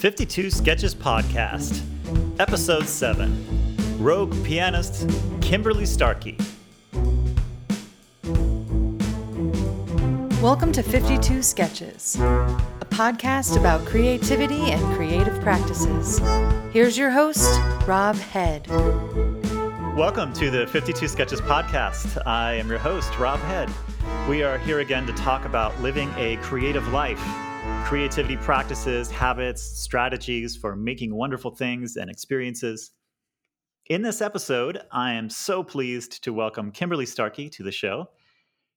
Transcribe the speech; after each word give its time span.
52 0.00 0.50
Sketches 0.50 0.94
Podcast, 0.94 1.82
Episode 2.38 2.86
7 2.86 3.98
Rogue 3.98 4.34
Pianist 4.46 5.06
Kimberly 5.42 5.84
Starkey. 5.84 6.38
Welcome 10.40 10.72
to 10.72 10.82
52 10.82 11.42
Sketches, 11.42 12.16
a 12.16 12.86
podcast 12.88 13.58
about 13.58 13.84
creativity 13.84 14.70
and 14.70 14.82
creative 14.96 15.38
practices. 15.42 16.18
Here's 16.72 16.96
your 16.96 17.10
host, 17.10 17.60
Rob 17.86 18.16
Head. 18.16 18.68
Welcome 19.98 20.32
to 20.32 20.50
the 20.50 20.66
52 20.68 21.08
Sketches 21.08 21.42
Podcast. 21.42 22.26
I 22.26 22.54
am 22.54 22.70
your 22.70 22.78
host, 22.78 23.18
Rob 23.18 23.38
Head. 23.40 23.68
We 24.30 24.42
are 24.44 24.56
here 24.56 24.78
again 24.80 25.06
to 25.08 25.12
talk 25.12 25.44
about 25.44 25.78
living 25.82 26.10
a 26.16 26.38
creative 26.38 26.88
life, 26.88 27.22
creativity 27.84 28.36
practices, 28.36 29.10
habits, 29.10 29.62
strategies 29.62 30.56
for 30.56 30.76
making 30.76 31.14
wonderful 31.14 31.50
things 31.50 31.96
and 31.96 32.10
experiences. 32.10 32.92
In 33.86 34.02
this 34.02 34.20
episode, 34.20 34.80
I 34.92 35.14
am 35.14 35.28
so 35.28 35.62
pleased 35.62 36.22
to 36.24 36.32
welcome 36.32 36.70
Kimberly 36.70 37.06
Starkey 37.06 37.48
to 37.50 37.62
the 37.62 37.72
show. 37.72 38.10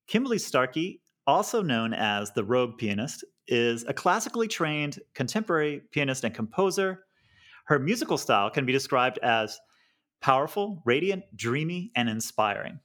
Kimberly 0.07 0.39
Starkey 0.39 1.01
also 1.25 1.61
known 1.61 1.93
as 1.93 2.31
the 2.31 2.43
Rogue 2.43 2.77
Pianist, 2.77 3.23
is 3.47 3.83
a 3.87 3.93
classically 3.93 4.47
trained 4.47 4.99
contemporary 5.13 5.81
pianist 5.91 6.23
and 6.23 6.33
composer. 6.33 7.05
Her 7.65 7.79
musical 7.79 8.17
style 8.17 8.49
can 8.49 8.65
be 8.65 8.73
described 8.73 9.19
as 9.19 9.59
powerful, 10.21 10.81
radiant, 10.85 11.23
dreamy, 11.35 11.91
and 11.95 12.09
inspiring. 12.09 12.79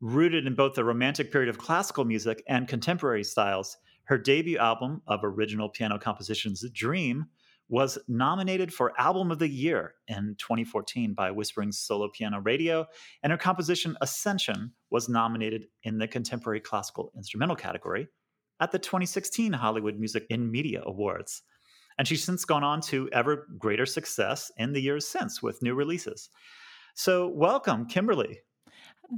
Rooted 0.00 0.46
in 0.46 0.54
both 0.54 0.74
the 0.74 0.84
romantic 0.84 1.30
period 1.30 1.48
of 1.48 1.58
classical 1.58 2.04
music 2.04 2.42
and 2.48 2.66
contemporary 2.66 3.24
styles, 3.24 3.76
her 4.04 4.18
debut 4.18 4.58
album 4.58 5.02
of 5.06 5.20
original 5.22 5.68
piano 5.68 5.98
compositions, 5.98 6.64
Dream, 6.72 7.26
was 7.68 7.98
nominated 8.06 8.72
for 8.72 8.92
Album 9.00 9.30
of 9.30 9.38
the 9.38 9.48
Year 9.48 9.94
in 10.06 10.36
2014 10.38 11.14
by 11.14 11.30
Whispering 11.30 11.72
Solo 11.72 12.10
Piano 12.10 12.40
Radio, 12.40 12.86
and 13.22 13.30
her 13.30 13.38
composition 13.38 13.96
Ascension 14.02 14.72
was 14.90 15.08
nominated 15.08 15.66
in 15.84 15.96
the 15.96 16.06
Contemporary 16.06 16.60
Classical 16.60 17.12
Instrumental 17.16 17.56
category 17.56 18.08
at 18.60 18.72
the 18.72 18.78
2016 18.78 19.54
Hollywood 19.54 19.98
Music 19.98 20.26
in 20.28 20.50
Media 20.50 20.82
Awards. 20.84 21.42
And 21.98 22.06
she's 22.06 22.22
since 22.22 22.44
gone 22.44 22.64
on 22.64 22.80
to 22.82 23.08
ever 23.10 23.46
greater 23.58 23.86
success 23.86 24.52
in 24.56 24.72
the 24.72 24.80
years 24.80 25.06
since 25.06 25.42
with 25.42 25.62
new 25.62 25.74
releases. 25.74 26.28
So, 26.94 27.28
welcome, 27.28 27.86
Kimberly. 27.86 28.40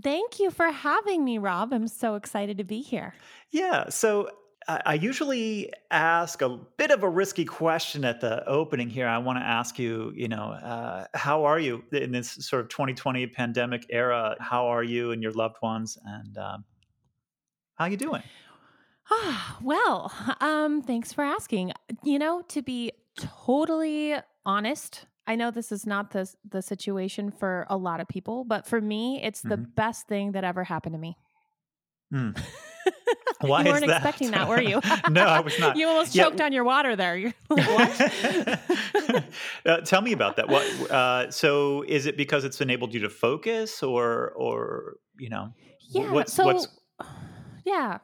Thank 0.03 0.39
you 0.39 0.51
for 0.51 0.71
having 0.71 1.25
me, 1.25 1.39
Rob. 1.39 1.73
I'm 1.73 1.89
so 1.89 2.15
excited 2.15 2.59
to 2.59 2.65
be 2.65 2.83
here. 2.83 3.15
Yeah. 3.51 3.89
So, 3.89 4.31
I 4.67 4.95
usually 4.95 5.73
ask 5.91 6.41
a 6.41 6.59
bit 6.77 6.91
of 6.91 7.03
a 7.03 7.09
risky 7.09 7.45
question 7.45 8.05
at 8.05 8.21
the 8.21 8.47
opening 8.49 8.89
here. 8.89 9.07
I 9.07 9.19
want 9.19 9.39
to 9.39 9.45
ask 9.45 9.79
you, 9.79 10.13
you 10.15 10.29
know, 10.29 10.53
uh, 10.53 11.07
how 11.15 11.45
are 11.45 11.59
you 11.59 11.85
in 11.93 12.13
this 12.13 12.31
sort 12.31 12.63
of 12.63 12.69
2020 12.69 13.27
pandemic 13.29 13.87
era? 13.91 14.37
How 14.41 14.67
are 14.69 14.83
you 14.83 15.13
and 15.13 15.23
your 15.23 15.33
loved 15.33 15.57
ones, 15.63 15.99
and 16.05 16.39
um, 16.39 16.65
how 17.75 17.85
are 17.85 17.91
you 17.91 17.97
doing? 17.97 18.23
Ah, 19.11 19.59
well, 19.63 20.13
um, 20.41 20.83
thanks 20.83 21.13
for 21.13 21.23
asking. 21.25 21.73
You 22.03 22.19
know, 22.19 22.43
to 22.49 22.63
be 22.63 22.93
totally 23.19 24.17
honest, 24.47 25.07
I 25.27 25.37
know 25.37 25.51
this 25.51 25.73
is 25.73 25.87
not 25.87 26.13
the 26.13 26.33
the 26.49 26.63
situation 26.63 27.31
for 27.31 27.67
a 27.69 27.77
lot 27.77 28.01
of 28.01 28.09
people, 28.09 28.45
but 28.45 28.67
for 28.67 28.81
me, 28.81 29.21
it's 29.23 29.43
the 29.43 29.57
mm-hmm. 29.57 29.71
best 29.75 30.09
thing 30.09 30.33
that 30.33 30.45
ever 30.45 30.65
happened 30.65 30.95
to 30.95 30.99
me. 30.99 31.17
Mm. 32.13 32.41
Why 33.41 33.63
you 33.63 33.71
weren't 33.71 33.87
that? 33.87 33.97
expecting 33.97 34.31
that, 34.31 34.49
were 34.49 34.61
you? 34.61 34.81
no, 35.11 35.25
I 35.25 35.41
was 35.41 35.59
not. 35.59 35.77
you 35.77 35.89
almost 35.89 36.15
choked 36.15 36.41
on 36.41 36.53
your 36.53 36.65
water 36.65 36.97
there. 36.97 37.17
You're 37.17 37.35
like, 37.51 37.67
what? 39.09 39.25
uh, 39.67 39.81
tell 39.83 40.01
me 40.01 40.13
about 40.13 40.37
that. 40.37 40.49
What? 40.49 40.65
Uh, 40.91 41.31
so, 41.31 41.83
is 41.83 42.07
it 42.07 42.17
because 42.17 42.45
it's 42.45 42.61
enabled 42.61 42.95
you 42.95 43.01
to 43.01 43.11
focus, 43.11 43.83
or, 43.83 44.31
or 44.31 44.97
you 45.19 45.29
know, 45.29 45.53
yeah? 45.89 46.13
What's, 46.13 46.33
so, 46.33 46.47
what's... 46.47 46.69
yeah. 47.65 47.99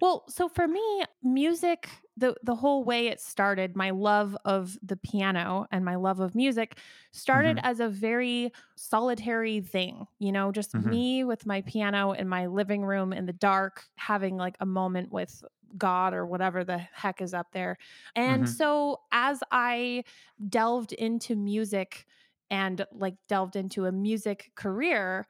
Well, 0.00 0.24
so 0.28 0.48
for 0.48 0.66
me, 0.66 1.04
music 1.22 1.88
the 2.16 2.34
the 2.42 2.54
whole 2.54 2.84
way 2.84 3.06
it 3.06 3.20
started 3.20 3.74
my 3.74 3.90
love 3.90 4.36
of 4.44 4.78
the 4.82 4.96
piano 4.96 5.66
and 5.70 5.84
my 5.84 5.94
love 5.94 6.20
of 6.20 6.34
music 6.34 6.76
started 7.10 7.56
mm-hmm. 7.56 7.66
as 7.66 7.80
a 7.80 7.88
very 7.88 8.52
solitary 8.76 9.60
thing 9.60 10.06
you 10.18 10.30
know 10.30 10.52
just 10.52 10.72
mm-hmm. 10.72 10.90
me 10.90 11.24
with 11.24 11.46
my 11.46 11.62
piano 11.62 12.12
in 12.12 12.28
my 12.28 12.46
living 12.46 12.84
room 12.84 13.12
in 13.12 13.26
the 13.26 13.32
dark 13.32 13.84
having 13.96 14.36
like 14.36 14.56
a 14.60 14.66
moment 14.66 15.10
with 15.10 15.42
god 15.78 16.12
or 16.12 16.26
whatever 16.26 16.64
the 16.64 16.78
heck 16.78 17.22
is 17.22 17.32
up 17.32 17.50
there 17.52 17.78
and 18.14 18.44
mm-hmm. 18.44 18.52
so 18.52 19.00
as 19.10 19.42
i 19.50 20.04
delved 20.48 20.92
into 20.92 21.34
music 21.34 22.06
and 22.50 22.84
like 22.92 23.14
delved 23.28 23.56
into 23.56 23.86
a 23.86 23.92
music 23.92 24.52
career 24.54 25.26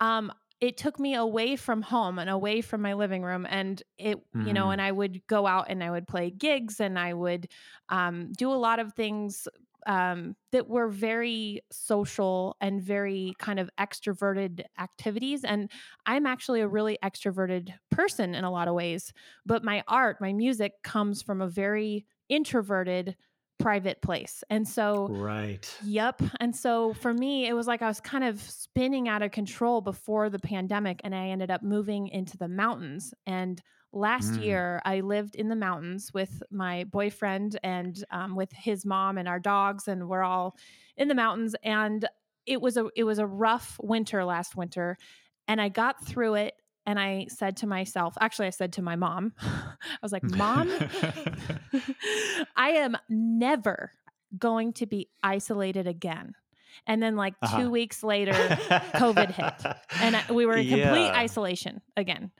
um 0.00 0.32
it 0.64 0.78
took 0.78 0.98
me 0.98 1.14
away 1.14 1.56
from 1.56 1.82
home 1.82 2.18
and 2.18 2.30
away 2.30 2.62
from 2.62 2.80
my 2.80 2.94
living 2.94 3.22
room 3.22 3.46
and 3.50 3.82
it 3.98 4.18
mm. 4.34 4.46
you 4.46 4.52
know 4.52 4.62
mm-hmm. 4.62 4.72
and 4.72 4.82
i 4.82 4.90
would 4.90 5.20
go 5.26 5.46
out 5.46 5.66
and 5.68 5.84
i 5.84 5.90
would 5.90 6.08
play 6.08 6.30
gigs 6.30 6.80
and 6.80 6.98
i 6.98 7.12
would 7.12 7.46
um, 7.90 8.32
do 8.32 8.50
a 8.50 8.54
lot 8.54 8.78
of 8.78 8.94
things 8.94 9.46
um, 9.86 10.34
that 10.52 10.66
were 10.66 10.88
very 10.88 11.60
social 11.70 12.56
and 12.60 12.80
very 12.80 13.34
kind 13.38 13.60
of 13.60 13.68
extroverted 13.78 14.62
activities. 14.78 15.44
And 15.44 15.70
I'm 16.06 16.24
actually 16.24 16.62
a 16.62 16.68
really 16.68 16.96
extroverted 17.04 17.74
person 17.90 18.34
in 18.34 18.44
a 18.44 18.50
lot 18.50 18.66
of 18.66 18.74
ways, 18.74 19.12
but 19.44 19.62
my 19.62 19.84
art, 19.86 20.22
my 20.22 20.32
music 20.32 20.72
comes 20.82 21.20
from 21.20 21.42
a 21.42 21.48
very 21.48 22.06
introverted 22.30 23.14
private 23.58 24.02
place. 24.02 24.42
And 24.50 24.66
so, 24.66 25.08
right. 25.08 25.68
Yep. 25.84 26.22
And 26.40 26.54
so 26.54 26.94
for 26.94 27.12
me, 27.12 27.46
it 27.46 27.52
was 27.52 27.66
like 27.66 27.82
I 27.82 27.88
was 27.88 28.00
kind 28.00 28.24
of 28.24 28.40
spinning 28.40 29.08
out 29.08 29.22
of 29.22 29.30
control 29.30 29.80
before 29.80 30.30
the 30.30 30.38
pandemic, 30.38 31.00
and 31.04 31.14
I 31.14 31.28
ended 31.28 31.50
up 31.50 31.62
moving 31.62 32.08
into 32.08 32.36
the 32.36 32.48
mountains. 32.48 33.14
And 33.26 33.62
last 33.92 34.32
mm. 34.32 34.44
year, 34.44 34.82
I 34.84 35.00
lived 35.00 35.36
in 35.36 35.48
the 35.48 35.56
mountains 35.56 36.12
with 36.12 36.42
my 36.50 36.84
boyfriend 36.84 37.58
and 37.62 38.02
um, 38.10 38.34
with 38.36 38.52
his 38.52 38.84
mom 38.84 39.18
and 39.18 39.28
our 39.28 39.40
dogs, 39.40 39.88
and 39.88 40.08
we're 40.08 40.24
all 40.24 40.56
in 40.96 41.08
the 41.08 41.14
mountains. 41.14 41.54
And 41.62 42.06
it 42.46 42.60
was 42.60 42.76
a 42.76 42.88
it 42.96 43.04
was 43.04 43.18
a 43.18 43.26
rough 43.26 43.78
winter 43.82 44.24
last 44.24 44.56
winter, 44.56 44.98
and 45.48 45.60
I 45.60 45.68
got 45.68 46.04
through 46.04 46.34
it 46.34 46.54
and 46.86 46.98
I 46.98 47.26
said 47.28 47.56
to 47.58 47.66
myself, 47.66 48.14
actually, 48.20 48.48
I 48.48 48.50
said 48.50 48.74
to 48.74 48.82
my 48.82 48.96
mom, 48.96 49.32
I 49.40 49.76
was 50.02 50.12
like, 50.12 50.22
Mom, 50.34 50.70
I 52.56 52.70
am 52.70 52.96
never 53.08 53.92
going 54.36 54.72
to 54.74 54.86
be 54.86 55.08
isolated 55.22 55.86
again. 55.86 56.34
And 56.88 57.00
then, 57.00 57.14
like 57.14 57.34
uh-huh. 57.40 57.60
two 57.60 57.70
weeks 57.70 58.02
later, 58.02 58.32
COVID 58.32 59.30
hit, 59.30 59.76
and 60.00 60.16
we 60.34 60.44
were 60.44 60.56
in 60.56 60.66
yeah. 60.66 60.88
complete 60.88 61.10
isolation 61.10 61.80
again. 61.96 62.32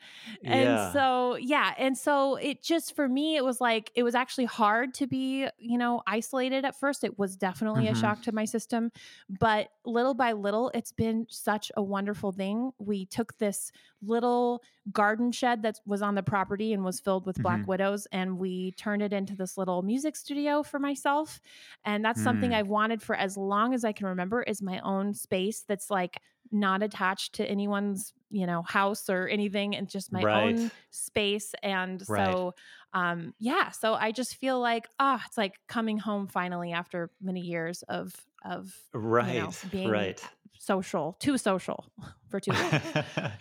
And 0.43 0.65
yeah. 0.65 0.93
so, 0.93 1.37
yeah, 1.37 1.73
and 1.79 1.97
so 1.97 2.35
it 2.35 2.61
just 2.61 2.97
for 2.97 3.09
me, 3.09 3.37
it 3.37 3.45
was 3.45 3.61
like 3.61 3.93
it 3.95 4.03
was 4.03 4.17
actually 4.17 4.47
hard 4.47 4.93
to 4.95 5.07
be, 5.07 5.47
you 5.59 5.79
know, 5.79 6.03
isolated 6.05 6.65
at 6.65 6.79
first. 6.79 7.05
It 7.05 7.17
was 7.17 7.37
definitely 7.37 7.85
mm-hmm. 7.85 7.97
a 7.97 8.01
shock 8.01 8.23
to 8.23 8.33
my 8.33 8.45
system, 8.45 8.91
but 9.29 9.69
little 9.85 10.15
by 10.15 10.33
little, 10.33 10.69
it's 10.75 10.93
been 10.93 11.27
such 11.31 11.71
a 11.77 11.83
wonderful 11.83 12.33
thing. 12.33 12.73
We 12.79 13.07
took 13.07 13.39
this 13.39 13.71
little 14.07 14.63
garden 14.93 15.33
shed 15.33 15.63
that 15.63 15.81
was 15.87 16.03
on 16.03 16.15
the 16.15 16.23
property 16.23 16.73
and 16.73 16.85
was 16.85 17.01
filled 17.01 17.27
with 17.27 17.37
black 17.43 17.61
mm-hmm. 17.61 17.71
widows 17.71 18.07
and 18.13 18.39
we 18.39 18.73
turned 18.73 19.03
it 19.03 19.13
into 19.13 19.35
this 19.35 19.57
little 19.57 19.83
music 19.83 20.17
studio 20.17 20.63
for 20.63 20.79
myself 20.79 21.41
and 21.85 22.05
that's 22.05 22.21
mm. 22.21 22.25
something 22.25 22.53
i've 22.53 22.69
wanted 22.69 23.01
for 23.01 23.15
as 23.17 23.37
long 23.37 23.73
as 23.73 23.85
i 23.85 23.93
can 23.93 24.07
remember 24.07 24.43
is 24.43 24.61
my 24.61 24.79
own 24.81 25.15
space 25.15 25.65
that's 25.67 25.91
like 25.91 26.21
not 26.53 26.83
attached 26.83 27.35
to 27.35 27.45
anyone's 27.49 28.13
you 28.31 28.47
know 28.47 28.63
house 28.63 29.09
or 29.09 29.27
anything 29.29 29.75
and 29.75 29.89
just 29.89 30.13
my 30.13 30.23
right. 30.23 30.45
own 30.45 30.71
space 30.91 31.55
and 31.63 32.03
right. 32.09 32.33
so 32.33 32.55
um 32.93 33.33
yeah 33.39 33.71
so 33.71 33.95
i 33.95 34.13
just 34.13 34.37
feel 34.37 34.61
like 34.61 34.87
ah 34.99 35.19
oh, 35.19 35.25
it's 35.27 35.39
like 35.39 35.55
coming 35.69 35.99
home 35.99 36.27
finally 36.27 36.73
after 36.73 37.11
many 37.23 37.41
years 37.41 37.83
of 37.89 38.15
of 38.45 38.75
right 38.93 39.35
you 39.35 39.41
know, 39.41 39.53
being 39.71 39.91
right 39.91 40.23
social, 40.65 41.17
too 41.21 41.37
social 41.37 41.85
for 42.31 42.41
too 42.41 42.53
long. 42.53 42.81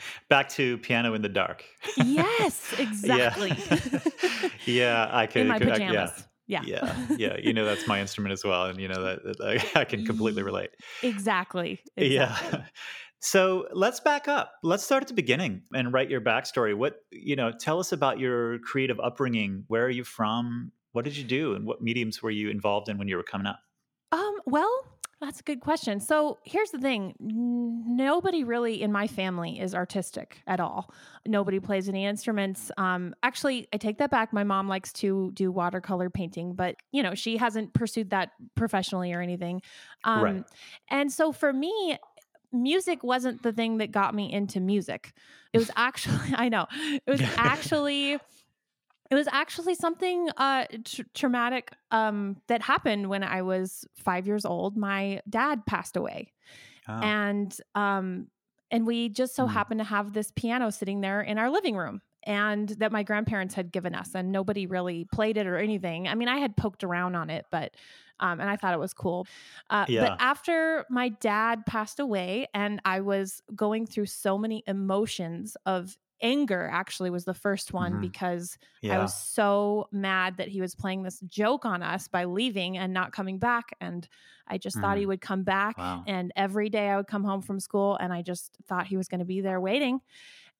Back 0.29 0.49
to 0.49 0.77
piano 0.79 1.13
in 1.13 1.21
the 1.21 1.29
dark. 1.29 1.63
yes, 1.97 2.73
exactly. 2.77 3.53
yeah, 4.65 5.07
yeah 5.07 5.09
I 5.11 5.27
could. 5.27 5.43
In 5.43 5.47
my 5.47 5.59
could, 5.59 5.69
pajamas. 5.69 6.11
I, 6.17 6.23
yeah. 6.45 6.61
yeah. 6.65 6.95
yeah, 7.09 7.15
yeah. 7.17 7.37
You 7.37 7.53
know 7.53 7.65
that's 7.65 7.87
my 7.87 8.01
instrument 8.01 8.33
as 8.33 8.43
well, 8.43 8.65
and 8.65 8.79
you 8.79 8.87
know 8.87 9.01
that, 9.01 9.23
that 9.23 9.41
I, 9.75 9.81
I, 9.81 9.85
can 9.85 10.05
completely 10.05 10.43
relate. 10.43 10.71
Exactly. 11.01 11.79
exactly. 11.95 12.09
Yeah. 12.09 12.63
So 13.21 13.69
let's 13.71 14.01
back 14.01 14.27
up. 14.27 14.51
Let's 14.63 14.83
start 14.83 15.01
at 15.01 15.07
the 15.07 15.13
beginning 15.13 15.61
and 15.73 15.93
write 15.93 16.09
your 16.09 16.19
backstory. 16.19 16.75
What 16.75 16.97
you 17.11 17.37
know, 17.37 17.53
tell 17.57 17.79
us 17.79 17.93
about 17.93 18.19
your 18.19 18.59
creative 18.59 18.99
upbringing. 18.99 19.63
Where 19.67 19.85
are 19.85 19.89
you 19.89 20.03
from? 20.03 20.73
What 20.91 21.05
did 21.05 21.15
you 21.15 21.23
do, 21.23 21.55
and 21.55 21.65
what 21.65 21.81
mediums 21.81 22.21
were 22.21 22.31
you 22.31 22.49
involved 22.49 22.89
in 22.89 22.97
when 22.97 23.07
you 23.07 23.15
were 23.15 23.23
coming 23.23 23.47
up? 23.47 23.59
Um. 24.11 24.35
Well, 24.45 24.92
That's 25.23 25.39
a 25.39 25.43
good 25.43 25.61
question. 25.61 26.01
So 26.01 26.39
here's 26.43 26.71
the 26.71 26.79
thing 26.79 27.15
nobody 27.17 28.43
really 28.43 28.81
in 28.81 28.91
my 28.91 29.07
family 29.07 29.57
is 29.57 29.73
artistic 29.73 30.41
at 30.47 30.59
all. 30.59 30.93
Nobody 31.25 31.61
plays 31.61 31.87
any 31.87 32.05
instruments. 32.05 32.69
Um, 32.77 33.15
actually, 33.23 33.69
I 33.71 33.77
take 33.77 33.99
that 33.99 34.11
back. 34.11 34.33
My 34.33 34.43
mom 34.43 34.67
likes 34.67 34.91
to 34.93 35.31
do 35.33 35.49
watercolor 35.49 36.09
painting, 36.09 36.55
but 36.55 36.75
you 36.91 37.01
know, 37.01 37.15
she 37.15 37.37
hasn't 37.37 37.73
pursued 37.73 38.09
that 38.09 38.31
professionally 38.55 39.13
or 39.13 39.21
anything. 39.21 39.61
Um, 40.03 40.23
right. 40.23 40.43
And 40.89 41.09
so 41.09 41.31
for 41.31 41.53
me, 41.53 41.97
music 42.51 43.01
wasn't 43.01 43.43
the 43.43 43.53
thing 43.53 43.77
that 43.77 43.93
got 43.93 44.13
me 44.13 44.29
into 44.29 44.59
music. 44.59 45.13
It 45.53 45.57
was 45.57 45.71
actually, 45.77 46.33
I 46.35 46.49
know, 46.49 46.67
it 46.75 47.09
was 47.09 47.21
actually 47.37 48.19
it 49.13 49.15
was 49.15 49.27
actually 49.31 49.75
something 49.75 50.27
uh, 50.37 50.65
tr- 50.83 51.03
traumatic 51.13 51.71
um, 51.91 52.37
that 52.47 52.63
happened 52.63 53.09
when 53.09 53.23
I 53.23 53.43
was 53.43 53.85
five 53.95 54.25
years 54.25 54.43
old. 54.43 54.75
My 54.75 55.21
dad 55.29 55.67
passed 55.67 55.95
away, 55.95 56.31
oh. 56.89 56.93
and 56.93 57.55
um, 57.75 58.27
and 58.71 58.87
we 58.87 59.09
just 59.09 59.35
so 59.35 59.45
mm. 59.45 59.51
happened 59.51 59.81
to 59.81 59.83
have 59.83 60.13
this 60.13 60.31
piano 60.35 60.71
sitting 60.71 61.01
there 61.01 61.21
in 61.21 61.37
our 61.37 61.51
living 61.51 61.75
room, 61.75 62.01
and 62.23 62.69
that 62.69 62.91
my 62.91 63.03
grandparents 63.03 63.53
had 63.53 63.71
given 63.71 63.93
us, 63.93 64.15
and 64.15 64.31
nobody 64.31 64.65
really 64.65 65.05
played 65.13 65.37
it 65.37 65.45
or 65.45 65.57
anything. 65.57 66.07
I 66.07 66.15
mean, 66.15 66.27
I 66.27 66.37
had 66.37 66.57
poked 66.57 66.83
around 66.83 67.13
on 67.15 67.29
it, 67.29 67.45
but 67.51 67.75
um, 68.19 68.39
and 68.39 68.49
I 68.49 68.55
thought 68.55 68.73
it 68.73 68.79
was 68.79 68.95
cool. 68.95 69.27
Uh, 69.69 69.85
yeah. 69.87 70.01
But 70.01 70.17
after 70.19 70.85
my 70.89 71.09
dad 71.09 71.67
passed 71.67 71.99
away, 71.99 72.47
and 72.55 72.81
I 72.83 73.01
was 73.01 73.43
going 73.55 73.85
through 73.85 74.07
so 74.07 74.39
many 74.39 74.63
emotions 74.65 75.55
of 75.67 75.95
anger 76.23 76.69
actually 76.71 77.09
was 77.09 77.25
the 77.25 77.33
first 77.33 77.73
one 77.73 77.91
mm-hmm. 77.93 78.01
because 78.01 78.57
yeah. 78.81 78.97
I 78.97 79.01
was 79.01 79.13
so 79.13 79.87
mad 79.91 80.37
that 80.37 80.47
he 80.47 80.61
was 80.61 80.73
playing 80.73 81.03
this 81.03 81.19
joke 81.27 81.65
on 81.65 81.83
us 81.83 82.07
by 82.07 82.23
leaving 82.23 82.77
and 82.77 82.93
not 82.93 83.11
coming 83.11 83.37
back. 83.37 83.75
And 83.81 84.07
I 84.47 84.57
just 84.57 84.77
mm. 84.77 84.81
thought 84.81 84.97
he 84.97 85.03
mm. 85.03 85.09
would 85.09 85.21
come 85.21 85.43
back. 85.43 85.77
Wow. 85.77 86.03
And 86.07 86.31
every 86.35 86.69
day 86.69 86.89
I 86.89 86.97
would 86.97 87.07
come 87.07 87.23
home 87.23 87.41
from 87.41 87.59
school 87.59 87.97
and 87.97 88.11
I 88.11 88.21
just 88.21 88.57
thought 88.67 88.87
he 88.87 88.97
was 88.97 89.07
going 89.07 89.19
to 89.19 89.25
be 89.25 89.41
there 89.41 89.59
waiting. 89.59 89.99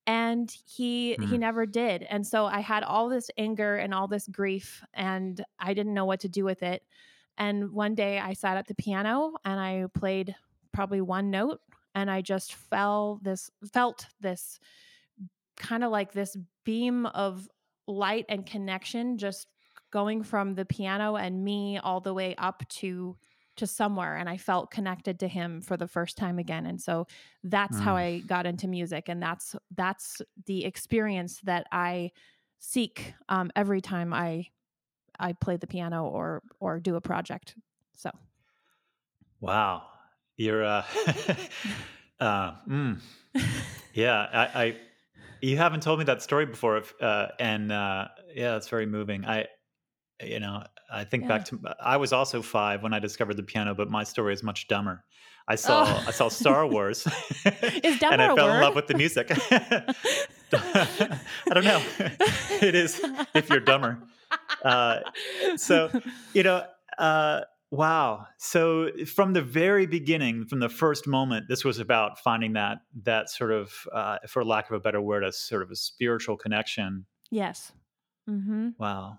And 0.06 0.54
he 0.66 1.16
mm. 1.18 1.30
he 1.30 1.38
never 1.38 1.66
did. 1.66 2.04
And 2.04 2.28
so 2.28 2.46
I 2.46 2.60
had 2.60 2.84
all 2.84 3.08
this 3.08 3.32
anger 3.38 3.78
and 3.78 3.94
all 3.94 4.08
this 4.08 4.28
grief 4.28 4.84
and 4.94 5.44
I 5.58 5.74
didn't 5.74 5.94
know 5.94 6.06
what 6.06 6.20
to 6.20 6.30
do 6.30 6.44
with 6.44 6.62
it. 6.62 6.84
And 7.38 7.72
one 7.72 7.96
day 7.96 8.20
I 8.20 8.34
sat 8.34 8.58
at 8.58 8.68
the 8.68 8.76
piano 8.76 9.34
and 9.46 9.60
I 9.60 9.86
played 9.98 10.36
probably 10.74 11.02
one 11.02 11.32
note 11.32 11.62
and 11.96 12.12
I 12.12 12.22
just 12.22 12.54
fell 12.54 13.20
this 13.22 13.50
felt 13.72 14.08
this 14.20 14.60
kind 15.64 15.84
of 15.84 15.92
like 15.92 16.12
this 16.12 16.38
beam 16.66 17.08
of 17.08 17.50
light 17.88 18.26
and 18.30 18.46
connection 18.46 19.18
just 19.18 19.48
going 19.92 20.22
from 20.22 20.54
the 20.54 20.66
piano 20.66 21.16
and 21.16 21.44
me 21.44 21.78
all 21.78 22.02
the 22.02 22.14
way 22.14 22.36
up 22.38 22.68
to 22.68 23.18
to 23.56 23.68
somewhere 23.68 24.16
and 24.16 24.28
I 24.28 24.38
felt 24.38 24.72
connected 24.72 25.20
to 25.20 25.28
him 25.28 25.62
for 25.62 25.78
the 25.78 25.88
first 25.88 26.18
time 26.18 26.40
again 26.40 26.66
and 26.66 26.82
so 26.82 27.06
that's 27.44 27.78
mm. 27.78 27.82
how 27.82 27.96
I 27.96 28.20
got 28.26 28.48
into 28.48 28.68
music 28.68 29.10
and 29.10 29.22
that's 29.22 29.56
that's 29.76 30.22
the 30.48 30.66
experience 30.66 31.40
that 31.44 31.68
I 31.72 32.12
seek 32.60 33.14
um, 33.30 33.52
every 33.56 33.80
time 33.80 34.12
I 34.14 34.48
I 35.20 35.34
play 35.34 35.58
the 35.58 35.68
piano 35.68 36.08
or 36.08 36.42
or 36.60 36.80
do 36.80 36.96
a 36.96 37.02
project 37.02 37.56
so 37.96 38.10
wow 39.40 39.84
you're 40.36 40.66
uh, 40.66 40.84
uh 42.20 42.52
mm. 42.68 43.00
yeah 43.94 44.28
I, 44.34 44.64
I 44.64 44.76
you 45.44 45.58
haven't 45.58 45.84
told 45.84 46.00
me 46.00 46.06
that 46.06 46.22
story 46.22 46.46
before, 46.46 46.82
uh, 47.02 47.28
and 47.38 47.70
uh, 47.70 48.08
yeah, 48.34 48.56
it's 48.56 48.70
very 48.70 48.86
moving. 48.86 49.26
I, 49.26 49.48
you 50.24 50.40
know, 50.40 50.64
I 50.90 51.04
think 51.04 51.24
yeah. 51.24 51.30
back 51.30 51.46
to 51.46 51.60
I 51.82 51.98
was 51.98 52.14
also 52.14 52.42
five 52.42 52.82
when 52.82 52.94
I 52.94 53.00
discovered 53.00 53.36
the 53.36 53.44
piano, 53.44 53.76
but 53.76 53.90
my 53.90 54.06
story 54.06 54.34
is 54.34 54.42
much 54.42 54.70
dumber. 54.70 55.04
I 55.46 55.56
saw 55.56 55.84
oh. 55.86 56.04
I 56.08 56.12
saw 56.12 56.30
Star 56.30 56.66
Wars, 56.74 57.06
and 57.46 57.54
I 57.84 57.98
fell 57.98 58.36
word? 58.38 58.56
in 58.56 58.62
love 58.62 58.76
with 58.76 58.88
the 58.88 58.94
music. 58.96 59.32
I 60.54 61.54
don't 61.54 61.66
know. 61.66 61.84
it 62.62 62.74
is 62.74 63.02
if 63.34 63.50
you're 63.50 63.60
dumber. 63.60 64.00
Uh, 64.64 65.00
so 65.58 65.92
you 66.34 66.44
know, 66.44 66.64
uh, 66.98 67.42
Wow. 67.74 68.28
So 68.38 68.90
from 69.08 69.34
the 69.34 69.42
very 69.42 69.88
beginning, 69.88 70.46
from 70.46 70.60
the 70.60 70.70
first 70.70 71.08
moment, 71.08 71.48
this 71.50 71.66
was 71.66 71.80
about 71.80 72.20
finding 72.20 72.54
that 72.54 72.78
that 73.02 73.32
sort 73.32 73.52
of, 73.52 73.74
uh, 73.92 74.20
for 74.28 74.46
lack 74.46 74.70
of 74.70 74.76
a 74.76 74.80
better 74.80 75.02
word, 75.02 75.24
a 75.24 75.32
sort 75.32 75.64
of 75.64 75.72
a 75.72 75.76
spiritual 75.76 76.38
connection. 76.38 77.08
Yes. 77.32 77.72
Mm-hmm. 78.30 78.70
Wow. 78.78 79.18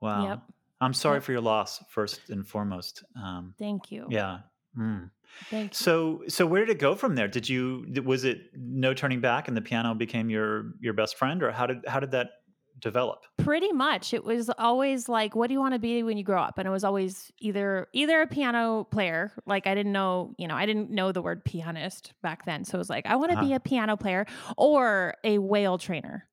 Wow. 0.00 0.28
Yep. 0.28 0.42
I'm 0.80 0.92
sorry 0.92 1.18
yep. 1.18 1.22
for 1.22 1.30
your 1.30 1.40
loss, 1.40 1.84
first 1.88 2.30
and 2.30 2.44
foremost. 2.44 3.04
Um, 3.14 3.54
Thank 3.60 3.92
you. 3.92 4.08
Yeah. 4.10 4.38
Mm. 4.76 5.10
Thank 5.48 5.70
you. 5.70 5.76
So, 5.76 6.24
so 6.26 6.46
where 6.46 6.66
did 6.66 6.74
it 6.74 6.80
go 6.80 6.96
from 6.96 7.14
there? 7.14 7.28
Did 7.28 7.48
you 7.48 7.86
was 8.04 8.24
it 8.24 8.38
no 8.56 8.92
turning 8.92 9.20
back, 9.20 9.46
and 9.46 9.56
the 9.56 9.62
piano 9.62 9.94
became 9.94 10.30
your 10.30 10.72
your 10.80 10.94
best 10.94 11.16
friend, 11.16 11.44
or 11.44 11.52
how 11.52 11.68
did 11.68 11.84
how 11.86 12.00
did 12.00 12.10
that 12.10 12.30
develop? 12.80 13.24
Pretty 13.38 13.72
much. 13.72 14.14
It 14.14 14.24
was 14.24 14.50
always 14.58 15.08
like, 15.08 15.34
what 15.34 15.48
do 15.48 15.54
you 15.54 15.60
want 15.60 15.74
to 15.74 15.78
be 15.78 16.02
when 16.02 16.16
you 16.16 16.24
grow 16.24 16.40
up? 16.40 16.58
And 16.58 16.66
it 16.66 16.70
was 16.70 16.84
always 16.84 17.32
either 17.38 17.88
either 17.92 18.22
a 18.22 18.26
piano 18.26 18.86
player, 18.90 19.32
like 19.46 19.66
I 19.66 19.74
didn't 19.74 19.92
know, 19.92 20.34
you 20.38 20.48
know, 20.48 20.54
I 20.54 20.66
didn't 20.66 20.90
know 20.90 21.12
the 21.12 21.22
word 21.22 21.44
pianist 21.44 22.12
back 22.22 22.44
then. 22.44 22.64
So 22.64 22.76
it 22.76 22.78
was 22.78 22.90
like, 22.90 23.06
I 23.06 23.16
want 23.16 23.32
to 23.32 23.38
uh-huh. 23.38 23.46
be 23.46 23.54
a 23.54 23.60
piano 23.60 23.96
player 23.96 24.26
or 24.56 25.14
a 25.24 25.38
whale 25.38 25.78
trainer. 25.78 26.26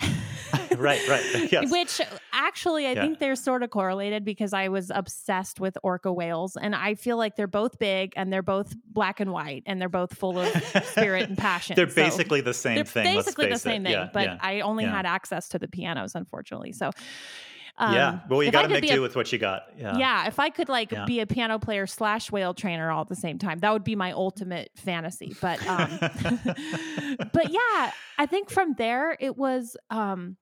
right, 0.78 1.06
right. 1.08 1.22
Yes. 1.52 1.70
Which 1.70 2.00
actually, 2.32 2.86
I 2.86 2.92
yeah. 2.92 3.02
think 3.02 3.18
they're 3.18 3.36
sort 3.36 3.62
of 3.62 3.70
correlated 3.70 4.24
because 4.24 4.52
I 4.52 4.68
was 4.68 4.90
obsessed 4.94 5.60
with 5.60 5.76
orca 5.82 6.12
whales. 6.12 6.56
And 6.56 6.74
I 6.74 6.94
feel 6.94 7.16
like 7.16 7.36
they're 7.36 7.46
both 7.46 7.78
big 7.78 8.12
and 8.16 8.32
they're 8.32 8.42
both 8.42 8.74
black 8.86 9.20
and 9.20 9.30
white 9.30 9.62
and 9.66 9.80
they're 9.80 9.88
both 9.88 10.14
full 10.14 10.38
of 10.38 10.48
spirit 10.84 11.28
and 11.28 11.38
passion. 11.38 11.76
they're 11.76 11.88
so 11.88 11.94
basically 11.94 12.40
the 12.40 12.54
same 12.54 12.76
they're 12.76 12.84
thing. 12.84 13.16
Basically 13.16 13.48
the 13.48 13.58
same 13.58 13.86
it. 13.86 13.90
thing. 13.90 13.92
Yeah, 13.92 14.10
but 14.12 14.24
yeah. 14.24 14.38
I 14.40 14.60
only 14.60 14.84
had 14.84 15.06
access 15.06 15.48
to 15.50 15.58
the 15.58 15.68
pianos, 15.68 16.14
unfortunately. 16.14 16.72
So 16.72 16.90
um, 17.76 17.94
yeah. 17.94 18.20
Well, 18.28 18.42
you 18.42 18.52
got 18.52 18.62
to 18.62 18.68
make 18.68 18.86
do 18.86 18.98
a, 18.98 19.02
with 19.02 19.16
what 19.16 19.32
you 19.32 19.38
got. 19.38 19.64
Yeah. 19.76 19.96
Yeah. 19.96 20.28
If 20.28 20.38
I 20.38 20.50
could 20.50 20.68
like 20.68 20.92
yeah. 20.92 21.04
be 21.06 21.20
a 21.20 21.26
piano 21.26 21.58
player 21.58 21.86
slash 21.86 22.30
whale 22.30 22.54
trainer 22.54 22.90
all 22.90 23.02
at 23.02 23.08
the 23.08 23.16
same 23.16 23.38
time, 23.38 23.58
that 23.60 23.72
would 23.72 23.84
be 23.84 23.96
my 23.96 24.12
ultimate 24.12 24.70
fantasy. 24.76 25.34
But, 25.40 25.66
um, 25.66 25.98
but 27.32 27.50
yeah, 27.50 27.90
I 28.18 28.26
think 28.26 28.50
from 28.50 28.74
there 28.78 29.16
it 29.18 29.36
was, 29.36 29.76
um, 29.90 30.36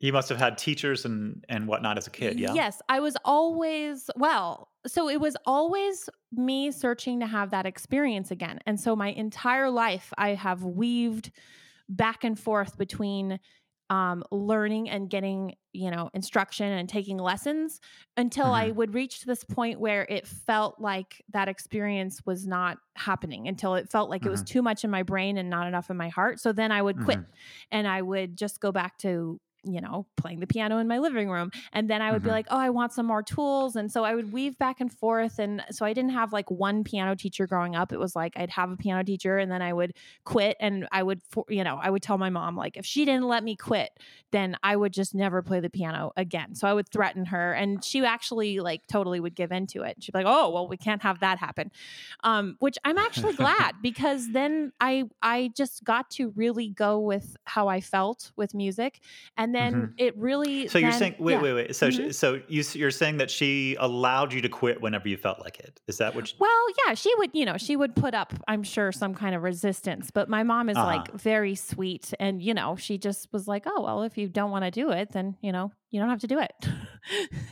you 0.00 0.12
must 0.12 0.30
have 0.30 0.38
had 0.38 0.58
teachers 0.58 1.04
and 1.04 1.44
and 1.48 1.68
whatnot 1.68 1.98
as 1.98 2.06
a 2.06 2.10
kid, 2.10 2.40
yeah. 2.40 2.54
Yes, 2.54 2.80
I 2.88 3.00
was 3.00 3.16
always 3.24 4.10
well. 4.16 4.68
So 4.86 5.08
it 5.08 5.20
was 5.20 5.36
always 5.44 6.08
me 6.32 6.70
searching 6.70 7.20
to 7.20 7.26
have 7.26 7.50
that 7.50 7.66
experience 7.66 8.30
again, 8.30 8.60
and 8.66 8.80
so 8.80 8.96
my 8.96 9.08
entire 9.12 9.70
life 9.70 10.12
I 10.16 10.30
have 10.30 10.64
weaved 10.64 11.30
back 11.88 12.24
and 12.24 12.38
forth 12.38 12.78
between 12.78 13.40
um, 13.90 14.22
learning 14.30 14.88
and 14.88 15.10
getting 15.10 15.56
you 15.72 15.90
know 15.90 16.10
instruction 16.14 16.66
and 16.66 16.88
taking 16.88 17.18
lessons 17.18 17.80
until 18.16 18.46
mm-hmm. 18.46 18.68
i 18.68 18.70
would 18.70 18.94
reach 18.94 19.22
this 19.22 19.44
point 19.44 19.78
where 19.80 20.04
it 20.08 20.26
felt 20.26 20.80
like 20.80 21.22
that 21.32 21.48
experience 21.48 22.22
was 22.24 22.46
not 22.46 22.78
happening 22.96 23.46
until 23.46 23.74
it 23.74 23.88
felt 23.88 24.08
like 24.08 24.22
mm-hmm. 24.22 24.28
it 24.28 24.30
was 24.30 24.40
mm-hmm. 24.40 24.52
too 24.52 24.62
much 24.62 24.84
in 24.84 24.90
my 24.90 25.02
brain 25.02 25.38
and 25.38 25.50
not 25.50 25.66
enough 25.66 25.90
in 25.90 25.96
my 25.96 26.08
heart 26.08 26.40
so 26.40 26.52
then 26.52 26.72
i 26.72 26.80
would 26.80 27.00
quit 27.00 27.18
mm-hmm. 27.18 27.30
and 27.72 27.86
i 27.86 28.00
would 28.00 28.36
just 28.36 28.60
go 28.60 28.72
back 28.72 28.96
to 28.98 29.40
you 29.64 29.80
know, 29.80 30.06
playing 30.16 30.40
the 30.40 30.46
piano 30.46 30.78
in 30.78 30.88
my 30.88 30.98
living 30.98 31.30
room. 31.30 31.50
And 31.72 31.88
then 31.88 32.02
I 32.02 32.12
would 32.12 32.20
mm-hmm. 32.20 32.28
be 32.28 32.32
like, 32.32 32.46
oh, 32.50 32.58
I 32.58 32.70
want 32.70 32.92
some 32.92 33.06
more 33.06 33.22
tools. 33.22 33.76
And 33.76 33.90
so 33.92 34.04
I 34.04 34.14
would 34.14 34.32
weave 34.32 34.58
back 34.58 34.80
and 34.80 34.92
forth. 34.92 35.38
And 35.38 35.62
so 35.70 35.84
I 35.84 35.92
didn't 35.92 36.12
have 36.12 36.32
like 36.32 36.50
one 36.50 36.84
piano 36.84 37.14
teacher 37.14 37.46
growing 37.46 37.76
up. 37.76 37.92
It 37.92 37.98
was 37.98 38.16
like 38.16 38.32
I'd 38.36 38.50
have 38.50 38.70
a 38.70 38.76
piano 38.76 39.04
teacher 39.04 39.38
and 39.38 39.50
then 39.50 39.62
I 39.62 39.72
would 39.72 39.94
quit 40.24 40.56
and 40.60 40.88
I 40.92 41.02
would, 41.02 41.20
you 41.48 41.64
know, 41.64 41.78
I 41.80 41.90
would 41.90 42.02
tell 42.02 42.18
my 42.18 42.30
mom, 42.30 42.56
like, 42.56 42.76
if 42.76 42.86
she 42.86 43.04
didn't 43.04 43.28
let 43.28 43.44
me 43.44 43.56
quit, 43.56 43.90
then 44.30 44.56
I 44.62 44.76
would 44.76 44.92
just 44.92 45.14
never 45.14 45.42
play 45.42 45.60
the 45.60 45.70
piano 45.70 46.12
again. 46.16 46.54
So 46.54 46.66
I 46.68 46.72
would 46.72 46.88
threaten 46.88 47.26
her 47.26 47.52
and 47.52 47.84
she 47.84 48.04
actually 48.04 48.60
like 48.60 48.86
totally 48.86 49.20
would 49.20 49.34
give 49.34 49.52
into 49.52 49.82
it. 49.82 49.96
She'd 50.00 50.12
be 50.12 50.18
like, 50.18 50.26
oh, 50.28 50.50
well, 50.50 50.68
we 50.68 50.76
can't 50.76 51.02
have 51.02 51.20
that 51.20 51.38
happen. 51.38 51.70
Um, 52.24 52.56
which 52.60 52.78
I'm 52.84 52.98
actually 52.98 53.34
glad 53.34 53.76
because 53.82 54.32
then 54.32 54.72
I, 54.80 55.04
I 55.20 55.50
just 55.54 55.84
got 55.84 56.10
to 56.12 56.30
really 56.30 56.68
go 56.68 56.98
with 56.98 57.36
how 57.44 57.68
I 57.68 57.80
felt 57.80 58.32
with 58.36 58.54
music. 58.54 59.00
And 59.36 59.49
and 59.50 59.72
then 59.72 59.82
mm-hmm. 59.82 59.92
it 59.98 60.16
really. 60.16 60.68
So 60.68 60.74
then, 60.74 60.82
you're 60.82 60.92
saying, 60.92 61.16
wait, 61.18 61.32
yeah. 61.34 61.42
wait, 61.42 61.52
wait. 61.54 61.76
So, 61.76 61.88
mm-hmm. 61.88 62.10
so 62.10 62.40
you, 62.46 62.62
you're 62.74 62.90
saying 62.92 63.16
that 63.16 63.30
she 63.30 63.76
allowed 63.80 64.32
you 64.32 64.40
to 64.42 64.48
quit 64.48 64.80
whenever 64.80 65.08
you 65.08 65.16
felt 65.16 65.40
like 65.40 65.58
it. 65.58 65.80
Is 65.88 65.98
that 65.98 66.14
what? 66.14 66.30
You... 66.30 66.36
Well, 66.38 66.66
yeah, 66.86 66.94
she 66.94 67.12
would. 67.16 67.30
You 67.32 67.44
know, 67.46 67.56
she 67.56 67.76
would 67.76 67.96
put 67.96 68.14
up, 68.14 68.32
I'm 68.46 68.62
sure, 68.62 68.92
some 68.92 69.14
kind 69.14 69.34
of 69.34 69.42
resistance. 69.42 70.10
But 70.12 70.28
my 70.28 70.44
mom 70.44 70.68
is 70.68 70.76
uh-huh. 70.76 70.86
like 70.86 71.12
very 71.14 71.56
sweet, 71.56 72.14
and 72.20 72.40
you 72.40 72.54
know, 72.54 72.76
she 72.76 72.96
just 72.96 73.32
was 73.32 73.48
like, 73.48 73.64
oh 73.66 73.82
well, 73.82 74.02
if 74.02 74.16
you 74.16 74.28
don't 74.28 74.52
want 74.52 74.64
to 74.64 74.70
do 74.70 74.90
it, 74.90 75.10
then 75.12 75.36
you 75.40 75.50
know, 75.50 75.72
you 75.90 75.98
don't 75.98 76.10
have 76.10 76.20
to 76.20 76.28
do 76.28 76.38
it. 76.38 76.52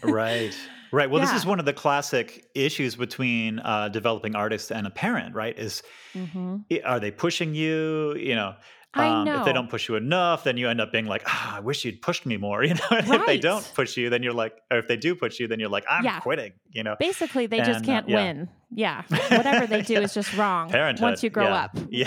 right. 0.02 0.57
Right. 0.90 1.11
Well, 1.11 1.21
yeah. 1.21 1.31
this 1.31 1.43
is 1.43 1.47
one 1.47 1.61
of 1.61 1.67
the 1.67 1.75
classic 1.75 2.47
issues 2.55 2.97
between 2.97 3.59
uh, 3.59 3.90
developing 3.90 4.35
artists 4.35 4.71
and 4.71 4.87
a 4.87 4.90
parent, 4.90 5.35
right? 5.35 5.55
Is 5.59 5.83
mm-hmm. 6.14 6.57
are 6.83 6.99
they 6.99 7.11
pushing 7.11 7.55
you? 7.55 8.14
You 8.17 8.35
know, 8.35 8.55
Um, 8.95 9.25
know. 9.26 9.38
if 9.40 9.45
they 9.45 9.52
don't 9.52 9.68
push 9.68 9.88
you 9.88 9.97
enough, 9.97 10.45
then 10.45 10.57
you 10.57 10.68
end 10.68 10.80
up 10.80 10.90
being 10.90 11.07
like, 11.07 11.23
ah, 11.26 11.57
I 11.57 11.61
wish 11.61 11.85
you'd 11.85 12.00
pushed 12.00 12.25
me 12.26 12.37
more. 12.37 12.64
You 12.68 12.75
know, 12.75 12.80
and 12.90 13.07
if 13.14 13.26
they 13.26 13.38
don't 13.38 13.71
push 13.75 13.97
you, 13.97 14.09
then 14.11 14.23
you're 14.23 14.33
like, 14.33 14.61
or 14.71 14.78
if 14.78 14.88
they 14.88 14.97
do 14.97 15.14
push 15.14 15.38
you, 15.38 15.47
then 15.47 15.61
you're 15.61 15.68
like, 15.68 15.85
I'm 15.88 16.04
Yeah. 16.04 16.21
quitting. 16.21 16.52
You 16.71 16.83
know, 16.85 16.97
Basically, 16.99 17.47
they 17.47 17.59
just 17.59 17.80
And, 17.80 17.85
uh, 17.85 17.87
can't 17.87 18.09
yeah. 18.09 18.16
win. 18.16 18.49
Yeah. 18.71 19.02
Whatever 19.09 19.66
they 19.66 19.83
do 19.83 19.95
Yeah. 19.95 20.00
is 20.00 20.14
just 20.14 20.35
wrong 20.37 20.71
Parenthood, 20.71 21.02
once 21.02 21.23
you 21.23 21.30
grow 21.30 21.49
yeah. 21.49 21.64
up. 21.64 21.76
Yeah. 21.90 22.07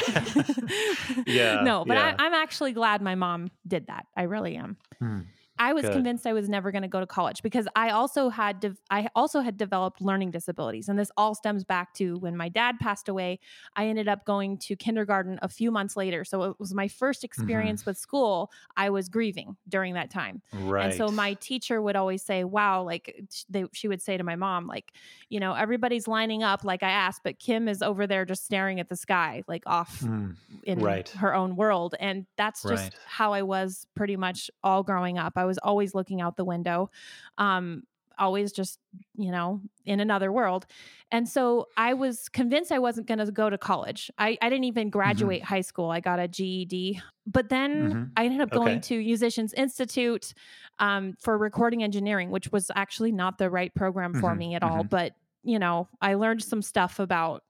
Yeah, 1.26 1.62
No, 1.62 1.86
but 1.86 1.96
yeah. 1.98 2.16
I, 2.18 2.26
I'm 2.26 2.34
actually 2.34 2.74
glad 2.74 3.02
my 3.02 3.16
mom 3.16 3.50
did 3.68 3.88
that. 3.88 4.06
I 4.18 4.24
really 4.24 4.56
am. 4.56 4.78
Hmm. 5.00 5.20
I 5.60 5.74
was 5.74 5.84
Good. 5.84 5.94
convinced 5.94 6.26
I 6.26 6.34
was 6.34 6.50
never 6.50 6.72
going 6.72 6.82
to 6.82 6.88
go 6.88 7.00
to 7.00 7.06
college 7.06 7.44
because 7.44 7.68
I 7.76 7.90
also 7.92 8.30
had 8.30 8.60
de- 8.60 8.76
I 8.90 9.10
also 9.16 9.42
had 9.42 9.58
developed 9.58 10.02
learning 10.02 10.32
disabilities, 10.32 10.90
and 10.90 10.98
this 10.98 11.12
all 11.18 11.36
stems 11.36 11.64
back 11.64 11.94
to 11.96 12.18
when 12.18 12.36
my 12.36 12.50
dad 12.50 12.80
passed 12.80 13.08
away. 13.10 13.40
I 13.76 13.88
ended 13.88 14.08
up 14.08 14.26
going 14.26 14.58
to 14.60 14.76
kindergarten 14.76 15.38
a 15.42 15.48
few 15.48 15.70
months 15.72 15.96
later, 15.96 16.24
so 16.26 16.44
it 16.44 16.60
was 16.60 16.74
my 16.74 16.88
first 16.88 17.22
Mm-hmm. 17.22 17.26
experience 17.26 17.86
with 17.86 17.98
school. 17.98 18.52
I 18.76 18.90
was 18.90 19.08
grieving 19.10 19.56
during 19.70 19.94
that 19.94 20.10
time, 20.10 20.42
right. 20.54 20.86
and 20.86 20.94
so 20.96 21.10
my 21.10 21.36
teacher 21.36 21.82
would 21.82 21.96
always 21.96 22.24
say, 22.24 22.44
"Wow!" 22.44 22.84
Like 22.84 23.24
they, 23.50 23.66
she 23.74 23.88
would 23.88 24.02
say 24.02 24.18
to 24.18 24.24
my 24.24 24.36
mom, 24.36 24.66
"Like, 24.68 24.94
you 25.30 25.40
know, 25.40 25.54
everybody's 25.54 26.08
lining 26.08 26.42
up 26.44 26.64
like 26.64 26.82
I 26.84 26.90
asked, 26.90 27.22
but 27.24 27.38
Kim 27.40 27.68
is 27.68 27.82
over 27.82 28.08
there 28.08 28.26
just 28.26 28.44
staring 28.46 28.80
at 28.80 28.90
the 28.90 28.96
sky, 28.96 29.44
like 29.48 29.64
off 29.68 30.00
Hmm. 30.00 30.32
in 30.64 30.80
Right. 30.80 31.10
her 31.10 31.36
own 31.36 31.56
world. 31.56 31.96
And 32.00 32.26
that's 32.38 32.64
just 32.64 32.84
Right. 32.84 32.96
how 33.06 33.34
I 33.34 33.42
was 33.42 33.86
pretty 33.96 34.16
much 34.16 34.50
all 34.64 34.84
growing 34.84 35.18
up. 35.18 35.34
I 35.36 35.46
was 35.46 35.51
always 35.60 35.94
looking 35.96 36.22
out 36.22 36.38
the 36.38 36.46
window, 36.46 36.90
um, 37.38 37.84
always 38.18 38.52
just, 38.52 38.80
you 39.16 39.32
know, 39.32 39.62
in 39.86 40.00
another 40.00 40.32
world. 40.32 40.66
And 41.12 41.28
so 41.28 41.68
I 41.78 41.94
was 41.94 42.30
convinced 42.30 42.72
I 42.72 42.80
wasn't 42.80 43.08
going 43.08 43.20
to 43.20 43.32
go 43.32 43.50
to 43.50 43.58
college. 43.58 44.12
I, 44.18 44.38
I 44.42 44.50
didn't 44.50 44.66
Mm-hmm. 44.66 44.66
even 44.66 44.90
graduate 44.90 45.44
high 45.44 45.62
school. 45.62 45.90
I 45.90 46.02
got 46.02 46.20
a 46.20 46.28
GED. 46.28 47.02
But 47.26 47.50
then 47.50 47.94
Mhm. 47.94 48.18
I 48.18 48.26
ended 48.26 48.42
up 48.42 48.52
going 48.52 48.80
Okay. 48.80 48.82
to 48.82 48.98
Musicians 48.98 49.54
Institute 49.54 50.34
um, 50.80 51.16
for 51.20 51.38
recording 51.38 51.84
engineering, 51.84 52.30
which 52.32 52.52
was 52.52 52.70
actually 52.76 53.12
not 53.12 53.38
the 53.38 53.50
right 53.50 53.74
program 53.74 54.14
for 54.14 54.36
Mhm, 54.36 54.36
me 54.36 54.56
at 54.56 54.64
all. 54.64 54.84
mhm. 54.84 54.90
But, 54.90 55.14
you 55.44 55.58
know, 55.60 55.88
I 56.02 56.16
learned 56.16 56.44
some 56.44 56.62
stuff 56.62 57.00
about 57.00 57.44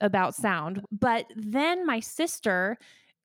about 0.00 0.34
sound. 0.34 0.82
But 0.92 1.26
then 1.34 1.84
my 1.86 2.00
sister 2.00 2.78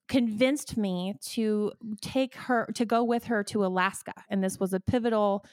convinced 0.08 0.76
me 0.76 1.14
to 1.22 1.72
take 2.00 2.34
her 2.34 2.68
to 2.74 2.84
go 2.84 3.02
with 3.04 3.24
her 3.24 3.42
to 3.44 3.64
Alaska, 3.64 4.14
and 4.28 4.42
this 4.44 4.58
was 4.58 4.72
a 4.72 4.80
pivotal 4.80 5.44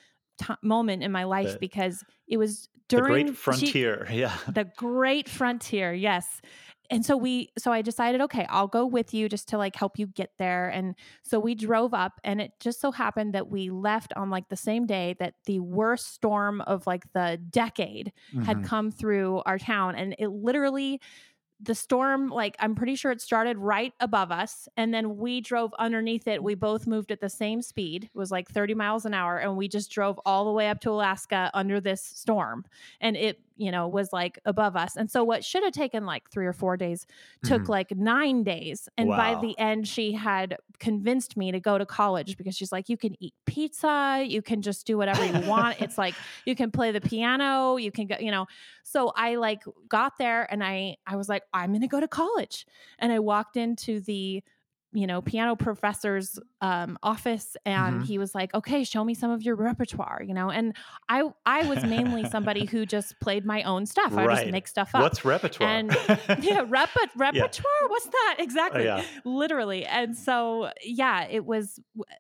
t- 0.42 0.54
moment 0.64 1.04
in 1.04 1.12
my 1.12 1.24
life 1.24 1.54
The- 1.54 1.60
because 1.60 2.04
it 2.28 2.38
was 2.38 2.68
during 2.88 3.28
the 3.28 3.32
great 3.32 3.58
she- 3.58 3.68
frontier. 3.68 4.08
yeah. 4.12 4.36
the 4.50 4.66
great 4.76 5.30
frontier 5.30 5.94
yes 5.94 6.42
and 6.90 7.06
so 7.06 7.16
we 7.16 7.48
so 7.58 7.72
i 7.72 7.82
decided 7.82 8.20
okay 8.20 8.46
i'll 8.50 8.68
go 8.68 8.86
with 8.86 9.14
you 9.14 9.30
just 9.30 9.48
to 9.48 9.58
like 9.58 9.78
help 9.78 9.98
you 9.98 10.08
get 10.08 10.32
there 10.38 10.68
and 10.68 10.96
so 11.24 11.40
we 11.40 11.56
drove 11.56 11.94
up 11.94 12.20
and 12.26 12.42
it 12.42 12.52
just 12.60 12.82
so 12.82 12.92
happened 12.92 13.34
that 13.34 13.48
we 13.50 13.70
left 13.70 14.12
on 14.18 14.30
like 14.30 14.50
the 14.50 14.58
same 14.58 14.86
day 14.86 15.16
that 15.20 15.36
the 15.46 15.62
worst 15.62 16.14
storm 16.14 16.60
of 16.62 16.86
like 16.86 17.04
the 17.14 17.40
decade 17.50 18.12
had 18.44 18.58
Mhm. 18.58 18.66
come 18.66 18.92
through 18.92 19.42
our 19.46 19.58
town 19.58 19.96
and 19.96 20.14
it 20.20 20.28
literally 20.28 21.00
the 21.64 21.76
storm 21.76 22.30
like 22.30 22.56
i'm 22.60 22.76
pretty 22.76 22.96
sure 22.96 23.12
it 23.12 23.22
started 23.22 23.58
right 23.58 23.94
above 24.00 24.32
us 24.32 24.68
and 24.78 24.94
then 24.94 25.18
we 25.18 25.42
drove 25.42 25.74
underneath 25.80 26.28
it. 26.28 26.42
We 26.42 26.56
both 26.56 26.88
moved 26.88 27.12
at 27.12 27.20
the 27.20 27.30
same 27.30 27.62
speed. 27.62 28.06
It 28.06 28.18
was 28.18 28.32
like 28.32 28.50
30 28.50 28.74
miles 28.74 29.06
an 29.06 29.14
hour 29.14 29.38
and 29.38 29.56
we 29.56 29.68
just 29.68 29.92
drove 29.92 30.20
all 30.26 30.46
the 30.46 30.52
way 30.52 30.70
up 30.70 30.80
to 30.82 30.90
alaska 30.92 31.52
under 31.54 31.80
this 31.80 32.02
storm 32.04 32.66
and 33.00 33.16
it 33.16 33.40
you 33.62 33.72
know 33.72 33.88
was 33.88 34.12
like 34.12 34.40
above 34.46 34.76
us 34.76 34.96
and 34.96 35.10
so 35.12 35.24
what 35.24 35.44
should 35.46 35.64
have 35.64 35.72
taken 35.74 36.06
like 36.06 36.30
three 36.32 36.46
or 36.48 36.54
four 36.54 36.76
days 36.78 37.06
took 37.44 37.62
Mhm. 37.64 37.70
like 37.70 37.92
nine 37.96 38.44
days 38.44 38.90
and 38.98 39.08
by 39.18 39.40
the 39.42 39.58
end 39.60 39.88
she 39.88 40.14
had 40.14 40.58
convinced 40.80 41.38
me 41.38 41.52
to 41.52 41.60
go 41.60 41.78
to 41.78 41.86
college 41.86 42.38
because 42.38 42.56
she's 42.58 42.72
like 42.72 42.90
you 42.90 42.98
can 42.98 43.16
eat 43.24 43.34
pizza 43.46 44.24
you 44.28 44.42
can 44.42 44.62
just 44.62 44.88
do 44.88 44.98
whatever 44.98 45.24
you 45.26 45.48
want 45.48 45.80
it's 45.80 45.98
like 45.98 46.16
you 46.46 46.56
can 46.56 46.72
play 46.72 46.92
the 46.92 47.02
piano 47.02 47.78
you 47.78 47.92
can 47.92 48.08
go 48.08 48.16
you 48.20 48.32
know 48.32 48.48
so 48.84 49.12
i 49.16 49.36
like 49.36 49.62
got 49.88 50.18
there 50.18 50.52
and 50.52 50.64
i 50.64 50.96
i 51.06 51.16
was 51.16 51.30
like 51.30 51.44
i'm 51.54 51.70
going 51.72 51.82
to 51.82 51.88
go 51.88 52.00
to 52.00 52.08
college 52.08 52.66
and 53.00 53.12
i 53.12 53.20
walked 53.20 53.58
into 53.58 54.00
the 54.02 54.44
you 54.94 55.08
know 55.08 55.22
piano 55.22 55.56
professor's 55.56 56.38
um, 56.62 56.98
office 57.02 57.56
and 57.66 58.02
Mhm. 58.02 58.06
he 58.06 58.18
was 58.18 58.36
like 58.36 58.54
okay 58.54 58.84
show 58.84 59.04
me 59.04 59.14
some 59.14 59.32
of 59.32 59.42
your 59.42 59.56
repertoire 59.56 60.22
you 60.26 60.34
know 60.34 60.50
and 60.52 60.76
i 61.08 61.24
i 61.46 61.64
was 61.64 61.84
mainly 61.86 62.26
somebody 62.26 62.66
who 62.66 62.86
just 62.86 63.18
played 63.22 63.46
my 63.46 63.64
own 63.64 63.86
stuff 63.86 64.14
i 64.18 64.26
just 64.28 64.48
make 64.48 64.68
stuff 64.68 64.92
up 64.94 65.02
What's 65.02 65.24
repertoire? 65.24 65.70
and 65.70 65.90
yeah 66.42 66.66
rep- 66.68 66.90
repertoire 67.16 67.88
what's 67.88 68.06
that 68.08 68.36
exactly 68.40 68.82
Oh, 68.82 68.98
yeah. 68.98 69.04
literally 69.24 69.86
and 69.86 70.16
so 70.18 70.70
yeah 70.84 71.26
it 71.30 71.46
was 71.46 71.80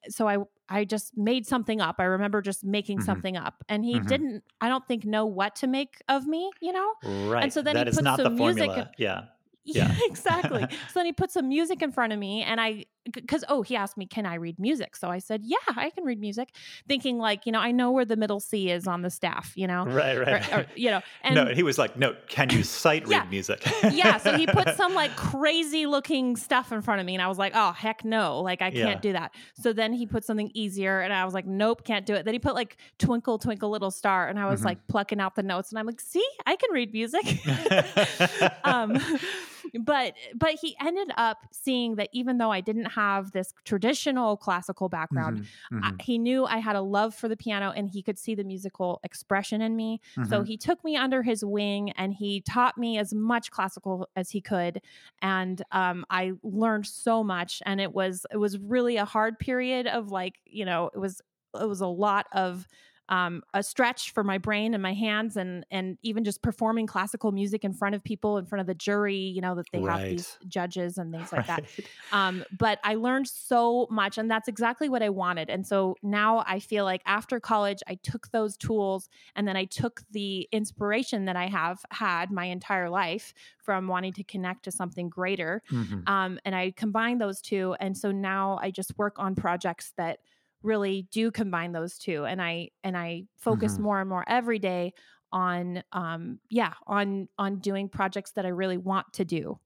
so 0.10 0.28
i 0.28 0.38
i 0.70 0.86
just 0.86 1.16
made 1.18 1.46
something 1.46 1.82
up 1.82 1.98
i 2.00 2.04
remember 2.06 2.42
just 2.42 2.64
making 2.64 3.00
Mhm. 3.00 3.04
something 3.04 3.36
up 3.38 3.64
and 3.68 3.84
he 3.84 4.00
Mhm. 4.00 4.08
didn't 4.08 4.44
i 4.62 4.70
don't 4.70 4.88
think 4.88 5.06
know 5.06 5.26
what 5.26 5.56
to 5.58 5.68
make 5.68 6.02
of 6.08 6.26
me 6.26 6.50
you 6.62 6.72
know 6.72 6.94
Right. 7.04 7.44
And 7.44 7.54
so 7.54 7.62
then 7.62 7.76
that 7.76 7.88
he 7.88 7.94
put 7.94 8.04
not 8.04 8.18
the 8.18 8.24
some 8.24 8.36
music 8.36 8.70
yeah. 8.98 9.24
yeah, 9.66 9.94
exactly 10.06 10.62
so 10.88 10.94
then 10.96 11.06
he 11.06 11.12
put 11.14 11.32
some 11.32 11.48
music 11.48 11.82
in 11.82 11.92
front 11.92 12.12
of 12.14 12.20
me 12.20 12.42
and 12.44 12.60
i 12.60 12.84
because 13.14 13.44
oh 13.50 13.62
he 13.64 13.76
asked 13.76 13.98
me 13.98 14.06
can 14.06 14.26
i 14.28 14.36
read 14.36 14.60
music 14.60 14.96
so 14.96 15.08
i 15.10 15.18
said 15.18 15.42
yeah 15.44 15.58
i 15.76 15.90
can 15.90 16.04
read 16.04 16.20
music 16.20 16.50
thinking 16.88 17.18
like 17.18 17.46
you 17.48 17.52
know 17.52 17.60
i 17.60 17.72
know 17.72 17.92
where 17.92 18.06
the 18.06 18.16
middle 18.16 18.40
c 18.40 18.70
is 18.70 18.86
on 18.88 19.02
the 19.02 19.10
staff 19.10 19.54
you 19.56 19.66
know 19.68 19.86
Right. 19.86 20.18
Right. 20.20 20.54
or, 20.54 20.66
you 20.76 20.92
know 20.92 21.02
and 21.24 21.34
no, 21.36 21.46
he 21.48 21.64
was 21.64 21.78
like, 21.80 21.98
no, 21.98 22.16
can 22.28 22.50
you 22.52 22.64
sight 22.64 23.08
read 23.08 23.24
Yeah. 23.24 23.30
music? 23.30 23.64
yeah 23.92 24.18
so 24.18 24.38
he 24.38 24.46
put 24.46 24.70
some 24.76 24.94
like 24.94 25.16
crazy 25.16 25.86
looking 25.88 26.36
stuff 26.36 26.72
in 26.72 26.82
front 26.84 27.00
of 27.00 27.06
me 27.08 27.14
and 27.16 27.22
i 27.24 27.28
was 27.28 27.38
like 27.40 27.54
oh 27.56 27.72
heck 27.72 28.06
no 28.06 28.40
like 28.42 28.62
i 28.62 28.70
can't 28.70 28.76
Yeah. 28.78 29.00
do 29.00 29.14
that 29.14 29.34
so 29.56 29.74
then 29.74 29.94
he 29.94 30.06
put 30.06 30.24
something 30.24 30.52
easier 30.54 31.02
and 31.02 31.12
i 31.12 31.26
was 31.26 31.34
like 31.34 31.46
nope 31.48 31.84
can't 31.84 32.06
do 32.06 32.14
it 32.14 32.24
then 32.26 32.34
he 32.36 32.40
put 32.40 32.54
like 32.56 32.78
twinkle 33.00 33.40
twinkle 33.40 33.70
little 33.72 33.92
star 33.92 34.28
and 34.28 34.40
i 34.40 34.46
was 34.50 34.62
Mhm. 34.62 34.66
like 34.66 34.88
plucking 34.88 35.20
out 35.20 35.36
the 35.36 35.44
notes 35.44 35.72
and 35.72 35.80
i'm 35.80 35.86
like 35.88 36.00
see 36.00 36.26
i 36.46 36.56
can 36.56 36.72
read 36.72 36.94
music 36.94 37.26
um 38.64 38.98
but 39.84 40.14
but 40.36 40.52
he 40.62 40.76
ended 40.80 41.12
up 41.18 41.46
seeing 41.52 41.96
that 41.96 42.10
even 42.14 42.38
though 42.38 42.52
i 42.52 42.62
didn't 42.62 42.86
have 42.86 43.32
this 43.32 43.54
traditional 43.66 44.38
classical 44.38 44.90
background 44.90 45.40
Mhm, 45.40 45.48
I, 45.82 45.92
mhm, 45.92 46.02
he 46.02 46.18
knew 46.18 46.46
i 46.46 46.58
had 46.58 46.76
a 46.76 46.82
love 46.82 47.16
for 47.16 47.28
the 47.28 47.38
piano 47.38 47.72
and 47.76 47.90
he 47.90 48.02
could 48.04 48.18
see 48.18 48.36
the 48.36 48.44
musical 48.44 49.00
expression 49.04 49.62
in 49.62 49.76
me 49.76 50.00
so 50.22 50.42
mhm. 50.42 50.44
he 50.44 50.58
took 50.58 50.84
me 50.84 50.96
under 50.96 51.24
his 51.24 51.44
wing 51.44 51.92
and 51.92 52.14
he 52.14 52.42
taught 52.42 52.78
me 52.78 52.98
as 52.98 53.14
much 53.14 53.52
classical 53.52 54.08
as 54.16 54.30
he 54.30 54.42
could, 54.42 54.82
and 55.22 55.62
um, 55.72 56.06
I 56.10 56.34
learned 56.44 56.86
so 56.86 57.24
much. 57.24 57.62
And 57.66 57.80
it 57.82 57.94
was 57.94 58.26
it 58.32 58.38
was 58.38 58.58
really 58.58 58.98
a 58.98 59.06
hard 59.06 59.40
period 59.40 59.88
of 59.88 60.12
like 60.12 60.40
you 60.46 60.66
know 60.66 60.90
it 60.94 61.00
was 61.00 61.22
it 61.60 61.68
was 61.68 61.82
a 61.82 61.88
lot 61.88 62.28
of 62.34 62.68
um, 63.12 63.44
a 63.54 63.62
stretch 63.62 64.12
for 64.12 64.24
my 64.24 64.40
brain 64.40 64.74
and 64.74 64.82
my 64.82 64.94
hands, 64.94 65.38
and 65.38 65.66
and 65.70 66.00
even 66.02 66.24
just 66.24 66.42
performing 66.42 66.88
classical 66.88 67.32
music 67.32 67.64
in 67.64 67.74
front 67.74 67.94
of 67.94 68.04
people, 68.04 68.38
in 68.40 68.46
front 68.46 68.62
of 68.62 68.68
the 68.68 68.74
jury. 68.74 69.18
You 69.18 69.42
know 69.42 69.54
that 69.56 69.70
they 69.72 69.82
have 69.82 70.08
these 70.10 70.40
judges 70.48 70.98
and 70.98 71.12
things 71.14 71.32
like 71.32 71.46
that. 71.48 71.66
Um, 72.12 72.44
but 72.58 72.80
I 72.84 72.96
learned 72.96 73.28
so 73.28 73.88
much, 73.90 74.18
and 74.18 74.30
that's 74.30 74.48
exactly 74.48 74.90
what 74.90 75.02
I 75.02 75.10
wanted. 75.10 75.50
And 75.50 75.66
so 75.66 75.96
now 76.04 76.44
I 76.46 76.60
feel 76.60 76.84
like 76.84 77.02
after 77.06 77.40
college, 77.40 77.82
I 77.88 77.96
took 77.96 78.32
those 78.32 78.58
tools 78.58 79.08
and 79.36 79.48
then 79.48 79.56
I 79.56 79.66
took 79.66 80.02
the 80.12 80.48
inspiration 80.52 81.26
that 81.26 81.36
I 81.36 81.48
have 81.48 81.86
had 81.92 82.32
my 82.32 82.46
entire 82.46 82.90
life 82.90 83.34
from 83.60 83.88
wanting 83.88 84.14
to 84.14 84.24
connect 84.24 84.64
to 84.64 84.72
something 84.72 85.10
greater. 85.10 85.62
Mhm. 85.72 86.08
Um, 86.08 86.40
and 86.46 86.56
I 86.56 86.72
combined 86.72 87.22
those 87.22 87.42
two. 87.42 87.76
And 87.80 87.98
so 87.98 88.12
now 88.12 88.60
I 88.62 88.72
just 88.72 88.98
work 88.98 89.18
on 89.20 89.36
projects 89.36 89.94
that 89.98 90.20
really 90.64 91.08
do 91.12 91.32
combine 91.32 91.72
those 91.72 91.98
two. 91.98 92.26
And 92.26 92.42
I 92.42 92.70
and 92.84 92.98
I 92.98 93.24
focus 93.38 93.78
Mhm. 93.78 93.80
more 93.80 94.00
and 94.00 94.10
more 94.10 94.24
every 94.28 94.60
day 94.60 94.94
on 95.34 95.82
um 95.94 96.40
yeah 96.50 96.74
on 96.88 97.28
on 97.38 97.60
doing 97.60 97.88
projects 97.90 98.32
that 98.34 98.46
I 98.46 98.50
really 98.50 98.78
want 98.78 99.14
to 99.14 99.26
do. 99.26 99.60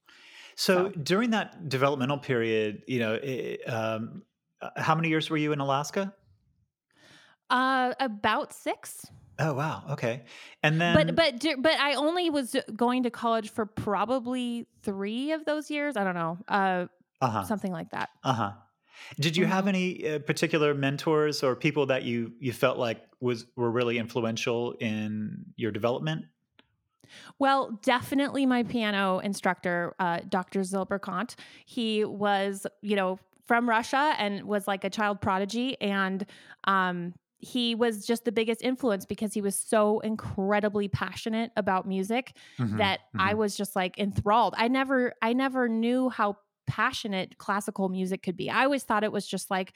So 0.54 0.74
So- 0.86 0.90
during 1.02 1.30
that 1.30 1.68
developmental 1.68 2.18
period, 2.18 2.82
you 2.86 2.98
know, 3.00 3.14
i- 3.22 3.58
um, 3.66 4.22
uh, 4.62 4.70
how 4.76 4.94
many 4.94 5.08
years 5.08 5.28
were 5.28 5.36
you 5.36 5.52
in 5.52 5.60
Alaska? 5.60 6.14
Uh 7.50 7.94
about 8.00 8.52
6. 8.52 9.06
Oh 9.38 9.52
wow, 9.52 9.84
okay. 9.90 10.24
And 10.62 10.80
then, 10.80 11.14
but 11.14 11.14
but 11.14 11.62
but 11.62 11.78
I 11.78 11.94
only 11.94 12.30
was 12.30 12.56
going 12.74 13.02
to 13.02 13.10
college 13.10 13.50
for 13.50 13.66
probably 13.66 14.66
3 14.82 15.32
of 15.32 15.44
those 15.44 15.70
years. 15.70 15.96
I 15.96 16.04
don't 16.04 16.14
know. 16.14 16.38
Uh 16.48 16.86
uh-huh, 17.20 17.44
something 17.44 17.72
like 17.72 17.90
that. 17.90 18.08
uh-huh. 18.24 18.52
Did 19.20 19.36
you 19.36 19.46
have 19.46 19.66
Mhm. 19.66 19.68
any 19.68 20.08
uh, 20.08 20.18
particular 20.20 20.74
mentors 20.74 21.42
or 21.42 21.56
people 21.56 21.86
that 21.86 22.04
you 22.04 22.34
you 22.40 22.52
felt 22.52 22.78
like 22.78 23.06
was 23.20 23.46
were 23.56 23.70
really 23.70 23.98
influential 23.98 24.72
in 24.80 25.46
your 25.56 25.72
development? 25.72 26.26
Well, 27.38 27.78
definitely 27.82 28.46
my 28.46 28.62
piano 28.62 29.18
instructor, 29.18 29.94
uh, 29.98 30.20
Dr. 30.28 30.60
Zilberkant. 30.60 31.36
He 31.64 32.04
was, 32.04 32.66
you 32.82 32.96
know, 32.96 33.18
from 33.46 33.68
Russia 33.68 34.14
and 34.18 34.44
was 34.44 34.66
like 34.66 34.84
a 34.84 34.90
child 34.90 35.20
prodigy. 35.20 35.80
And 35.80 36.26
um, 36.64 37.14
he 37.38 37.74
was 37.74 38.06
just 38.06 38.24
the 38.24 38.32
biggest 38.32 38.62
influence 38.62 39.04
because 39.06 39.34
he 39.34 39.40
was 39.40 39.56
so 39.56 40.00
incredibly 40.00 40.88
passionate 40.88 41.52
about 41.56 41.86
music 41.86 42.36
Mhm, 42.58 42.78
that 42.78 43.00
I 43.18 43.34
mhm. 43.34 43.34
was 43.34 43.56
just 43.56 43.76
like 43.76 43.98
enthralled. 43.98 44.54
I 44.56 44.68
never, 44.68 45.12
I 45.22 45.32
never 45.32 45.68
knew 45.68 46.08
how 46.08 46.38
passionate 46.66 47.38
classical 47.38 47.88
music 47.88 48.22
could 48.22 48.36
be. 48.36 48.50
I 48.50 48.64
always 48.64 48.82
thought 48.84 49.04
it 49.04 49.12
was 49.12 49.26
just 49.26 49.50
like, 49.50 49.74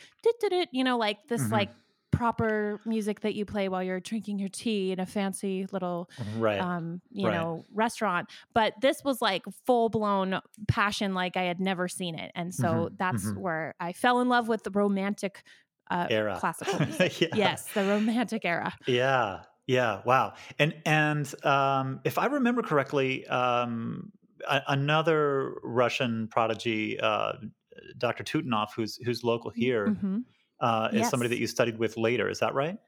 you 0.73 0.85
know, 0.85 0.99
like 0.99 1.27
this 1.29 1.43
Mhm. 1.43 1.53
like 1.53 1.71
proper 2.11 2.81
music 2.85 3.21
that 3.21 3.35
you 3.35 3.45
play 3.45 3.69
while 3.69 3.83
you're 3.83 4.01
drinking 4.01 4.39
your 4.39 4.49
tea 4.49 4.91
in 4.91 4.99
a 4.99 5.07
fancy 5.07 5.65
little 5.73 6.11
right. 6.37 6.61
um, 6.61 7.01
you 7.11 7.29
right. 7.29 7.35
know, 7.35 7.65
restaurant. 7.73 8.29
But 8.53 8.75
this 8.81 9.03
was 9.05 9.23
like 9.23 9.45
full 9.65 9.89
blown 9.89 10.41
passion, 10.69 11.15
like 11.15 11.37
I 11.37 11.43
had 11.45 11.61
never 11.61 11.87
seen 11.89 12.19
it. 12.19 12.33
And 12.35 12.53
so 12.55 12.89
Mhm, 12.91 12.99
that's 12.99 13.25
mhm. 13.27 13.37
where 13.37 13.75
I 13.79 13.93
fell 13.93 14.21
in 14.21 14.29
love 14.29 14.49
with 14.49 14.65
the 14.65 14.71
romantic 14.71 15.43
uh, 15.91 16.07
Era. 16.11 16.37
classical 16.39 16.79
music. 16.87 17.21
yeah. 17.21 17.29
Yes, 17.33 17.69
the 17.73 17.85
romantic 17.85 18.45
era. 18.45 18.75
Yeah. 18.87 19.43
Yeah. 19.67 20.03
Wow. 20.05 20.35
And 20.59 20.75
and 20.85 21.33
um, 21.45 22.01
if 22.05 22.19
I 22.19 22.27
remember 22.27 22.63
correctly, 22.63 23.25
um, 23.29 24.11
a- 24.49 24.63
another 24.69 25.55
Russian 25.63 26.29
prodigy, 26.29 26.99
uh, 27.01 27.33
Dr. 27.99 28.25
Tutunov, 28.25 28.69
who's 28.75 28.97
who's 29.05 29.23
local 29.25 29.51
here, 29.51 29.89
Mhm. 29.89 30.25
uh, 30.61 30.89
is 30.93 31.09
somebody 31.09 31.29
that 31.31 31.39
you 31.39 31.47
studied 31.47 31.79
with 31.79 31.97
later. 31.97 32.29
Is 32.29 32.41
that 32.41 32.55
right? 32.55 32.79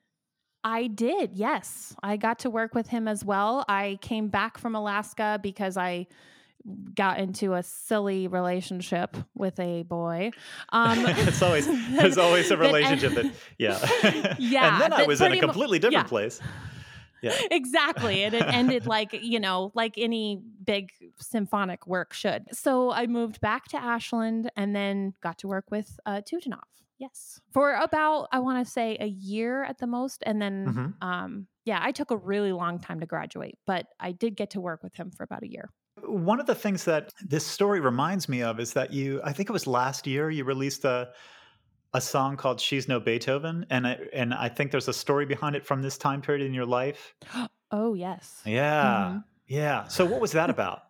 I 0.64 0.86
did, 0.86 1.32
yes. 1.34 1.94
I 2.04 2.16
got 2.16 2.38
to 2.40 2.50
work 2.50 2.74
with 2.74 2.86
him 2.88 3.08
as 3.08 3.24
well. 3.24 3.64
I 3.68 3.98
came 4.00 4.28
back 4.28 4.58
from 4.58 4.76
Alaska 4.76 5.40
because 5.42 5.76
I 5.76 6.06
got 6.94 7.18
into 7.18 7.54
a 7.54 7.62
silly 7.64 8.28
relationship 8.28 9.16
with 9.34 9.58
a 9.58 9.82
boy. 9.82 10.30
Um, 10.68 10.98
it's 11.06 11.42
always 11.42 11.66
there's 11.96 12.18
always 12.18 12.46
a 12.52 12.56
that- 12.56 12.60
relationship 12.62 13.14
that 13.14 13.26
yeah 13.58 13.78
Yeah, 14.38 14.74
and 14.74 14.82
then 14.82 14.92
I 14.92 15.04
was 15.04 15.20
in 15.20 15.32
a 15.32 15.40
completely 15.40 15.80
different 15.80 16.04
yeah. 16.06 16.08
place. 16.08 16.40
Yeah. 17.22 17.36
exactly. 17.50 18.24
And 18.24 18.34
it 18.34 18.46
ended 18.50 18.86
like, 18.86 19.12
you 19.12 19.40
know, 19.40 19.72
like 19.74 19.94
any 19.96 20.42
big 20.64 20.90
symphonic 21.20 21.86
work 21.86 22.12
should. 22.12 22.46
So 22.54 22.90
I 22.92 23.06
moved 23.06 23.40
back 23.40 23.66
to 23.68 23.76
Ashland 23.76 24.50
and 24.56 24.74
then 24.74 25.14
got 25.22 25.38
to 25.38 25.48
work 25.48 25.66
with 25.70 25.98
uh, 26.04 26.20
Tutunov. 26.22 26.60
Yes. 26.98 27.40
For 27.52 27.74
about, 27.74 28.28
I 28.32 28.38
want 28.40 28.64
to 28.64 28.70
say 28.70 28.96
a 29.00 29.06
year 29.06 29.64
at 29.64 29.78
the 29.78 29.86
most. 29.86 30.22
And 30.26 30.40
then, 30.40 30.66
Mhm. 30.66 30.94
um, 31.06 31.48
yeah, 31.64 31.78
I 31.82 31.92
took 31.92 32.10
a 32.10 32.16
really 32.16 32.52
long 32.52 32.78
time 32.80 33.00
to 33.00 33.06
graduate, 33.06 33.58
but 33.66 33.86
I 34.00 34.12
did 34.12 34.36
get 34.36 34.50
to 34.50 34.60
work 34.60 34.82
with 34.82 34.94
him 34.94 35.10
for 35.10 35.22
about 35.22 35.42
a 35.42 35.50
year. 35.50 35.70
One 36.04 36.40
of 36.40 36.46
the 36.46 36.54
things 36.54 36.84
that 36.86 37.10
this 37.20 37.46
story 37.46 37.78
reminds 37.80 38.28
me 38.28 38.42
of 38.42 38.58
is 38.58 38.72
that 38.72 38.92
you, 38.92 39.20
I 39.24 39.32
think 39.32 39.48
it 39.48 39.52
was 39.52 39.66
last 39.66 40.06
year, 40.06 40.30
you 40.30 40.44
released 40.44 40.84
a 40.84 41.12
a 41.94 42.00
song 42.00 42.36
called 42.36 42.60
"She's 42.60 42.88
No 42.88 42.98
Beethoven," 43.00 43.66
and 43.70 43.86
I, 43.86 43.98
and 44.12 44.32
I 44.34 44.48
think 44.48 44.70
there's 44.70 44.88
a 44.88 44.92
story 44.92 45.26
behind 45.26 45.56
it 45.56 45.64
from 45.64 45.82
this 45.82 45.98
time 45.98 46.22
period 46.22 46.44
in 46.46 46.54
your 46.54 46.66
life. 46.66 47.14
Oh, 47.74 47.94
yes. 47.94 48.42
Yeah, 48.44 49.12
Mhm. 49.14 49.24
yeah. 49.46 49.88
So 49.88 50.04
what 50.04 50.20
was 50.20 50.32
that 50.32 50.50
about? 50.56 50.82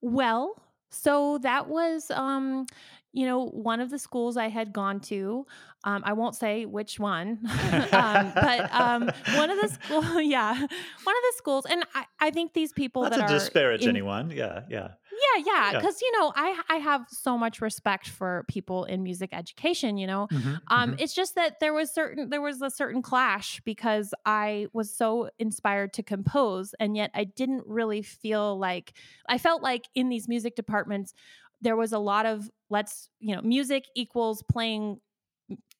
Well, 0.00 0.54
so 0.90 1.38
that 1.38 1.68
was, 1.68 2.10
um, 2.10 2.66
you 3.12 3.26
know, 3.26 3.46
one 3.48 3.80
of 3.80 3.90
the 3.90 3.98
schools 3.98 4.36
I 4.36 4.48
had 4.48 4.72
gone 4.72 5.00
to. 5.00 5.46
Um, 5.84 6.02
I 6.04 6.12
won't 6.12 6.36
say 6.36 6.64
which 6.66 7.00
one, 7.00 7.40
um, 7.92 8.32
but 8.36 8.72
um, 8.72 9.10
one 9.34 9.50
of 9.50 9.60
the 9.60 9.68
school, 9.82 10.20
yeah, 10.20 10.52
one 10.54 10.60
of 10.68 11.22
the 11.28 11.32
schools, 11.36 11.66
and 11.68 11.82
I, 11.96 12.04
I 12.20 12.30
think 12.30 12.52
these 12.52 12.72
people 12.72 13.02
Not 13.02 13.10
that 13.10 13.16
to 13.18 13.24
are 13.24 13.28
disparage 13.28 13.82
in- 13.82 13.88
anyone. 13.88 14.30
Yeah, 14.30 14.62
yeah. 14.70 14.92
Yeah, 15.36 15.44
yeah, 15.46 15.72
Yeah. 15.72 15.78
because 15.78 16.00
you 16.00 16.10
know, 16.18 16.32
I 16.34 16.60
I 16.68 16.76
have 16.76 17.06
so 17.10 17.36
much 17.36 17.60
respect 17.60 18.08
for 18.08 18.44
people 18.48 18.84
in 18.84 19.02
music 19.02 19.30
education. 19.32 19.98
You 19.98 20.06
know, 20.06 20.28
Mhm, 20.30 20.60
um, 20.68 20.94
mhm. 20.94 20.98
it's 20.98 21.14
just 21.14 21.34
that 21.34 21.60
there 21.60 21.74
was 21.74 21.92
certain 21.92 22.30
there 22.30 22.40
was 22.40 22.62
a 22.62 22.70
certain 22.70 23.02
clash 23.02 23.60
because 23.64 24.14
I 24.24 24.68
was 24.72 24.94
so 24.94 25.30
inspired 25.38 25.92
to 25.94 26.02
compose, 26.02 26.74
and 26.80 26.96
yet 26.96 27.10
I 27.14 27.24
didn't 27.24 27.64
really 27.66 28.02
feel 28.02 28.58
like 28.58 28.94
I 29.28 29.38
felt 29.38 29.62
like 29.62 29.88
in 29.94 30.08
these 30.08 30.28
music 30.28 30.54
departments 30.56 31.14
there 31.60 31.76
was 31.76 31.92
a 31.92 31.98
lot 31.98 32.26
of 32.26 32.50
let's 32.70 33.08
you 33.20 33.34
know 33.34 33.42
music 33.42 33.84
equals 33.94 34.42
playing. 34.50 35.00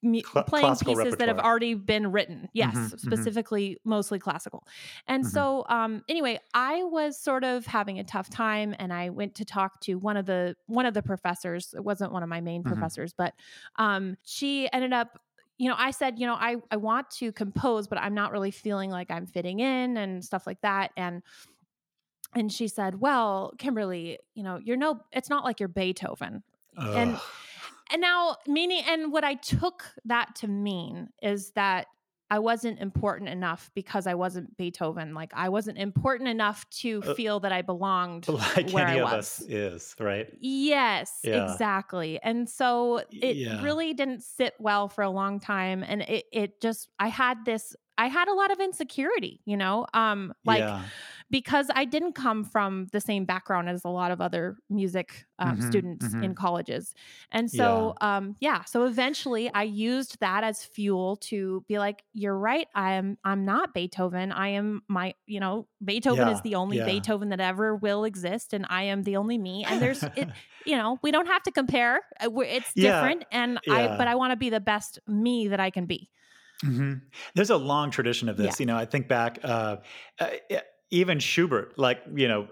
Mu- 0.02 0.20
playing 0.46 0.74
pieces 0.76 1.16
that 1.16 1.28
have 1.28 1.38
already 1.38 1.74
been 1.74 2.10
written 2.10 2.48
yes 2.52 2.74
Mhm, 2.76 2.92
mhm. 2.94 3.00
specifically 3.00 3.78
mostly 3.84 4.18
classical 4.18 4.66
and 5.06 5.24
Mhm. 5.24 5.28
so 5.28 5.64
um 5.68 6.02
anyway 6.08 6.38
i 6.54 6.82
was 6.82 7.18
sort 7.18 7.44
of 7.44 7.66
having 7.66 7.98
a 8.00 8.04
tough 8.04 8.28
time 8.28 8.74
and 8.78 8.92
i 8.92 9.10
went 9.10 9.34
to 9.36 9.44
talk 9.44 9.80
to 9.82 9.94
one 9.94 10.16
of 10.16 10.26
the 10.26 10.56
one 10.66 10.86
of 10.86 10.94
the 10.94 11.02
professors 11.02 11.72
it 11.74 11.84
wasn't 11.84 12.12
one 12.12 12.22
of 12.22 12.28
my 12.28 12.40
main 12.40 12.62
Mhm. 12.62 12.66
professors 12.66 13.12
but 13.12 13.34
um 13.76 14.16
she 14.24 14.68
ended 14.72 14.92
up 14.92 15.20
you 15.58 15.68
know 15.68 15.76
i 15.78 15.92
said 15.92 16.18
you 16.18 16.26
know 16.26 16.34
i 16.34 16.56
i 16.72 16.76
want 16.76 17.08
to 17.10 17.30
compose 17.30 17.86
but 17.86 17.98
i'm 17.98 18.14
not 18.14 18.32
really 18.32 18.50
feeling 18.50 18.90
like 18.90 19.10
i'm 19.10 19.26
fitting 19.26 19.60
in 19.60 19.96
and 19.96 20.24
stuff 20.24 20.46
like 20.46 20.60
that 20.62 20.90
and 20.96 21.22
and 22.34 22.50
she 22.52 22.66
said 22.66 23.00
well 23.00 23.52
kimberly 23.58 24.18
you 24.34 24.42
know 24.42 24.56
you're 24.56 24.76
no 24.76 25.00
it's 25.12 25.28
not 25.30 25.44
like 25.44 25.60
you're 25.60 25.68
beethoven 25.68 26.42
Ugh. 26.76 26.96
and 26.96 27.20
now 27.96 28.36
meaning 28.46 28.82
and 28.86 29.12
what 29.12 29.24
i 29.24 29.34
took 29.34 29.94
that 30.04 30.34
to 30.34 30.48
mean 30.48 31.08
is 31.22 31.52
that 31.52 31.86
i 32.30 32.38
wasn't 32.38 32.78
important 32.80 33.28
enough 33.28 33.70
because 33.74 34.06
i 34.06 34.14
wasn't 34.14 34.56
beethoven 34.56 35.14
like 35.14 35.32
i 35.34 35.48
wasn't 35.48 35.76
important 35.78 36.28
enough 36.28 36.68
to 36.70 37.02
Uh, 37.02 37.14
feel 37.14 37.40
that 37.40 37.52
i 37.52 37.62
belonged 37.62 38.28
like 38.56 38.72
where 38.72 38.86
any 38.86 38.92
I 38.92 38.96
of 38.96 39.12
was. 39.12 39.12
us 39.12 39.40
is, 39.42 39.94
right? 40.00 40.32
Yes, 40.44 41.24
Yeah. 41.24 41.32
exactly. 41.32 42.20
And 42.22 42.48
so 42.48 43.04
it 43.20 43.38
Yeah. 43.38 43.60
really 43.60 43.94
didn't 43.94 44.22
sit 44.22 44.54
well 44.58 44.88
for 44.88 45.02
a 45.02 45.10
long 45.10 45.38
time 45.38 45.84
and 45.86 46.02
it 46.02 46.24
it 46.32 46.60
just 46.60 46.88
I 46.98 47.08
had 47.08 47.44
this 47.44 47.76
I 47.98 48.08
had 48.08 48.26
a 48.28 48.34
lot 48.34 48.50
of 48.50 48.58
insecurity, 48.58 49.40
you 49.44 49.56
know? 49.56 49.86
Um 49.94 50.32
like 50.44 50.58
yeah. 50.58 50.90
Because 51.32 51.68
I 51.74 51.84
didn't 51.86 52.12
come 52.12 52.44
from 52.44 52.86
the 52.92 53.00
same 53.00 53.24
background 53.24 53.68
as 53.68 53.84
a 53.84 53.88
lot 53.88 54.12
of 54.12 54.20
other 54.20 54.58
music 54.70 55.26
um, 55.40 55.60
Mhm, 55.60 55.62
students 55.62 56.14
mhm. 56.14 56.22
in 56.22 56.36
colleges. 56.36 56.94
And 57.32 57.50
so 57.50 57.94
um 58.00 58.36
yeah, 58.40 58.64
so 58.64 58.84
eventually 58.86 59.52
I 59.52 59.64
used 59.64 60.20
that 60.20 60.44
as 60.44 60.64
fuel 60.64 61.16
to 61.32 61.64
be 61.68 61.78
like 61.80 62.04
you're 62.12 62.38
right, 62.38 62.68
I 62.74 62.92
am 62.92 63.18
I'm 63.24 63.44
not 63.44 63.74
Beethoven. 63.74 64.30
I 64.32 64.48
am 64.48 64.82
my, 64.88 65.14
you 65.26 65.40
know, 65.40 65.68
Beethoven 65.84 66.28
Yeah, 66.28 66.28
is 66.28 66.42
the 66.42 66.54
only 66.54 66.78
yeah. 66.78 66.80
Beethoven 66.80 67.30
that 67.30 67.40
ever 67.40 67.74
will 67.74 68.04
exist 68.04 68.52
and 68.52 68.66
I 68.68 68.84
am 68.84 69.02
the 69.02 69.16
only 69.16 69.38
me. 69.38 69.64
And 69.64 69.82
there's 69.82 70.06
it 70.14 70.30
you 70.64 70.76
know, 70.76 70.98
we 71.02 71.10
don't 71.10 71.26
have 71.26 71.42
to 71.44 71.50
compare. 71.52 72.02
Uh, 72.20 72.30
It's 72.40 72.74
Yeah, 72.74 73.12
different 73.12 73.24
and 73.32 73.58
I 73.68 73.88
but 73.88 74.06
I 74.08 74.14
want 74.14 74.32
to 74.32 74.36
be 74.36 74.50
the 74.50 74.60
best 74.60 75.00
me 75.08 75.48
that 75.48 75.60
I 75.60 75.70
can 75.70 75.86
be. 75.86 76.10
hmm 76.64 76.94
There's 77.34 77.50
a 77.50 77.56
long 77.56 77.90
tradition 77.90 78.28
of 78.28 78.36
this. 78.36 78.60
You 78.60 78.66
know, 78.66 78.76
I 78.76 78.84
think 78.84 79.08
back, 79.08 79.38
uh, 79.42 79.78
uh, 80.20 80.30
even 80.92 81.18
Schubert, 81.18 81.76
like, 81.76 82.02
you 82.14 82.28
know, 82.28 82.46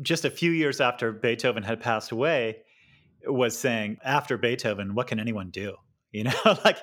just 0.00 0.24
a 0.24 0.30
few 0.30 0.52
years 0.52 0.80
after 0.80 1.10
Beethoven 1.10 1.64
had 1.64 1.80
passed 1.80 2.12
away, 2.12 2.58
was 3.26 3.58
saying, 3.58 3.98
after 4.04 4.38
Beethoven, 4.38 4.94
what 4.94 5.08
can 5.08 5.18
anyone 5.18 5.50
do? 5.50 5.74
You 6.12 6.24
know, 6.24 6.32
like, 6.64 6.78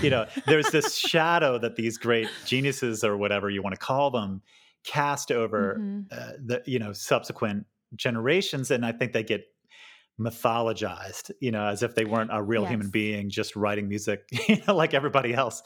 you 0.00 0.08
know, 0.08 0.26
there's 0.46 0.70
this 0.70 0.96
shadow 1.12 1.58
that 1.58 1.76
these 1.76 1.98
great 1.98 2.28
geniuses 2.46 3.04
or 3.04 3.16
whatever 3.16 3.50
you 3.50 3.62
want 3.62 3.74
to 3.74 3.78
call 3.78 4.10
them 4.10 4.40
cast 4.86 5.30
over 5.30 5.76
Mhm. 5.78 6.06
uh, 6.10 6.32
the, 6.44 6.62
you 6.66 6.78
know, 6.78 6.92
subsequent 6.92 7.66
generations. 7.96 8.70
And 8.70 8.84
I 8.86 8.92
think 8.92 9.12
they 9.12 9.22
get 9.22 9.44
mythologized, 10.20 11.30
you 11.40 11.50
know, 11.50 11.66
as 11.66 11.82
if 11.82 11.94
they 11.94 12.04
weren't 12.04 12.30
a 12.32 12.42
real 12.42 12.64
human 12.64 12.90
being 12.90 13.30
just 13.30 13.56
writing 13.56 13.88
music, 13.88 14.22
you 14.48 14.58
know, 14.66 14.74
like 14.74 14.94
everybody 14.94 15.34
else. 15.34 15.62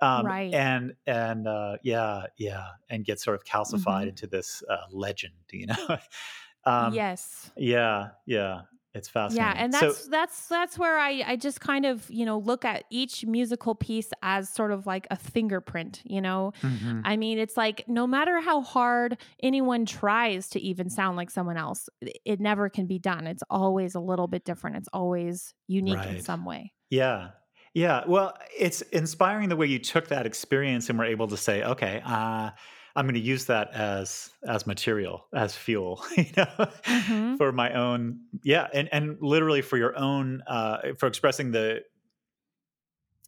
Um, 0.00 0.26
Right. 0.26 0.52
And, 0.54 0.94
and, 1.06 1.46
uh, 1.48 1.76
yeah, 1.82 2.26
yeah. 2.36 2.66
And 2.88 3.04
get 3.04 3.20
sort 3.20 3.34
of 3.34 3.44
calcified 3.44 4.04
Mhm. 4.04 4.08
into 4.10 4.26
this 4.26 4.62
uh, 4.68 4.76
legend, 4.90 5.34
you 5.52 5.66
know? 5.66 5.74
um, 6.64 6.94
yes. 6.94 7.50
Yeah. 7.56 8.10
Yeah. 8.26 8.62
It's 8.94 9.08
fascinating. 9.08 9.44
Yeah, 9.56 9.62
and 9.64 9.74
So- 9.74 9.80
that's 9.86 10.08
that's 10.08 10.48
that's 10.48 10.78
where 10.78 10.98
I 10.98 11.22
I 11.26 11.36
just 11.36 11.60
kind 11.60 11.84
of 11.84 12.10
you 12.10 12.24
know 12.24 12.38
look 12.38 12.64
at 12.64 12.84
each 12.90 13.24
musical 13.26 13.74
piece 13.74 14.10
as 14.22 14.48
sort 14.48 14.72
of 14.72 14.86
like 14.86 15.06
a 15.10 15.16
fingerprint. 15.16 16.00
You 16.04 16.20
know, 16.22 16.52
Mhm. 16.62 17.02
I 17.04 17.16
mean, 17.16 17.38
it's 17.38 17.56
like 17.56 17.84
no 17.86 18.06
matter 18.06 18.40
how 18.40 18.62
hard 18.62 19.18
anyone 19.42 19.84
tries 19.84 20.48
to 20.50 20.60
even 20.60 20.88
sound 20.90 21.16
like 21.18 21.30
someone 21.30 21.58
else, 21.58 21.88
it 22.24 22.40
never 22.40 22.68
can 22.70 22.86
be 22.86 22.98
done. 22.98 23.26
It's 23.26 23.42
always 23.50 23.94
a 23.94 24.00
little 24.00 24.26
bit 24.26 24.44
different. 24.44 24.76
It's 24.76 24.88
always 24.92 25.54
unique 25.68 26.04
in 26.06 26.20
some 26.22 26.44
way. 26.46 26.72
Yeah. 26.90 27.32
Yeah. 27.74 28.02
Well, 28.06 28.34
it's 28.58 28.80
inspiring 28.82 29.48
the 29.48 29.56
way 29.56 29.66
you 29.66 29.78
took 29.78 30.08
that 30.08 30.26
experience 30.26 30.88
and 30.88 30.98
were 30.98 31.04
able 31.04 31.28
to 31.28 31.36
say, 31.36 31.62
okay, 31.62 32.02
uh, 32.04 32.50
I'm 32.96 33.04
going 33.04 33.14
to 33.14 33.20
use 33.20 33.44
that 33.46 33.70
as 33.72 34.30
as 34.46 34.66
material, 34.66 35.26
as 35.34 35.54
fuel, 35.54 36.04
you 36.16 36.26
know, 36.36 36.46
Mhm. 36.84 37.36
for 37.36 37.52
my 37.52 37.72
own, 37.74 38.20
yeah, 38.42 38.66
and 38.72 38.88
and 38.92 39.16
literally 39.20 39.62
for 39.62 39.76
your 39.76 39.96
own, 39.96 40.42
uh, 40.48 40.78
for 40.98 41.06
expressing 41.06 41.52
the 41.52 41.82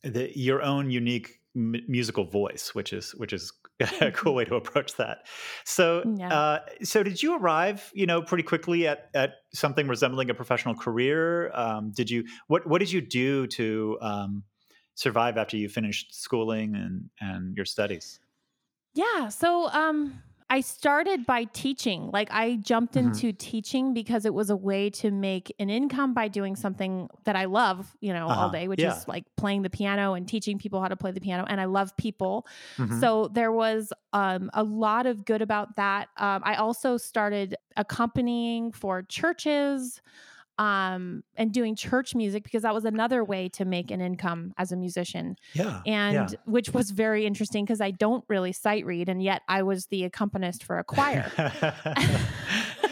the 0.02 0.32
your 0.38 0.62
own 0.62 0.90
unique 0.90 1.40
m- 1.54 1.76
musical 1.86 2.24
voice, 2.24 2.74
which 2.74 2.92
is 2.92 3.12
which 3.16 3.32
is 3.32 3.52
cool 4.14 4.34
way 4.34 4.44
to 4.44 4.54
approach 4.54 4.96
that. 4.96 5.26
So, 5.64 6.04
Yeah. 6.16 6.32
uh, 6.32 6.58
so 6.82 7.02
did 7.02 7.22
you 7.22 7.36
arrive, 7.36 7.90
you 7.94 8.06
know, 8.06 8.22
pretty 8.22 8.42
quickly 8.44 8.86
at 8.86 9.10
at 9.14 9.34
something 9.54 9.88
resembling 9.88 10.30
a 10.30 10.34
professional 10.34 10.74
career? 10.74 11.50
Um, 11.54 11.92
did 11.92 12.10
you 12.10 12.24
what 12.46 12.66
what 12.66 12.78
did 12.78 12.92
you 12.92 13.00
do 13.00 13.46
to 13.48 13.98
um, 14.00 14.44
survive 14.94 15.36
after 15.36 15.56
you 15.56 15.68
finished 15.68 16.14
schooling 16.14 16.74
and 16.74 17.10
and 17.20 17.56
your 17.56 17.66
studies? 17.66 18.20
Yeah. 18.94 19.28
So, 19.28 19.68
um, 19.70 20.22
I 20.52 20.60
started 20.62 21.24
by 21.26 21.44
teaching. 21.44 22.10
Like 22.12 22.28
I 22.32 22.56
jumped 22.56 22.94
Mhm. 22.94 23.04
into 23.06 23.32
teaching 23.32 23.94
because 23.94 24.24
it 24.24 24.34
was 24.34 24.50
a 24.50 24.56
way 24.56 24.90
to 24.90 25.12
make 25.12 25.54
an 25.60 25.70
income 25.70 26.12
by 26.12 26.26
doing 26.26 26.56
something 26.56 27.08
that 27.24 27.36
I 27.36 27.44
love, 27.44 27.96
you 28.00 28.12
know, 28.12 28.26
all 28.26 28.32
Uh-huh. 28.32 28.48
day, 28.48 28.66
which 28.68 28.80
Yeah. 28.80 28.96
is 28.96 29.06
like 29.06 29.24
playing 29.36 29.62
the 29.62 29.70
piano 29.70 30.14
and 30.14 30.26
teaching 30.26 30.58
people 30.58 30.80
how 30.82 30.88
to 30.88 30.96
play 30.96 31.12
the 31.12 31.20
piano. 31.20 31.44
And 31.48 31.60
I 31.60 31.66
love 31.66 31.96
people. 31.96 32.46
Mhm. 32.78 32.98
So 33.00 33.28
there 33.28 33.52
was 33.52 33.92
um, 34.12 34.50
a 34.52 34.64
lot 34.64 35.06
of 35.06 35.24
good 35.24 35.40
about 35.40 35.76
that. 35.76 36.08
Um, 36.16 36.42
I 36.44 36.56
also 36.56 36.96
started 36.96 37.54
accompanying 37.76 38.72
for 38.72 39.02
churches 39.02 40.02
um, 40.60 41.24
and 41.36 41.52
doing 41.54 41.74
church 41.74 42.14
music 42.14 42.44
because 42.44 42.64
that 42.64 42.74
was 42.74 42.84
another 42.84 43.24
way 43.24 43.48
to 43.48 43.64
make 43.64 43.90
an 43.90 44.02
income 44.02 44.52
as 44.58 44.72
a 44.72 44.76
musician 44.76 45.36
yeah. 45.54 45.80
and 45.86 46.32
yeah. 46.32 46.38
which 46.44 46.74
was 46.74 46.90
very 46.90 47.24
interesting 47.24 47.64
because 47.64 47.80
I 47.80 47.92
don't 47.92 48.22
really 48.28 48.52
sight 48.52 48.84
read, 48.84 49.08
and 49.08 49.22
yet 49.22 49.40
I 49.48 49.62
was 49.62 49.86
the 49.86 50.04
accompanist 50.04 50.62
for 50.62 50.78
a 50.78 50.84
choir. 50.84 51.32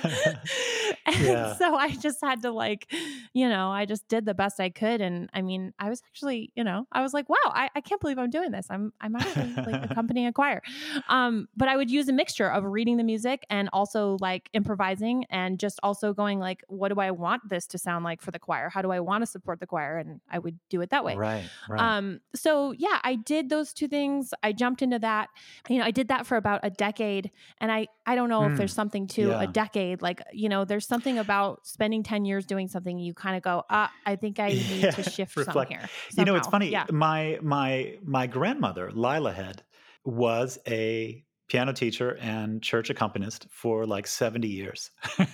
and 1.16 1.24
Yeah. 1.24 1.54
so 1.58 1.74
I 1.74 1.90
just 1.96 2.18
had 2.22 2.42
to 2.42 2.50
like, 2.50 2.92
you 3.32 3.48
know, 3.48 3.70
I 3.70 3.84
just 3.84 4.06
did 4.08 4.24
the 4.24 4.34
best 4.34 4.60
I 4.60 4.70
could. 4.70 5.00
And 5.00 5.28
I 5.32 5.42
mean, 5.42 5.72
I 5.78 5.88
was 5.88 6.02
actually, 6.08 6.52
you 6.54 6.64
know, 6.64 6.86
I 6.92 7.02
was 7.02 7.14
like, 7.14 7.28
wow, 7.28 7.36
I, 7.46 7.70
I 7.74 7.80
can't 7.80 8.00
believe 8.00 8.18
I'm 8.18 8.30
doing 8.30 8.50
this. 8.50 8.66
I'm 8.70 8.92
I'm 9.00 9.16
actually 9.16 9.52
like 9.54 9.90
accompanying 9.90 10.26
a 10.26 10.32
choir. 10.40 10.62
Um, 11.08 11.48
but 11.56 11.68
I 11.68 11.76
would 11.76 11.90
use 11.90 12.08
a 12.08 12.12
mixture 12.12 12.48
of 12.48 12.64
reading 12.64 12.96
the 12.96 13.04
music 13.04 13.44
and 13.50 13.68
also 13.72 14.16
like 14.20 14.48
improvising 14.52 15.24
and 15.30 15.58
just 15.58 15.78
also 15.82 16.12
going 16.12 16.38
like, 16.38 16.62
what 16.68 16.88
do 16.92 17.00
I 17.00 17.10
want 17.10 17.48
this 17.48 17.66
to 17.68 17.78
sound 17.78 18.04
like 18.04 18.20
for 18.22 18.30
the 18.30 18.38
choir? 18.38 18.68
How 18.68 18.82
do 18.82 18.90
I 18.90 19.00
want 19.00 19.22
to 19.22 19.26
support 19.26 19.60
the 19.60 19.66
choir? 19.66 19.98
And 19.98 20.20
I 20.30 20.38
would 20.38 20.58
do 20.68 20.80
it 20.80 20.90
that 20.90 21.04
way. 21.04 21.16
right. 21.16 21.48
Right. 21.68 21.80
Um, 21.80 22.20
so 22.34 22.72
yeah, 22.72 22.98
I 23.02 23.14
did 23.16 23.48
those 23.48 23.72
two 23.72 23.88
things. 23.88 24.32
I 24.42 24.52
jumped 24.52 24.82
into 24.82 24.98
that. 25.00 25.28
You 25.68 25.78
know, 25.78 25.84
I 25.84 25.90
did 25.90 26.08
that 26.08 26.26
for 26.26 26.36
about 26.36 26.60
a 26.62 26.70
decade. 26.70 27.30
And 27.60 27.70
I 27.72 27.88
I 28.06 28.14
don't 28.14 28.28
know 28.28 28.44
if 28.46 28.52
Mm, 28.52 28.56
there's 28.56 28.72
something 28.72 29.06
to 29.08 29.28
yeah. 29.28 29.42
a 29.42 29.46
decade. 29.46 30.00
Like, 30.00 30.22
you 30.32 30.48
know, 30.48 30.64
there's 30.64 30.86
something 30.98 31.18
about 31.18 31.66
spending 31.66 32.02
10 32.02 32.24
years 32.24 32.44
doing 32.46 32.68
something 32.68 32.98
you 32.98 33.14
kind 33.14 33.36
of 33.36 33.42
go, 33.42 33.62
ah, 33.70 33.90
I 34.04 34.16
think 34.16 34.38
I 34.40 34.48
need 34.48 34.82
Yeah, 34.84 34.90
to 34.92 35.02
shift 35.02 35.32
some 35.34 35.44
reflect. 35.46 35.70
here. 35.72 35.88
you 36.16 36.24
know, 36.24 36.34
it's 36.36 36.48
funny. 36.48 36.70
Yeah. 36.70 36.86
My 36.90 37.38
my 37.42 37.96
my 38.04 38.26
grandmother, 38.26 38.90
Lila 38.92 39.32
Head, 39.32 39.62
was 40.04 40.58
a 40.66 41.24
piano 41.48 41.72
teacher 41.72 42.18
and 42.20 42.62
church 42.62 42.90
accompanist 42.90 43.46
for 43.50 43.86
like 43.86 44.06
70 44.06 44.48
years. 44.48 44.90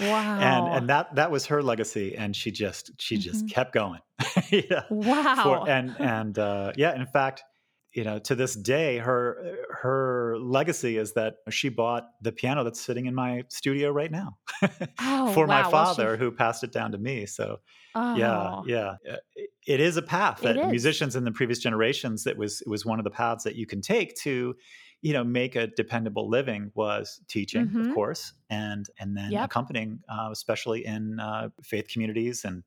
Wow. 0.00 0.38
and 0.40 0.68
and 0.76 0.88
that 0.88 1.14
that 1.16 1.30
was 1.32 1.46
her 1.46 1.60
legacy 1.62 2.14
and 2.16 2.34
she 2.34 2.50
just 2.52 2.92
she 3.00 3.16
just 3.18 3.44
Mhm. 3.46 3.50
kept 3.50 3.72
going. 3.74 4.00
yeah. 4.50 4.82
Wow. 4.90 5.34
For, 5.42 5.68
and 5.68 5.96
and 5.98 6.38
uh, 6.38 6.72
yeah, 6.76 6.94
in 6.94 7.06
fact, 7.06 7.42
you 7.98 8.04
know, 8.08 8.18
to 8.28 8.34
this 8.42 8.54
day, 8.76 8.98
her 9.08 9.22
her 9.82 10.38
legacy 10.58 10.92
is 11.04 11.10
that 11.14 11.32
she 11.58 11.68
bought 11.68 12.04
the 12.26 12.32
piano 12.40 12.60
that's 12.64 12.80
sitting 12.88 13.06
in 13.06 13.14
my 13.24 13.32
studio 13.48 13.90
right 14.00 14.12
now 14.22 14.30
oh, 15.00 15.32
for 15.34 15.46
my 15.46 15.62
wow. 15.62 15.70
Well, 15.72 15.94
she- 15.94 15.96
father, 15.96 16.16
who 16.20 16.30
passed 16.30 16.62
it 16.66 16.72
down 16.78 16.90
to 16.92 16.98
me. 16.98 17.26
So 17.26 17.46
oh. 17.94 18.14
yeah, 18.22 18.62
yeah, 18.74 18.90
Uh, 19.12 19.16
it- 19.74 19.80
is 19.80 19.96
a 19.96 20.02
path 20.02 20.38
that 20.42 20.56
musicians 20.76 21.16
in 21.16 21.24
the 21.24 21.32
previous 21.32 21.58
generations 21.68 22.18
that 22.24 22.36
was 22.42 22.52
it 22.66 22.68
was 22.74 22.82
one 22.92 22.98
of 23.00 23.04
the 23.04 23.10
paths 23.22 23.42
that 23.44 23.56
you 23.60 23.66
can 23.66 23.80
take 23.80 24.10
to, 24.26 24.54
you 25.06 25.12
know, 25.16 25.24
make 25.24 25.56
a 25.56 25.66
dependable 25.82 26.26
living 26.38 26.70
was 26.74 27.20
teaching, 27.34 27.66
Mhm. 27.68 27.88
of 27.88 27.94
course, 27.94 28.22
and 28.50 28.82
and 29.00 29.16
then 29.16 29.30
Yep. 29.32 29.44
accompanying, 29.46 29.90
uh, 30.08 30.28
especially 30.38 30.80
in 30.94 31.18
uh, 31.20 31.48
faith 31.62 31.88
communities 31.92 32.44
and. 32.44 32.62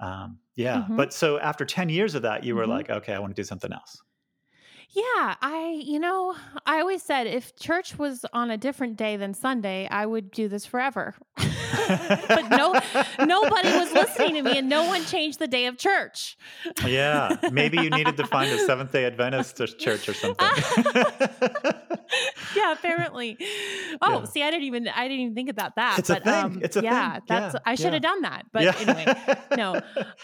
Um, 0.00 0.38
yeah, 0.54 0.86
Mhm. 0.88 0.96
but 0.96 1.12
so 1.12 1.40
after 1.40 1.64
10 1.64 1.88
years 1.88 2.14
of 2.14 2.22
that, 2.22 2.44
you 2.44 2.54
were 2.54 2.66
Mhm. 2.66 2.76
like, 2.76 2.88
okay, 2.98 3.12
I 3.14 3.18
want 3.18 3.34
to 3.34 3.42
do 3.42 3.44
something 3.52 3.72
else. 3.72 4.00
Yeah, 4.90 5.34
I, 5.42 5.82
you 5.84 5.98
know, 5.98 6.34
I 6.64 6.80
always 6.80 7.02
said 7.02 7.26
if 7.26 7.54
church 7.56 7.98
was 7.98 8.24
on 8.32 8.50
a 8.50 8.56
different 8.56 8.96
day 8.96 9.16
than 9.18 9.34
Sunday, 9.34 9.86
I 9.90 10.06
would 10.06 10.30
do 10.30 10.48
this 10.48 10.64
forever. 10.64 11.14
but 11.36 12.48
no, 12.50 12.72
nobody 13.24 13.68
was 13.68 13.92
listening 13.92 14.34
to 14.34 14.42
me, 14.42 14.56
and 14.58 14.68
no 14.68 14.86
one 14.86 15.04
changed 15.04 15.38
the 15.38 15.46
day 15.46 15.66
of 15.66 15.76
church. 15.76 16.36
Yeah, 16.86 17.36
maybe 17.52 17.78
you 17.78 17.90
needed 17.90 18.16
to 18.16 18.26
find 18.26 18.50
a 18.50 18.58
Seventh 18.66 18.90
day 18.92 19.04
Adventist 19.04 19.56
church 19.78 20.08
or 20.08 20.14
something. 20.14 20.48
yeah, 22.56 22.72
apparently. 22.72 23.36
Oh, 24.00 24.20
Yeah. 24.20 24.24
see, 24.24 24.42
I 24.42 24.50
didn't 24.50 24.64
even 24.64 24.88
I 24.88 25.06
didn't 25.08 25.20
even 25.20 25.34
think 25.34 25.50
about 25.50 25.76
that. 25.76 25.98
It's 25.98 26.10
a 26.10 26.14
but 26.14 26.24
thing. 26.24 26.34
um 26.34 26.60
It's 26.62 26.76
a 26.76 26.82
yeah, 26.82 27.12
thing. 27.14 27.22
that's 27.28 27.54
Yeah, 27.54 27.60
I 27.66 27.74
should 27.74 27.86
yeah. 27.86 27.92
have 27.92 28.02
done 28.02 28.22
that. 28.22 28.46
But 28.52 28.88
anyway, 28.88 29.14
no. 29.56 29.80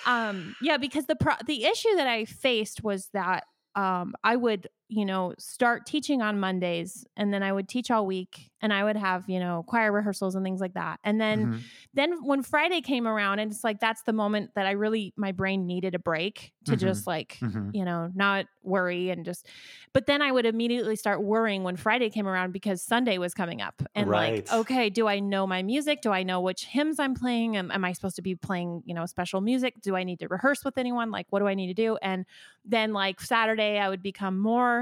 Um 0.06 0.56
yeah, 0.62 0.78
because 0.78 1.06
the 1.06 1.16
pro- 1.16 1.34
the 1.46 1.64
issue 1.64 1.94
that 1.96 2.06
I 2.06 2.24
faced 2.24 2.82
was 2.82 3.08
that 3.12 3.44
um 3.76 4.14
I 4.24 4.36
would, 4.36 4.68
you 4.88 5.04
know, 5.04 5.34
start 5.38 5.86
teaching 5.86 6.22
on 6.22 6.38
Mondays 6.38 7.06
and 7.16 7.32
then 7.32 7.42
I 7.42 7.52
would 7.52 7.68
teach 7.68 7.90
all 7.90 8.06
week 8.06 8.50
and 8.60 8.72
I 8.72 8.84
would 8.84 8.96
have, 8.96 9.28
you 9.28 9.40
know, 9.40 9.64
choir 9.66 9.90
rehearsals 9.92 10.34
and 10.34 10.44
things 10.44 10.60
like 10.60 10.74
that. 10.74 11.00
And 11.04 11.20
then 11.20 11.48
Mhm. 11.48 11.70
then 11.94 12.24
when 12.24 12.42
Friday 12.42 12.80
came 12.80 13.06
around 13.06 13.38
and 13.38 13.50
it's 13.50 13.64
like 13.64 13.80
that's 13.80 14.02
the 14.02 14.12
moment 14.12 14.50
that 14.54 14.66
I 14.66 14.72
really 14.72 15.14
my 15.16 15.32
brain 15.32 15.66
needed 15.66 15.94
a 15.94 15.98
break 15.98 16.52
to 16.64 16.76
Mhm. 16.76 16.76
just 16.76 17.06
like 17.06 17.40
Mhm. 17.40 17.72
you 17.72 17.84
know, 17.84 18.08
not 18.14 18.46
worry 18.62 19.10
and 19.10 19.24
just, 19.24 19.48
but 19.92 20.06
then 20.06 20.22
I 20.22 20.30
would 20.30 20.46
immediately 20.46 20.96
start 20.96 21.22
worrying 21.24 21.64
when 21.64 21.76
Friday 21.76 22.10
came 22.10 22.26
around 22.28 22.52
because 22.52 22.82
Sunday 22.82 23.18
was 23.18 23.34
coming 23.34 23.60
up. 23.60 23.82
And 23.94 24.12
Right. 24.12 24.44
like, 24.44 24.44
okay, 24.52 24.90
do 24.90 25.08
I 25.08 25.18
know 25.18 25.46
my 25.46 25.62
music? 25.62 26.00
Do 26.00 26.12
I 26.12 26.22
know 26.22 26.40
which 26.40 26.66
hymns 26.66 26.98
I'm 26.98 27.14
playing? 27.14 27.56
Am, 27.56 27.70
am 27.70 27.84
I 27.84 27.92
supposed 27.92 28.16
to 28.16 28.22
be 28.22 28.34
playing, 28.36 28.82
you 28.84 28.94
know, 28.94 29.06
special 29.06 29.40
music? 29.40 29.80
Do 29.82 29.96
I 29.96 30.04
need 30.04 30.20
to 30.20 30.28
rehearse 30.28 30.64
with 30.64 30.78
anyone? 30.78 31.10
Like, 31.10 31.26
what 31.30 31.40
do 31.40 31.48
I 31.48 31.54
need 31.54 31.68
to 31.68 31.74
do? 31.74 31.96
And 31.96 32.26
then 32.64 32.92
like 32.92 33.20
Saturday, 33.20 33.78
I 33.78 33.88
would 33.88 34.02
become 34.02 34.38
more 34.38 34.73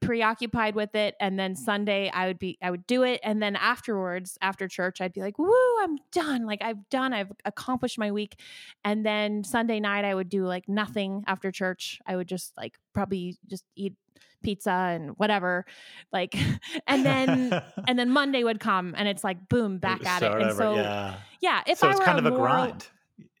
preoccupied 0.00 0.74
with 0.74 0.94
it 0.94 1.14
and 1.20 1.38
then 1.38 1.54
mm. 1.54 1.56
sunday 1.56 2.10
i 2.14 2.26
would 2.26 2.38
be 2.38 2.56
i 2.62 2.70
would 2.70 2.86
do 2.86 3.02
it 3.02 3.20
and 3.24 3.42
then 3.42 3.56
afterwards 3.56 4.38
after 4.40 4.68
church 4.68 5.00
i'd 5.00 5.12
be 5.12 5.20
like 5.20 5.38
woo 5.38 5.52
i'm 5.82 5.98
done 6.12 6.46
like 6.46 6.62
i've 6.62 6.88
done 6.88 7.12
i've 7.12 7.32
accomplished 7.44 7.98
my 7.98 8.10
week 8.12 8.38
and 8.84 9.04
then 9.04 9.42
sunday 9.42 9.80
night 9.80 10.04
i 10.04 10.14
would 10.14 10.28
do 10.28 10.44
like 10.44 10.68
nothing 10.68 11.24
after 11.26 11.50
church. 11.50 12.00
I 12.06 12.16
would 12.16 12.28
just 12.28 12.56
like 12.56 12.78
probably 12.92 13.36
just 13.48 13.64
eat 13.74 13.94
pizza 14.42 14.70
and 14.70 15.10
whatever 15.18 15.66
like 16.12 16.36
and 16.86 17.04
then 17.04 17.60
and 17.88 17.98
then 17.98 18.10
monday 18.10 18.44
would 18.44 18.60
come 18.60 18.94
and 18.96 19.08
it's 19.08 19.24
like 19.24 19.48
boom 19.48 19.78
back 19.78 20.06
at 20.06 20.22
it 20.22 20.30
and 20.30 20.42
over, 20.42 20.54
so 20.54 20.74
yeah. 20.76 21.16
yeah 21.40 21.62
if 21.66 21.78
so 21.78 21.88
i 21.88 21.90
it's 21.90 21.98
were 21.98 22.04
kind 22.04 22.18
of 22.18 22.26
a 22.26 22.30
more- 22.30 22.38
grind 22.38 22.86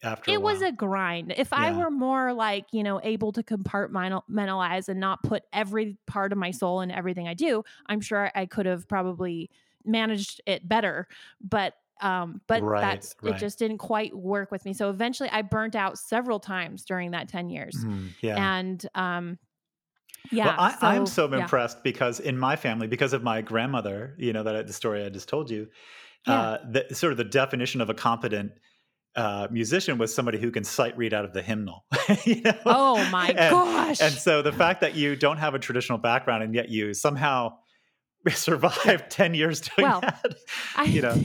after 0.02 0.30
it 0.30 0.42
was 0.42 0.62
a 0.62 0.72
grind. 0.72 1.32
If 1.36 1.52
I 1.52 1.72
were 1.72 1.90
more 1.90 2.32
like, 2.32 2.66
you 2.72 2.82
know, 2.82 3.00
able 3.02 3.32
to 3.32 3.42
compartmentalize 3.42 4.88
and 4.88 5.00
not 5.00 5.22
put 5.22 5.44
every 5.52 5.96
part 6.06 6.32
of 6.32 6.38
my 6.38 6.50
soul 6.50 6.80
in 6.80 6.90
everything 6.90 7.28
I 7.28 7.34
do, 7.34 7.64
I'm 7.86 8.00
sure 8.00 8.30
I 8.34 8.46
could 8.46 8.66
have 8.66 8.88
probably 8.88 9.50
managed 9.84 10.40
it 10.46 10.68
better. 10.68 11.08
But 11.40 11.74
um, 12.00 12.42
but 12.46 12.62
Right, 12.62 12.80
that's 12.80 13.16
right. 13.22 13.34
it 13.34 13.38
just 13.38 13.58
didn't 13.58 13.78
quite 13.78 14.16
work 14.16 14.52
with 14.52 14.64
me. 14.64 14.72
So 14.72 14.88
eventually 14.88 15.28
I 15.30 15.42
burnt 15.42 15.74
out 15.74 15.98
several 15.98 16.38
times 16.38 16.84
during 16.84 17.10
that 17.10 17.28
10 17.28 17.50
years. 17.50 17.84
Mhm, 17.84 18.14
yeah. 18.20 18.36
And 18.58 18.86
um 18.94 19.38
yeah. 20.30 20.46
well, 20.46 20.56
I, 20.58 20.76
I'm 20.82 21.06
so 21.06 21.32
yeah. 21.32 21.42
impressed 21.42 21.82
because 21.82 22.20
in 22.20 22.38
my 22.38 22.56
family, 22.56 22.86
because 22.86 23.12
of 23.12 23.22
my 23.22 23.40
grandmother, 23.40 24.14
you 24.18 24.32
know, 24.32 24.42
that 24.42 24.66
the 24.66 24.72
story 24.72 25.04
I 25.04 25.08
just 25.08 25.28
told 25.28 25.50
you, 25.50 25.68
Yeah. 26.26 26.40
uh, 26.40 26.58
the, 26.70 26.94
sort 26.94 27.12
of 27.12 27.16
the 27.18 27.24
definition 27.24 27.80
of 27.80 27.90
a 27.90 27.94
competent 27.94 28.52
uh, 29.16 29.48
musician 29.50 29.98
was 29.98 30.14
somebody 30.14 30.38
who 30.38 30.50
can 30.50 30.64
sight 30.64 30.96
read 30.96 31.12
out 31.14 31.24
of 31.24 31.32
the 31.32 31.42
hymnal. 31.42 31.84
you 32.24 32.40
know? 32.42 32.52
Oh 32.66 33.08
my 33.10 33.28
And- 33.28 33.36
gosh. 33.50 34.00
And 34.00 34.12
so 34.14 34.42
the 34.42 34.52
fact 34.52 34.80
that 34.82 34.94
you 34.94 35.16
don't 35.16 35.38
have 35.38 35.54
a 35.54 35.58
traditional 35.58 35.98
background 35.98 36.42
and 36.42 36.54
yet 36.54 36.68
you 36.68 36.94
somehow 36.94 37.58
survived 38.30 39.10
10 39.10 39.34
years 39.34 39.60
doing 39.60 39.88
Well, 39.88 40.00
that, 40.00 40.34
I, 40.76 40.84
you 40.84 41.02
know, 41.02 41.16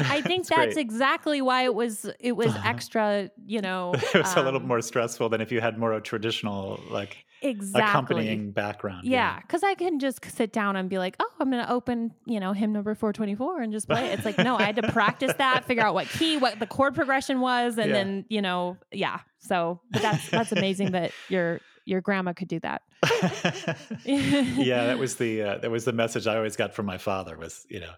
I 0.00 0.20
think 0.20 0.46
that's 0.46 0.74
great. 0.74 0.76
exactly 0.78 1.42
why 1.42 1.62
it 1.64 1.74
was 1.74 2.06
it 2.20 2.32
was 2.32 2.48
Uh-huh. 2.48 2.68
extra, 2.68 3.30
you 3.44 3.60
know. 3.60 3.92
it 3.94 4.14
was 4.14 4.34
a 4.36 4.42
little 4.42 4.60
um, 4.60 4.68
more 4.68 4.80
stressful 4.80 5.28
than 5.28 5.40
if 5.40 5.50
you 5.52 5.60
had 5.60 5.78
more 5.78 5.92
of 5.92 5.98
a 5.98 6.00
traditional, 6.02 6.80
like 6.90 7.16
exactly. 7.42 7.82
accompanying 7.90 8.50
background. 8.52 9.04
Yeah, 9.04 9.38
because 9.40 9.62
I 9.62 9.74
can 9.74 9.98
just 9.98 10.24
sit 10.34 10.52
down 10.52 10.76
and 10.76 10.88
be 10.88 10.98
like, 10.98 11.16
oh, 11.20 11.30
I'm 11.40 11.50
going 11.50 11.64
to 11.64 11.70
open, 11.72 12.12
you 12.26 12.40
know, 12.40 12.52
hymn 12.52 12.72
number 12.72 12.94
424 12.94 13.60
and 13.62 13.72
just 13.72 13.88
play 13.88 14.06
it. 14.06 14.14
It's 14.18 14.24
like, 14.24 14.38
no, 14.38 14.56
I 14.56 14.62
had 14.62 14.76
to 14.76 14.82
practice 14.92 15.32
that, 15.38 15.64
figure 15.64 15.82
out 15.82 15.94
what 15.94 16.08
key, 16.08 16.36
what 16.36 16.58
the 16.58 16.66
chord 16.66 16.94
progression 16.94 17.40
was, 17.40 17.78
and 17.78 17.88
Yeah. 17.88 17.92
then, 17.94 18.24
you 18.28 18.42
know, 18.42 18.76
yeah. 18.90 19.20
So, 19.40 19.80
but 19.90 20.02
that's 20.02 20.28
that's 20.30 20.52
amazing 20.52 20.92
that 20.92 21.10
your 21.28 21.60
your 21.84 22.00
grandma 22.00 22.32
could 22.32 22.46
do 22.48 22.60
that. 22.60 22.82
yeah, 24.04 24.86
that 24.86 24.98
was 24.98 25.16
the 25.16 25.42
uh, 25.42 25.58
that 25.58 25.70
was 25.70 25.84
the 25.84 25.92
message 25.92 26.26
I 26.26 26.36
always 26.36 26.56
got 26.56 26.74
from 26.74 26.86
my 26.86 26.98
father 26.98 27.36
was, 27.36 27.66
you 27.68 27.80
know, 27.80 27.90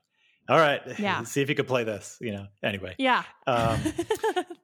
all 0.49 0.59
right, 0.59 0.81
Yeah. 0.99 1.23
see 1.25 1.43
if 1.43 1.49
you 1.49 1.55
could 1.55 1.67
play 1.69 1.85
this, 1.85 2.17
you 2.21 2.33
know. 2.33 2.47
Anyway, 2.63 2.95
Yeah. 2.99 3.23
um, 3.47 3.79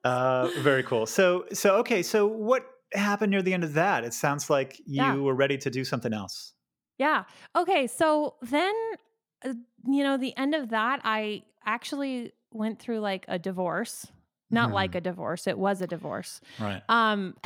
uh, 0.05 0.49
very 0.61 0.83
cool. 0.83 1.07
So 1.07 1.45
so 1.53 1.77
okay, 1.77 2.03
so 2.03 2.27
what 2.27 2.65
happened 2.93 3.31
near 3.31 3.43
the 3.43 3.53
end 3.55 3.65
of 3.65 3.75
that? 3.75 4.05
It 4.05 4.15
sounds 4.15 4.51
like 4.51 4.79
you 4.81 5.03
Yeah. 5.03 5.15
were 5.17 5.35
ready 5.35 5.59
to 5.59 5.71
do 5.71 5.85
something 5.85 6.13
else. 6.13 6.55
Yeah. 6.99 7.25
Okay. 7.57 7.87
So 7.87 8.37
then, 8.43 8.75
uh, 9.45 9.55
you 9.87 10.03
know, 10.03 10.17
the 10.17 10.37
end 10.37 10.55
of 10.55 10.71
that, 10.71 11.01
I 11.05 11.45
actually 11.65 12.33
went 12.53 12.79
through 12.79 13.01
like 13.01 13.25
a 13.29 13.39
divorce. 13.39 14.07
Not 14.53 14.71
Mhm. 14.71 14.75
like 14.75 14.95
a 14.97 15.01
divorce. 15.01 15.47
It 15.47 15.57
was 15.57 15.81
a 15.81 15.87
divorce. 15.87 16.41
Right. 16.59 16.83
Um, 16.89 17.37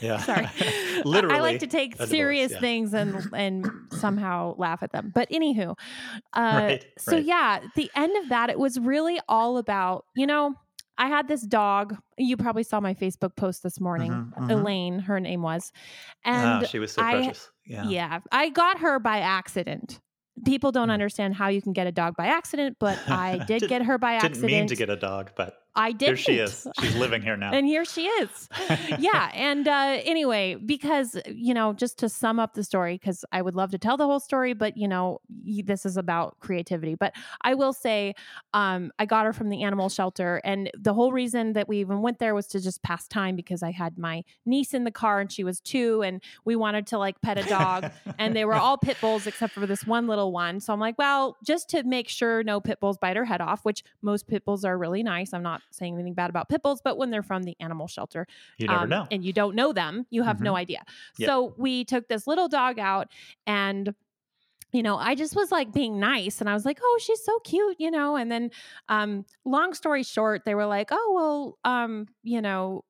Yeah. 0.00 0.18
Sorry. 0.24 0.48
Literally. 1.04 1.36
I 1.36 1.40
like 1.40 1.60
to 1.60 1.68
take 1.68 1.94
a 1.94 1.98
divorce, 1.98 2.10
serious 2.10 2.52
yeah. 2.52 2.58
things 2.60 2.92
and 2.92 3.32
and 3.32 3.70
somehow 3.92 4.56
laugh 4.58 4.82
at 4.82 4.90
them. 4.92 5.12
But 5.14 5.30
anywho, 5.30 5.78
uh, 6.32 6.40
Right, 6.62 6.84
so 6.98 7.12
right. 7.12 7.24
yeah, 7.24 7.60
the 7.76 7.88
end 7.94 8.16
of 8.16 8.30
that, 8.30 8.50
it 8.50 8.58
was 8.58 8.80
really 8.80 9.20
all 9.28 9.58
about, 9.58 10.06
you 10.16 10.26
know, 10.26 10.54
I 11.00 11.08
had 11.08 11.26
this 11.28 11.40
dog. 11.42 11.96
You 12.18 12.36
probably 12.36 12.62
saw 12.62 12.78
my 12.78 12.92
Facebook 12.94 13.34
post 13.34 13.62
this 13.62 13.80
morning. 13.80 14.12
Mhm, 14.12 14.34
mhm. 14.34 14.50
Elaine, 14.50 14.98
her 15.00 15.18
name 15.18 15.40
was. 15.42 15.72
And 16.24 16.62
oh, 16.62 16.66
she 16.66 16.78
was 16.78 16.92
so 16.92 17.02
I- 17.02 17.12
precious. 17.12 17.50
Yeah. 17.64 17.84
yeah. 17.88 18.20
I 18.30 18.50
got 18.50 18.80
her 18.80 18.98
by 18.98 19.18
accident. 19.20 19.98
People 20.44 20.72
don't 20.72 20.88
Hmm. 20.88 20.92
understand 20.92 21.34
how 21.34 21.48
you 21.48 21.62
can 21.62 21.72
get 21.72 21.86
a 21.86 21.92
dog 21.92 22.16
by 22.16 22.26
accident, 22.26 22.76
but 22.78 22.98
I 23.08 23.38
did 23.46 23.46
Didn't- 23.60 23.68
get 23.70 23.82
her 23.82 23.96
by 23.98 24.14
accident. 24.14 24.34
Didn't 24.42 24.50
mean 24.50 24.66
to 24.68 24.76
get 24.76 24.90
a 24.90 24.96
dog, 24.96 25.30
but 25.36 25.54
I 25.74 25.92
did. 25.92 26.06
here 26.08 26.16
she 26.16 26.38
is. 26.38 26.66
She's 26.80 26.96
living 26.96 27.22
here 27.22 27.36
now. 27.36 27.50
and 27.54 27.66
here 27.66 27.84
she 27.84 28.06
is. 28.06 28.48
yeah. 28.98 29.30
And 29.34 29.68
uh, 29.68 30.00
anyway, 30.04 30.56
because, 30.56 31.16
you 31.26 31.54
know, 31.54 31.72
just 31.72 31.98
to 31.98 32.08
sum 32.08 32.40
up 32.40 32.54
the 32.54 32.64
story, 32.64 32.94
because 32.94 33.24
I 33.32 33.42
would 33.42 33.54
love 33.54 33.70
to 33.70 33.78
tell 33.78 33.96
the 33.96 34.06
whole 34.06 34.20
story, 34.20 34.52
but, 34.52 34.76
you 34.76 34.88
know, 34.88 35.20
this 35.30 35.86
is 35.86 35.96
about 35.96 36.38
creativity. 36.40 36.94
But 36.94 37.14
I 37.42 37.54
will 37.54 37.72
say, 37.72 38.14
um, 38.52 38.90
I 38.98 39.06
got 39.06 39.26
her 39.26 39.32
from 39.32 39.48
the 39.48 39.62
animal 39.62 39.88
shelter. 39.88 40.40
And 40.44 40.70
the 40.78 40.94
whole 40.94 41.12
reason 41.12 41.52
that 41.52 41.68
we 41.68 41.78
even 41.78 42.02
went 42.02 42.18
there 42.18 42.34
was 42.34 42.46
to 42.48 42.60
just 42.60 42.82
pass 42.82 43.06
time 43.06 43.36
because 43.36 43.62
I 43.62 43.70
had 43.70 43.96
my 43.98 44.24
niece 44.44 44.74
in 44.74 44.84
the 44.84 44.90
car 44.90 45.20
and 45.20 45.30
she 45.30 45.44
was 45.44 45.60
two 45.60 46.02
and 46.02 46.22
we 46.44 46.56
wanted 46.56 46.86
to 46.88 46.98
like 46.98 47.20
pet 47.20 47.38
a 47.38 47.48
dog. 47.48 47.90
and 48.18 48.34
they 48.34 48.44
were 48.44 48.54
all 48.54 48.76
pit 48.76 48.96
bulls 49.00 49.26
except 49.26 49.52
for 49.52 49.66
this 49.66 49.86
one 49.86 50.06
little 50.06 50.32
one. 50.32 50.60
So 50.60 50.72
I'm 50.72 50.80
like, 50.80 50.98
well, 50.98 51.36
just 51.44 51.68
to 51.70 51.84
make 51.84 52.08
sure 52.08 52.42
no 52.42 52.60
pit 52.60 52.80
bulls 52.80 52.98
bite 52.98 53.16
her 53.16 53.24
head 53.24 53.40
off, 53.40 53.64
which 53.64 53.84
most 54.02 54.26
pit 54.26 54.44
bulls 54.44 54.64
are 54.64 54.76
really 54.76 55.02
nice. 55.02 55.32
I'm 55.32 55.42
not 55.42 55.59
saying 55.70 55.94
anything 55.94 56.14
bad 56.14 56.30
about 56.30 56.48
pit 56.48 56.62
bulls, 56.62 56.80
but 56.82 56.96
when 56.96 57.10
they're 57.10 57.22
from 57.22 57.42
the 57.42 57.56
animal 57.60 57.86
shelter 57.86 58.26
you 58.58 58.66
never 58.66 58.84
um, 58.84 58.88
know. 58.88 59.06
and 59.10 59.24
you 59.24 59.32
don't 59.32 59.54
know 59.54 59.72
them, 59.72 60.06
you 60.10 60.22
have 60.22 60.40
no 60.40 60.56
idea. 60.56 60.82
Yep. 61.18 61.26
So 61.26 61.54
we 61.56 61.84
took 61.84 62.08
this 62.08 62.26
little 62.26 62.48
dog 62.48 62.78
out 62.78 63.08
and 63.46 63.94
you 64.72 64.84
know, 64.84 64.96
I 64.96 65.16
just 65.16 65.34
was 65.34 65.50
like 65.50 65.72
being 65.72 65.98
nice 65.98 66.40
and 66.40 66.48
I 66.48 66.54
was 66.54 66.64
like, 66.64 66.78
"Oh, 66.80 66.98
she's 67.02 67.24
so 67.24 67.40
cute," 67.40 67.80
you 67.80 67.90
know, 67.90 68.16
and 68.16 68.30
then 68.30 68.50
um 68.88 69.24
long 69.44 69.74
story 69.74 70.04
short, 70.04 70.44
they 70.44 70.54
were 70.54 70.66
like, 70.66 70.90
"Oh, 70.92 71.56
well, 71.64 71.72
um, 71.72 72.06
you 72.22 72.40
know, 72.40 72.84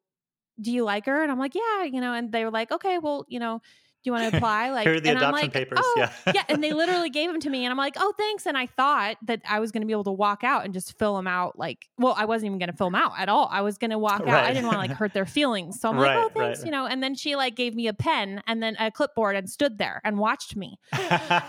do 0.61 0.73
you 0.73 0.85
like 0.85 1.07
her?" 1.07 1.23
And 1.23 1.33
I'm 1.33 1.39
like, 1.39 1.55
"Yeah," 1.55 1.85
you 1.85 2.01
know, 2.03 2.13
and 2.13 2.31
they 2.33 2.45
were 2.45 2.51
like, 2.51 2.71
"Okay, 2.71 2.99
well, 2.99 3.25
you 3.29 3.39
know, 3.39 3.63
do 4.03 4.09
you 4.09 4.13
want 4.13 4.31
to 4.31 4.37
apply?" 4.37 4.71
Like 4.71 4.87
Here 4.87 4.95
are 4.97 5.01
the 5.01 5.11
and 5.11 5.19
I'm 5.19 5.29
adoption 5.31 5.47
like, 5.47 5.53
papers. 5.53 5.79
"Oh, 5.83 5.95
yeah. 5.97 6.13
yeah, 6.35 6.43
and 6.49 6.63
they 6.63 6.73
literally 6.83 7.11
gave 7.11 7.31
them 7.31 7.41
to 7.41 7.51
me, 7.51 7.65
and 7.65 7.71
I'm 7.71 7.77
like, 7.79 7.95
"Oh, 7.99 8.13
thanks." 8.19 8.47
And 8.47 8.57
I 8.57 8.67
thought 8.67 9.17
that 9.27 9.43
I 9.49 9.61
was 9.61 9.73
going 9.73 9.83
to 9.83 9.87
be 9.87 9.93
able 9.93 10.05
to 10.05 10.13
walk 10.13 10.45
out 10.45 10.65
and 10.65 10.73
just 10.75 10.99
fill 10.99 11.17
them 11.17 11.27
out. 11.27 11.59
Like, 11.59 11.89
well, 11.99 12.15
I 12.17 12.25
wasn't 12.25 12.47
even 12.47 12.59
going 12.59 12.71
to 12.71 12.77
fill 12.77 12.87
them 12.89 12.95
out 12.95 13.13
at 13.19 13.29
all. 13.29 13.49
I 13.51 13.61
was 13.63 13.79
going 13.79 13.91
to 13.91 13.99
walk 13.99 14.21
out. 14.23 14.29
I 14.45 14.49
didn't 14.53 14.65
want 14.67 14.75
to 14.77 14.81
like 14.81 14.91
hurt 14.93 15.13
their 15.15 15.27
feelings, 15.39 15.81
so 15.81 15.91
I'm 15.91 15.97
Right, 15.97 16.17
like, 16.17 16.17
"Oh, 16.17 16.23
right, 16.23 16.47
thanks," 16.47 16.59
right. 16.61 16.67
you 16.67 16.73
know. 16.73 16.87
And 16.87 17.03
then 17.03 17.15
she 17.15 17.37
like 17.37 17.57
gave 17.57 17.75
me 17.75 17.87
a 17.89 17.95
pen 17.95 18.43
and 18.47 18.63
then 18.63 18.77
a 18.79 18.91
clipboard 18.91 19.37
and 19.37 19.49
stood 19.49 19.79
there 19.79 20.01
and 20.05 20.19
watched 20.19 20.57
me 20.57 20.79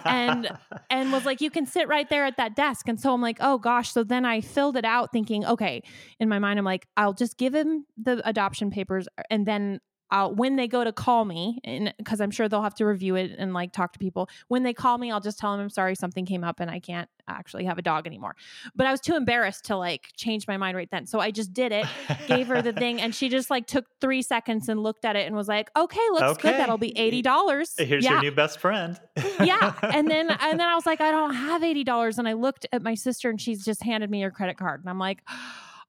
and- 0.06 0.50
and 0.90 1.12
was 1.12 1.26
like, 1.26 1.42
"You 1.42 1.50
can 1.50 1.66
sit 1.66 1.88
right 1.88 2.08
there 2.10 2.26
at 2.26 2.38
that 2.38 2.56
desk." 2.56 2.88
And 2.88 3.00
so 3.00 3.14
I'm 3.14 3.22
like, 3.22 3.38
"Oh 3.40 3.58
gosh." 3.58 3.92
So 3.92 4.04
then 4.04 4.26
I 4.26 4.42
filled 4.42 4.78
it 4.78 4.86
out, 4.86 5.12
thinking, 5.12 5.46
"Okay." 5.46 5.84
In 6.20 6.28
my 6.30 6.40
mind, 6.40 6.60
I'm 6.60 6.66
like, 6.66 6.88
"I'll 6.98 7.14
just 7.14 7.38
give 7.38 7.54
him 7.56 7.86
the 7.98 8.22
adoption 8.28 8.72
papers, 8.72 9.08
and 9.30 9.46
then." 9.46 9.80
When 10.12 10.56
they 10.58 10.68
go 10.68 10.84
to 10.84 10.92
call 10.92 11.26
me, 11.26 11.60
and 11.64 11.94
because 11.98 12.20
I'm 12.22 12.32
sure 12.32 12.48
they'll 12.50 12.62
have 12.64 12.76
to 12.76 12.86
review 12.86 13.16
it 13.16 13.32
and 13.38 13.54
like 13.54 13.72
talk 13.72 13.94
to 13.94 14.00
people. 14.00 14.30
When 14.50 14.64
they 14.64 14.74
call 14.74 14.98
me, 14.98 15.12
I'll 15.12 15.20
just 15.22 15.40
tell 15.40 15.52
them 15.52 15.62
I'm 15.62 15.70
sorry 15.70 15.96
something 15.96 16.26
came 16.26 16.44
up 16.44 16.60
and 16.60 16.70
I 16.70 16.80
can't 16.80 17.10
actually 17.28 17.64
have 17.66 17.78
a 17.78 17.82
dog 17.82 18.08
anymore. 18.08 18.36
But 18.76 18.88
I 18.88 18.92
was 18.92 19.00
too 19.00 19.16
embarrassed 19.16 19.66
to 19.66 19.78
like 19.78 20.10
change 20.18 20.48
my 20.48 20.58
mind 20.58 20.76
right 20.76 20.90
then, 20.92 21.06
so 21.08 21.20
I 21.20 21.32
just 21.32 21.54
did 21.54 21.72
it. 21.72 21.88
Gave 22.28 22.48
her 22.48 22.62
the 22.62 22.74
thing, 22.74 23.02
and 23.02 23.16
she 23.16 23.30
just 23.30 23.50
like 23.50 23.68
took 23.68 23.86
three 24.02 24.22
seconds 24.22 24.68
and 24.70 24.84
looked 24.84 25.06
at 25.06 25.16
it 25.16 25.26
and 25.28 25.36
was 25.36 25.48
like, 25.48 25.70
"Okay, 25.76 26.00
looks 26.12 26.24
Okay. 26.38 26.52
good. 26.52 26.60
That'll 26.60 26.78
be 26.78 26.98
eighty 26.98 27.22
dollars." 27.22 27.74
Here's 27.78 28.04
yeah 28.04 28.14
your 28.14 28.22
new 28.22 28.32
best 28.32 28.60
friend. 28.60 29.00
yeah 29.40 29.74
and 29.84 30.10
then 30.10 30.30
and 30.30 30.60
then 30.60 30.68
i 30.68 30.76
was 30.76 30.86
like 30.86 31.02
i 31.02 31.12
don't 31.12 31.34
have 31.34 31.62
$80 31.62 32.18
and 32.18 32.28
i 32.28 32.34
looked 32.34 32.66
at 32.72 32.82
my 32.82 32.96
sister 32.96 33.30
and 33.30 33.40
she's 33.42 33.64
just 33.66 33.84
handed 33.84 34.10
me 34.10 34.22
her 34.22 34.32
credit 34.32 34.58
card 34.58 34.80
and 34.82 34.90
i'm 34.90 35.00
like 35.00 35.22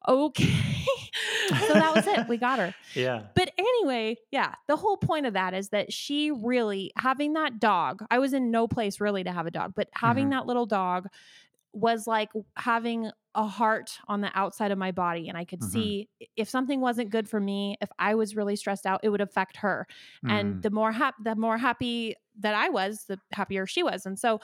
okay 0.08 0.44
so 1.66 1.74
that 1.74 1.92
was 1.94 2.06
it 2.06 2.26
we 2.28 2.36
got 2.36 2.58
her 2.58 2.74
yeah. 2.94 3.22
but 3.34 3.50
anyway 3.58 4.16
yeah 4.30 4.54
the 4.68 4.76
whole 4.76 4.96
point 4.96 5.26
of 5.26 5.34
that 5.34 5.54
is 5.54 5.68
that 5.70 5.92
she 5.92 6.30
really 6.30 6.90
having 6.96 7.32
that 7.34 7.58
dog 7.60 8.04
i 8.10 8.18
was 8.18 8.32
in 8.32 8.50
no 8.50 8.66
place 8.66 9.00
really 9.00 9.22
to 9.24 9.32
have 9.32 9.46
a 9.46 9.50
dog 9.50 9.72
but 9.74 9.88
having 9.94 10.26
Mhm. 10.28 10.30
that 10.30 10.46
little 10.46 10.66
dog 10.66 11.06
was 11.72 12.06
like 12.06 12.30
having 12.56 13.10
a 13.34 13.46
heart 13.46 13.98
on 14.08 14.20
the 14.20 14.30
outside 14.38 14.70
of 14.72 14.78
my 14.78 14.92
body 14.92 15.28
and 15.28 15.38
i 15.38 15.44
could 15.44 15.60
Mhm. 15.60 15.70
see 15.70 16.08
if 16.36 16.48
something 16.48 16.80
wasn't 16.80 17.10
good 17.10 17.28
for 17.28 17.40
me 17.40 17.76
if 17.80 17.90
i 17.98 18.14
was 18.14 18.36
really 18.36 18.56
stressed 18.56 18.86
out 18.86 19.00
it 19.02 19.08
would 19.08 19.20
affect 19.22 19.56
her 19.58 19.86
and 20.28 20.56
Mm. 20.56 20.62
the 20.62 20.70
more 20.70 20.92
hap- 20.92 21.22
the 21.22 21.34
more 21.36 21.58
happy 21.58 22.14
that 22.40 22.54
I 22.54 22.70
was, 22.70 23.04
the 23.04 23.20
happier 23.32 23.66
she 23.66 23.82
was. 23.82 24.06
And 24.06 24.18
so 24.18 24.40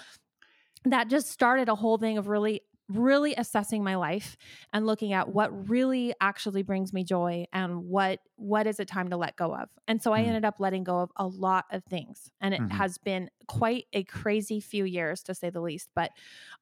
that 0.84 1.08
just 1.08 1.30
started 1.30 1.70
a 1.70 1.74
whole 1.74 1.96
thing 1.96 2.18
of 2.18 2.28
really 2.28 2.60
really 2.88 3.35
assessing 3.35 3.85
my 3.85 3.96
life 3.96 4.37
and 4.72 4.87
looking 4.87 5.12
at 5.12 5.29
what 5.29 5.68
really 5.68 6.14
actually 6.20 6.62
brings 6.62 6.92
me 6.92 7.05
joy 7.05 7.44
and 7.53 7.85
what 7.85 8.20
what 8.37 8.66
is 8.66 8.81
it 8.81 8.88
time 8.88 9.11
to 9.11 9.16
let 9.16 9.37
go 9.37 9.55
of. 9.55 9.68
And 9.87 10.03
so 10.03 10.12
I 10.14 10.22
Mm. 10.22 10.27
ended 10.29 10.44
up 10.44 10.57
letting 10.59 10.85
go 10.85 11.01
of 11.01 11.11
a 11.16 11.27
lot 11.27 11.66
of 11.70 11.85
things. 11.85 12.31
And 12.40 12.55
it 12.55 12.62
Mhm. 12.62 12.70
has 12.70 12.96
been 12.98 13.31
quite 13.46 13.87
a 13.92 14.05
crazy 14.05 14.61
few 14.61 14.85
years 14.85 15.22
to 15.24 15.35
say 15.35 15.51
the 15.51 15.61
least, 15.61 15.90
but 15.94 16.12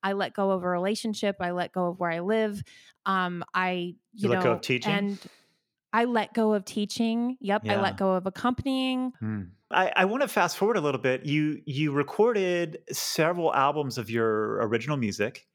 I 0.03 0.15
let 0.15 0.35
go 0.35 0.51
of 0.51 0.65
a 0.65 0.69
relationship, 0.69 1.37
I 1.41 1.53
let 1.53 1.73
go 1.73 1.87
of 1.87 2.01
where 2.01 2.11
I 2.11 2.21
live. 2.21 2.63
Um 3.05 3.45
I 3.55 3.71
you, 3.71 3.97
You 4.15 4.29
know 4.29 4.35
let 4.35 4.43
go 4.43 4.53
of 4.53 4.61
teaching? 4.63 4.91
and 4.93 5.27
I 5.93 6.05
let 6.05 6.35
go 6.35 6.53
of 6.55 6.65
teaching. 6.65 7.39
Yep, 7.41 7.65
I 7.69 7.77
let 7.77 7.97
go 7.97 8.13
of 8.13 8.27
accompanying. 8.27 9.13
Mm. 9.23 9.51
I, 9.71 9.93
I 9.97 10.05
want 10.05 10.23
to 10.23 10.29
fast 10.29 10.57
forward 10.57 10.77
a 10.77 10.81
little 10.81 11.01
bit. 11.01 11.25
You 11.25 11.61
you 11.67 11.93
recorded 11.93 12.79
several 12.93 13.53
albums 13.55 13.99
of 13.99 14.11
your 14.11 14.57
original 14.67 14.97
music 14.97 15.47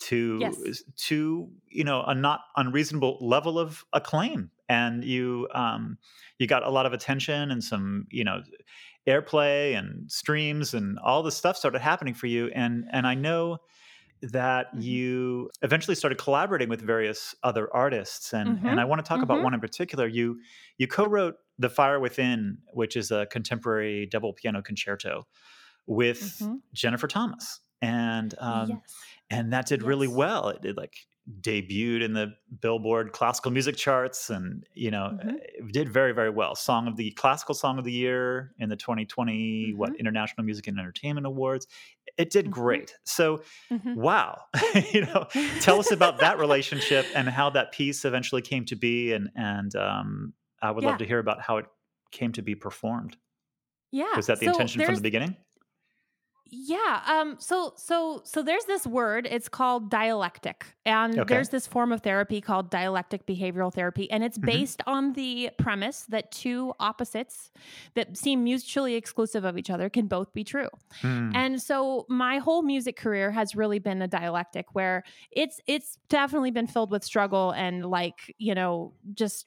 to 0.00 0.56
Yes. 0.56 0.84
to 0.96 1.50
you 1.68 1.84
know 1.84 2.02
a 2.04 2.14
not 2.14 2.40
unreasonable 2.56 3.18
level 3.20 3.58
of 3.58 3.84
acclaim, 3.92 4.50
and 4.68 5.04
you 5.04 5.48
um, 5.54 5.98
you 6.38 6.46
got 6.46 6.62
a 6.64 6.70
lot 6.70 6.86
of 6.86 6.92
attention 6.92 7.50
and 7.50 7.64
some 7.64 8.06
you 8.10 8.24
know 8.24 8.42
airplay 9.08 9.76
and 9.76 10.10
streams 10.10 10.74
and 10.74 10.98
all 11.00 11.22
this 11.22 11.36
stuff 11.36 11.56
started 11.56 11.80
happening 11.80 12.14
for 12.14 12.26
you. 12.28 12.48
And 12.54 12.84
and 12.92 13.06
I 13.06 13.14
know 13.14 13.58
that 14.22 14.68
Mhm. 14.72 14.82
you 14.82 15.50
eventually 15.62 15.94
started 15.94 16.18
collaborating 16.18 16.68
with 16.68 16.80
various 16.82 17.34
other 17.44 17.72
artists 17.74 18.32
and 18.34 18.58
Mhm. 18.60 18.64
and 18.66 18.80
I 18.80 18.84
want 18.86 19.04
to 19.04 19.08
talk 19.08 19.22
about 19.22 19.40
Mhm. 19.40 19.44
one 19.44 19.54
in 19.54 19.60
particular 19.60 20.08
you 20.08 20.40
you 20.78 20.88
co-wrote 20.88 21.36
The 21.58 21.70
Fire 21.70 22.00
Within 22.00 22.58
which 22.72 22.96
is 22.96 23.10
a 23.12 23.26
contemporary 23.26 24.06
double 24.06 24.32
piano 24.34 24.62
concerto 24.62 25.26
with 25.86 26.20
Mhm. 26.20 26.62
Jennifer 26.74 27.08
Thomas 27.08 27.60
and 27.82 28.34
um 28.40 28.82
yes. 28.82 29.08
And 29.30 29.52
that 29.52 29.66
did 29.66 29.82
really 29.82 30.08
well 30.08 30.48
it 30.48 30.62
did 30.62 30.76
like 30.76 31.06
debuted 31.42 32.02
in 32.02 32.14
the 32.14 32.32
Billboard 32.60 33.12
classical 33.12 33.50
music 33.50 33.76
charts 33.76 34.30
and 34.30 34.64
you 34.74 34.90
know 34.90 35.12
Mhm. 35.12 35.38
it 35.42 35.72
did 35.72 35.88
very 35.88 36.12
very 36.12 36.30
well 36.30 36.54
song 36.54 36.88
of 36.88 36.96
the 36.96 37.10
classical 37.12 37.54
song 37.54 37.78
of 37.78 37.84
the 37.84 37.92
year 37.92 38.54
in 38.58 38.68
the 38.70 38.76
2020 38.76 39.72
what 39.74 39.90
Mhm. 39.90 39.96
International 39.96 40.44
Music 40.44 40.66
and 40.66 40.78
Entertainment 40.78 41.26
Awards 41.26 41.66
it 42.16 42.30
did 42.30 42.50
Mhm. 42.50 42.50
great 42.50 42.94
so 43.04 43.42
Mhm. 43.70 43.94
wow 43.94 44.40
you 44.92 45.02
know 45.02 45.26
tell 45.60 45.78
us 45.80 45.90
about 45.90 46.20
that 46.20 46.38
relationship 46.38 47.10
and 47.14 47.28
how 47.28 47.50
that 47.50 47.72
piece 47.72 48.04
eventually 48.04 48.42
came 48.42 48.64
to 48.64 48.76
be 48.76 49.12
and 49.12 49.30
and 49.36 49.76
um, 49.76 50.32
i 50.62 50.70
would 50.70 50.82
Yeah. 50.82 50.86
love 50.86 50.98
to 50.98 51.06
hear 51.06 51.18
about 51.18 51.40
how 51.42 51.58
it 51.58 51.66
came 52.12 52.32
to 52.32 52.42
be 52.42 52.54
performed 52.54 53.16
Yeah. 53.90 54.06
was 54.14 54.26
that 54.26 54.40
the 54.40 54.46
so 54.46 54.46
intention 54.46 54.82
from 54.82 54.94
the 54.94 55.00
beginning 55.00 55.36
Yeah. 56.50 57.02
Um, 57.06 57.36
so 57.38 57.74
so 57.76 58.22
so 58.24 58.42
there's 58.42 58.64
this 58.64 58.86
word, 58.86 59.26
it's 59.30 59.50
called 59.50 59.90
dialectic. 59.90 60.64
And 60.86 61.18
Okay. 61.18 61.28
there's 61.28 61.50
this 61.50 61.66
form 61.66 61.92
of 61.92 62.00
therapy 62.00 62.40
called 62.40 62.70
dialectic 62.70 63.26
behavioral 63.26 63.72
therapy. 63.72 64.10
And 64.10 64.24
it's 64.24 64.38
Mhm. 64.40 64.64
based 64.64 64.82
on 64.86 65.12
the 65.12 65.50
premise 65.58 66.04
that 66.06 66.32
two 66.32 66.72
opposites 66.80 67.50
that 67.96 68.16
seem 68.16 68.44
mutually 68.44 68.94
exclusive 68.94 69.44
of 69.44 69.58
each 69.58 69.68
other 69.68 69.90
can 69.90 70.06
both 70.06 70.32
be 70.32 70.42
true. 70.42 70.70
Hmm. 71.02 71.32
And 71.34 71.60
so 71.60 72.06
my 72.08 72.38
whole 72.38 72.62
music 72.62 72.96
career 72.96 73.30
has 73.30 73.54
really 73.54 73.78
been 73.78 74.00
a 74.00 74.08
dialectic 74.08 74.74
where 74.74 75.04
it's 75.30 75.60
it's 75.66 75.98
definitely 76.08 76.50
been 76.50 76.66
filled 76.66 76.90
with 76.90 77.04
struggle 77.04 77.50
and 77.52 77.84
like, 77.84 78.34
you 78.38 78.54
know, 78.54 78.94
just 79.14 79.46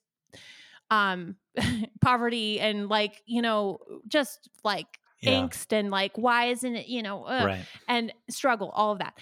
um 0.90 1.38
poverty 2.02 2.60
and 2.60 2.90
like, 2.90 3.22
you 3.26 3.42
know, 3.42 3.80
just 4.08 4.50
like 4.64 5.00
Yeah. 5.22 5.48
angst 5.48 5.72
and 5.74 5.92
like 5.92 6.14
why 6.18 6.46
isn't 6.46 6.76
it, 6.76 6.88
you 6.88 7.04
know, 7.04 7.24
ugh, 7.26 7.46
right 7.46 7.68
and 7.88 8.14
struggle, 8.30 8.70
all 8.72 8.92
of 8.94 9.00
that. 9.00 9.14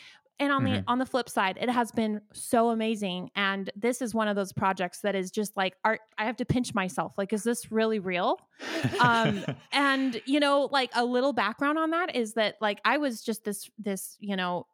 And 0.42 0.54
on 0.54 0.64
Mhm. 0.64 0.74
the 0.74 0.84
on 0.88 1.00
the 1.00 1.06
flip 1.06 1.28
side, 1.30 1.58
it 1.60 1.70
has 1.70 1.92
been 1.92 2.22
so 2.34 2.70
amazing. 2.70 3.30
And 3.36 3.70
this 3.76 4.02
is 4.02 4.16
one 4.16 4.30
of 4.30 4.38
those 4.38 4.54
projects 4.54 5.02
that 5.02 5.14
is 5.16 5.32
just 5.32 5.58
like 5.58 5.74
art. 5.84 6.00
I 6.18 6.26
have 6.26 6.38
to 6.38 6.46
pinch 6.46 6.74
myself. 6.74 7.14
Like, 7.18 7.34
is 7.34 7.44
this 7.44 7.72
really 7.72 8.00
real? 8.00 8.38
um 9.00 9.46
and 9.72 10.22
you 10.26 10.40
know 10.40 10.68
like 10.72 10.92
a 10.96 11.06
little 11.06 11.34
background 11.34 11.78
on 11.78 11.92
that 11.92 12.16
is 12.16 12.34
that 12.34 12.56
like 12.62 12.82
i 12.86 12.98
was 12.98 13.22
just 13.22 13.44
this 13.44 13.70
this 13.78 14.18
you 14.20 14.36
know 14.36 14.66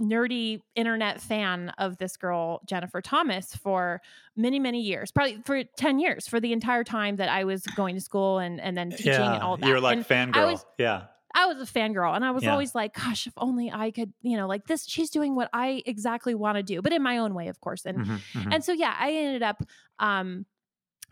nerdy 0.00 0.60
internet 0.74 1.20
fan 1.20 1.70
of 1.78 1.98
this 1.98 2.16
girl 2.16 2.60
Jennifer 2.66 3.00
Thomas 3.00 3.54
for 3.54 4.00
many 4.36 4.58
many 4.58 4.80
years, 4.80 5.10
probably 5.10 5.38
for 5.44 5.62
ten 5.76 5.98
years, 5.98 6.26
for 6.26 6.40
the 6.40 6.52
entire 6.52 6.84
time 6.84 7.16
that 7.16 7.28
I 7.28 7.44
was 7.44 7.62
going 7.76 7.94
to 7.94 8.00
school 8.00 8.38
and 8.38 8.60
and 8.60 8.76
then 8.76 8.90
teaching 8.90 9.12
yeah, 9.12 9.34
and 9.34 9.42
all 9.42 9.56
that. 9.58 9.66
You're 9.68 9.80
like 9.80 9.96
and 9.98 10.06
fangirl. 10.06 10.52
was- 10.52 10.64
yeah. 10.78 11.04
I 11.34 11.46
was 11.46 11.56
a 11.66 11.72
fangirl 11.72 12.14
and 12.14 12.24
I 12.26 12.30
was 12.30 12.44
Yeah. 12.44 12.52
always 12.52 12.74
like, 12.74 12.92
gosh, 12.92 13.26
if 13.26 13.32
only 13.38 13.70
I 13.72 13.90
could, 13.90 14.12
you 14.20 14.36
know, 14.36 14.46
like 14.46 14.66
this, 14.66 14.84
she's 14.86 15.08
doing 15.08 15.34
what 15.34 15.48
I 15.54 15.82
exactly 15.86 16.34
want 16.34 16.56
to 16.58 16.62
do, 16.62 16.82
but 16.82 16.92
in 16.92 17.02
my 17.02 17.16
own 17.16 17.32
way, 17.32 17.48
of 17.48 17.58
course. 17.58 17.86
And 17.86 18.00
Mhm, 18.04 18.20
mhm. 18.34 18.54
and 18.54 18.62
so 18.62 18.72
yeah, 18.74 18.94
I 18.98 19.12
ended 19.12 19.42
up 19.42 19.62
um 19.98 20.44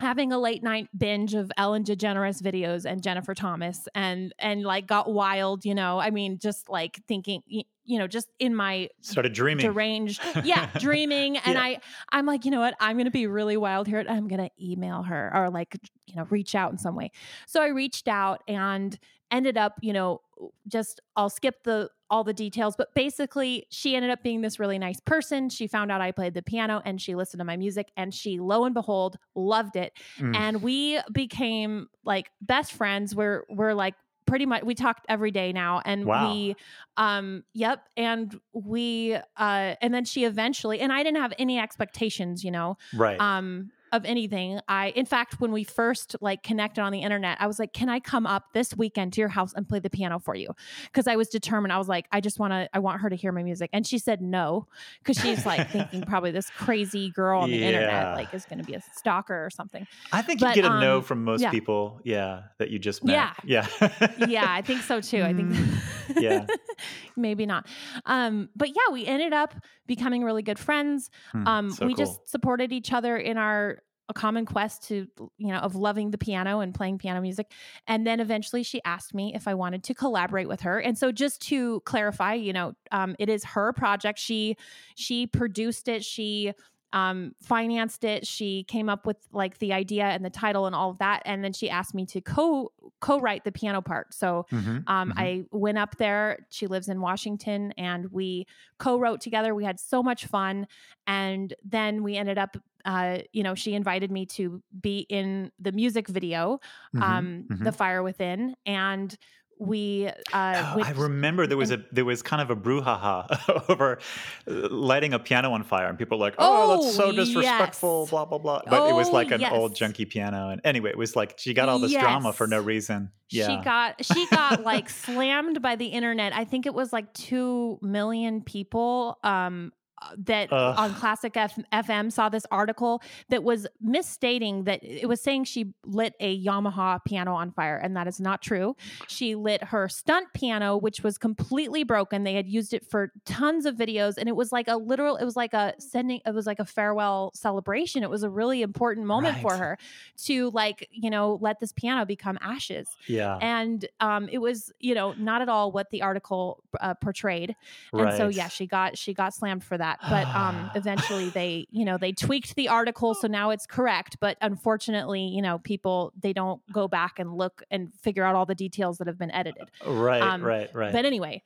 having 0.01 0.31
a 0.33 0.37
late 0.39 0.63
night 0.63 0.87
binge 0.97 1.33
of 1.33 1.51
Ellen 1.57 1.83
DeGeneres 1.83 2.41
videos 2.41 2.85
and 2.85 3.01
Jennifer 3.01 3.33
Thomas 3.33 3.87
and 3.95 4.33
and 4.39 4.63
like 4.63 4.87
got 4.87 5.11
wild, 5.11 5.63
you 5.63 5.73
know. 5.75 5.99
I 5.99 6.09
mean, 6.09 6.39
just 6.39 6.69
like 6.69 6.99
thinking 7.07 7.41
you 7.83 7.97
know, 7.99 8.07
just 8.07 8.27
in 8.39 8.55
my 8.55 8.89
Started 9.01 9.33
dreaming. 9.33 9.65
deranged 9.65 10.21
yeah 10.43 10.69
dreaming 10.79 11.37
and 11.37 11.55
Yeah. 11.55 11.61
i 11.61 11.79
i'm 12.11 12.25
like 12.27 12.45
you 12.45 12.51
know 12.51 12.59
what 12.59 12.75
i'm 12.79 12.95
gonna 12.95 13.09
be 13.11 13.25
really 13.27 13.57
wild 13.57 13.87
here 13.87 14.05
i'm 14.07 14.27
gonna 14.27 14.49
email 14.61 15.01
her 15.03 15.31
or 15.33 15.49
like 15.49 15.75
you 16.05 16.15
know 16.15 16.25
reach 16.29 16.53
out 16.55 16.71
in 16.71 16.77
some 16.77 16.95
way 16.95 17.11
so 17.47 17.61
i 17.61 17.67
reached 17.67 18.07
out 18.07 18.43
and 18.47 18.97
ended 19.31 19.57
up 19.57 19.75
you 19.81 19.93
know 19.93 20.21
just 20.67 20.99
i'll 21.15 21.29
skip 21.29 21.63
the 21.63 21.89
all 22.09 22.23
the 22.23 22.33
details 22.33 22.75
but 22.77 22.93
basically 22.95 23.65
she 23.69 23.95
ended 23.95 24.11
up 24.11 24.21
being 24.23 24.41
this 24.41 24.59
really 24.59 24.77
nice 24.79 24.99
person 24.99 25.49
she 25.49 25.67
found 25.67 25.91
out 25.91 26.01
i 26.01 26.11
played 26.11 26.33
the 26.33 26.41
piano 26.41 26.81
and 26.85 26.99
she 27.01 27.15
listened 27.15 27.39
to 27.39 27.45
my 27.45 27.55
music 27.57 27.89
and 27.95 28.13
she 28.13 28.39
lo 28.39 28.65
and 28.65 28.73
behold 28.73 29.17
loved 29.35 29.75
it 29.75 29.93
Mm. 30.19 30.35
and 30.35 30.61
we 30.61 30.99
became 31.11 31.87
like 32.03 32.29
best 32.41 32.73
friends 32.73 33.15
we're 33.15 33.43
we're 33.49 33.73
like 33.73 33.95
pretty 34.27 34.45
much 34.45 34.63
we 34.63 34.75
talked 34.75 35.05
every 35.09 35.31
day 35.31 35.51
now 35.51 35.81
and 35.83 36.05
Wow. 36.05 36.31
we 36.33 36.55
um 36.97 37.43
yep 37.53 37.83
and 37.97 38.39
we 38.53 39.15
uh 39.15 39.75
and 39.81 39.93
then 39.93 40.05
she 40.05 40.23
eventually 40.25 40.79
and 40.79 40.91
i 40.93 41.03
didn't 41.03 41.21
have 41.21 41.33
any 41.39 41.59
expectations 41.59 42.43
you 42.43 42.51
know 42.51 42.77
right. 42.93 43.19
um 43.19 43.71
of 43.91 44.05
anything 44.05 44.59
i 44.67 44.89
in 44.89 45.05
fact 45.05 45.39
when 45.39 45.51
we 45.51 45.63
first 45.63 46.15
like 46.21 46.43
connected 46.43 46.81
on 46.81 46.91
the 46.91 46.99
internet 46.99 47.37
i 47.39 47.47
was 47.47 47.59
like 47.59 47.73
can 47.73 47.89
i 47.89 47.99
come 47.99 48.25
up 48.25 48.53
this 48.53 48.75
weekend 48.75 49.13
to 49.13 49.21
your 49.21 49.29
house 49.29 49.53
and 49.55 49.67
play 49.67 49.79
the 49.79 49.89
piano 49.89 50.19
for 50.19 50.35
you 50.35 50.49
because 50.85 51.07
i 51.07 51.15
was 51.15 51.27
determined 51.29 51.71
i 51.73 51.77
was 51.77 51.87
like 51.87 52.07
i 52.11 52.19
just 52.21 52.39
want 52.39 52.51
to 52.51 52.69
i 52.73 52.79
want 52.79 53.01
her 53.01 53.09
to 53.09 53.15
hear 53.15 53.31
my 53.31 53.43
music 53.43 53.69
and 53.73 53.85
she 53.85 53.97
said 53.97 54.21
no 54.21 54.67
because 54.99 55.17
she's 55.17 55.45
like 55.45 55.69
thinking 55.69 56.01
probably 56.07 56.31
this 56.31 56.49
crazy 56.49 57.09
girl 57.11 57.41
on 57.41 57.49
the 57.49 57.57
Yeah. 57.57 57.67
internet 57.67 58.15
like 58.15 58.33
is 58.33 58.45
going 58.45 58.59
to 58.59 58.65
be 58.65 58.73
a 58.73 58.81
stalker 58.95 59.45
or 59.45 59.49
something 59.49 59.85
I 60.11 60.21
think 60.21 60.41
you 60.41 60.53
get 60.53 60.65
a 60.65 60.79
no 60.79 60.97
um, 60.97 61.03
from 61.03 61.23
most 61.23 61.41
yeah. 61.41 61.51
people. 61.51 61.99
Yeah. 62.03 62.43
That 62.57 62.69
you 62.69 62.79
just 62.79 63.03
met. 63.03 63.35
Yeah. 63.43 63.67
Yeah. 63.79 64.17
yeah 64.27 64.45
i 64.49 64.61
think 64.61 64.81
so 64.81 65.01
too 65.01 65.23
i 65.23 65.33
think 65.33 65.55
yeah. 66.19 66.45
maybe 67.15 67.45
not. 67.45 67.67
Um 68.05 68.49
but 68.55 68.69
yeah 68.69 68.93
we 68.93 69.05
ended 69.05 69.33
up 69.33 69.55
becoming 69.87 70.23
really 70.23 70.43
good 70.43 70.59
friends. 70.59 71.09
Hmm, 71.31 71.47
um 71.47 71.71
so 71.71 71.85
we 71.85 71.93
cool. 71.93 72.05
just 72.05 72.29
supported 72.29 72.71
each 72.71 72.93
other 72.93 73.17
in 73.17 73.37
our 73.37 73.79
a 74.09 74.13
common 74.13 74.45
quest 74.45 74.83
to 74.89 75.07
you 75.37 75.47
know 75.47 75.59
of 75.59 75.73
loving 75.75 76.11
the 76.11 76.17
piano 76.17 76.59
and 76.59 76.73
playing 76.73 76.97
piano 76.97 77.21
music. 77.21 77.49
And 77.87 78.05
then 78.05 78.19
eventually 78.19 78.63
she 78.63 78.81
asked 78.83 79.13
me 79.13 79.33
if 79.33 79.47
i 79.47 79.53
wanted 79.53 79.83
to 79.85 79.93
collaborate 79.93 80.47
with 80.47 80.61
her. 80.61 80.79
And 80.79 80.97
so 80.97 81.11
just 81.11 81.41
to 81.43 81.79
clarify 81.81 82.33
you 82.33 82.53
know 82.53 82.73
um, 82.91 83.15
it 83.19 83.29
is 83.29 83.43
her 83.45 83.73
project. 83.73 84.19
She 84.19 84.57
she 84.95 85.27
produced 85.27 85.87
it. 85.87 86.03
She 86.03 86.53
um, 86.93 87.33
financed 87.41 88.03
it 88.03 88.27
she 88.27 88.63
came 88.65 88.89
up 88.89 89.05
with 89.05 89.17
like 89.31 89.57
the 89.59 89.73
idea 89.73 90.05
and 90.05 90.25
the 90.25 90.29
title 90.29 90.65
and 90.65 90.75
all 90.75 90.89
of 90.91 90.97
that 90.99 91.21
and 91.25 91.43
then 91.43 91.53
she 91.53 91.69
asked 91.69 91.93
me 91.93 92.05
to 92.05 92.21
co 92.21 92.71
co-write 92.99 93.43
the 93.45 93.51
piano 93.51 93.81
part 93.81 94.13
so 94.13 94.45
Mhm, 94.51 94.87
um, 94.87 95.13
mhm. 95.13 95.13
I 95.15 95.43
went 95.51 95.77
up 95.77 95.97
there. 95.97 96.45
She 96.49 96.67
lives 96.67 96.89
in 96.89 97.01
Washington, 97.01 97.71
and 97.77 98.11
we 98.11 98.47
co-wrote 98.79 99.21
together. 99.21 99.53
We 99.53 99.63
had 99.63 99.79
so 99.79 100.01
much 100.01 100.25
fun, 100.25 100.67
and 101.07 101.53
then 101.63 102.03
we 102.03 102.17
ended 102.17 102.37
up. 102.37 102.57
Uh, 102.83 103.19
you 103.31 103.43
know, 103.43 103.53
she 103.53 103.75
invited 103.75 104.09
me 104.11 104.25
to 104.25 104.63
be 104.81 105.05
in 105.07 105.51
the 105.59 105.71
music 105.71 106.07
video, 106.07 106.59
Mhm, 106.93 107.01
um, 107.01 107.49
mhm. 107.49 107.57
"The 107.63 107.71
Fire 107.71 108.01
Within," 108.01 108.55
and 108.65 109.15
we. 109.61 110.09
Uh, 110.33 110.71
Oh, 110.73 110.77
went- 110.77 110.87
I 110.89 110.91
remember 110.93 111.45
there 111.47 111.57
was 111.57 111.71
a 111.71 111.83
there 111.91 112.03
was 112.05 112.21
kind 112.21 112.41
of 112.41 112.49
a 112.49 112.55
brouhaha 112.55 113.69
over 113.69 113.99
uh, 114.47 114.51
lighting 114.69 115.13
a 115.13 115.19
piano 115.19 115.51
on 115.53 115.63
fire, 115.63 115.87
and 115.87 115.97
people 115.97 116.17
were 116.17 116.25
like, 116.25 116.35
"Oh, 116.39 116.81
that's 116.83 116.95
so 116.95 117.05
Oh, 117.05 117.11
disrespectful," 117.11 118.01
yes. 118.03 118.09
blah 118.09 118.25
blah 118.25 118.37
blah. 118.39 118.61
But 118.67 118.89
it 118.89 118.93
was 118.93 119.09
Oh, 119.09 119.13
like 119.13 119.31
an 119.31 119.43
old 119.45 119.75
junky 119.75 120.09
piano, 120.09 120.49
and 120.49 120.61
anyway, 120.63 120.89
it 120.89 120.97
was 120.97 121.15
like 121.15 121.35
she 121.37 121.53
got 121.53 121.69
all 121.69 121.79
this 121.79 121.93
drama 121.93 122.33
for 122.33 122.47
no 122.47 122.59
reason. 122.59 123.11
Yeah, 123.29 123.47
She 123.59 123.63
got 123.63 124.03
she 124.05 124.25
got 124.27 124.63
like 124.63 124.89
slammed 125.05 125.61
by 125.61 125.75
the 125.77 125.85
internet. 125.85 126.35
I 126.35 126.43
think 126.43 126.65
it 126.65 126.73
was 126.73 126.91
like 126.91 127.13
two 127.13 127.79
million 127.81 128.41
people 128.41 129.19
um 129.23 129.71
that 130.17 130.51
Ugh. 130.51 130.75
on 130.77 130.93
Classic 130.95 131.35
F- 131.35 131.59
FM 131.71 132.11
saw 132.11 132.29
this 132.29 132.45
article 132.51 133.01
that 133.29 133.43
was 133.43 133.67
misstating 133.81 134.65
that 134.65 134.83
it 134.83 135.07
was 135.07 135.21
saying 135.21 135.45
she 135.45 135.73
lit 135.85 136.13
a 136.19 136.43
Yamaha 136.43 137.03
piano 137.05 137.33
on 137.33 137.51
fire, 137.51 137.77
and 137.77 137.95
that 137.95 138.07
is 138.07 138.19
not 138.19 138.41
true. 138.41 138.75
She 139.07 139.35
lit 139.35 139.63
her 139.65 139.87
stunt 139.89 140.27
piano, 140.33 140.77
which 140.77 141.03
was 141.03 141.17
completely 141.17 141.83
broken. 141.83 142.23
They 142.23 142.33
had 142.33 142.47
used 142.47 142.73
it 142.73 142.85
for 142.85 143.11
tons 143.25 143.65
of 143.65 143.75
videos, 143.75 144.15
and 144.17 144.27
it 144.27 144.35
was 144.35 144.51
like 144.51 144.67
a 144.67 144.77
literal. 144.77 145.17
It 145.17 145.25
was 145.25 145.35
like 145.35 145.53
a 145.53 145.73
sending. 145.79 146.21
It 146.25 146.33
was 146.33 146.45
like 146.45 146.59
a 146.59 146.65
farewell 146.65 147.31
celebration. 147.33 148.03
It 148.03 148.09
was 148.09 148.23
a 148.23 148.29
really 148.29 148.61
important 148.61 149.07
moment 149.07 149.37
for 149.41 149.55
her 149.55 149.77
to 150.17 150.49
like 150.51 150.87
you 150.91 151.09
know 151.09 151.37
let 151.41 151.59
this 151.59 151.71
piano 151.71 152.05
become 152.05 152.37
ashes 152.41 152.87
yeah, 153.07 153.37
and 153.41 153.85
um, 153.99 154.29
it 154.29 154.39
was 154.39 154.71
you 154.79 154.93
know 154.93 155.13
not 155.17 155.41
at 155.41 155.49
all 155.49 155.71
what 155.71 155.89
the 155.91 156.01
article 156.01 156.63
uh, 156.79 156.93
portrayed 156.95 157.55
and 157.93 158.17
so 158.17 158.27
yeah 158.27 158.47
she 158.47 158.65
got 158.65 158.97
she 158.97 159.13
got 159.13 159.33
slammed 159.33 159.63
for 159.63 159.77
that 159.77 159.90
but 160.09 160.27
um, 160.35 160.69
eventually 160.75 161.29
they 161.29 161.67
you 161.71 161.85
know 161.85 161.97
they 161.97 162.11
tweaked 162.11 162.55
the 162.55 162.67
article 162.67 163.13
so 163.13 163.27
now 163.27 163.49
it's 163.49 163.65
correct 163.65 164.17
but 164.19 164.37
unfortunately 164.41 165.23
you 165.23 165.41
know 165.41 165.59
people 165.59 166.13
they 166.21 166.33
don't 166.33 166.61
go 166.71 166.87
back 166.87 167.19
and 167.19 167.33
look 167.35 167.63
and 167.71 167.93
figure 168.01 168.23
out 168.23 168.35
all 168.35 168.45
the 168.45 168.55
details 168.55 168.97
that 168.97 169.07
have 169.07 169.17
been 169.17 169.31
edited 169.31 169.69
right, 169.85 170.21
um, 170.21 170.41
right, 170.41 170.69
right. 170.73 170.91
but 170.91 171.05
anyway 171.05 171.41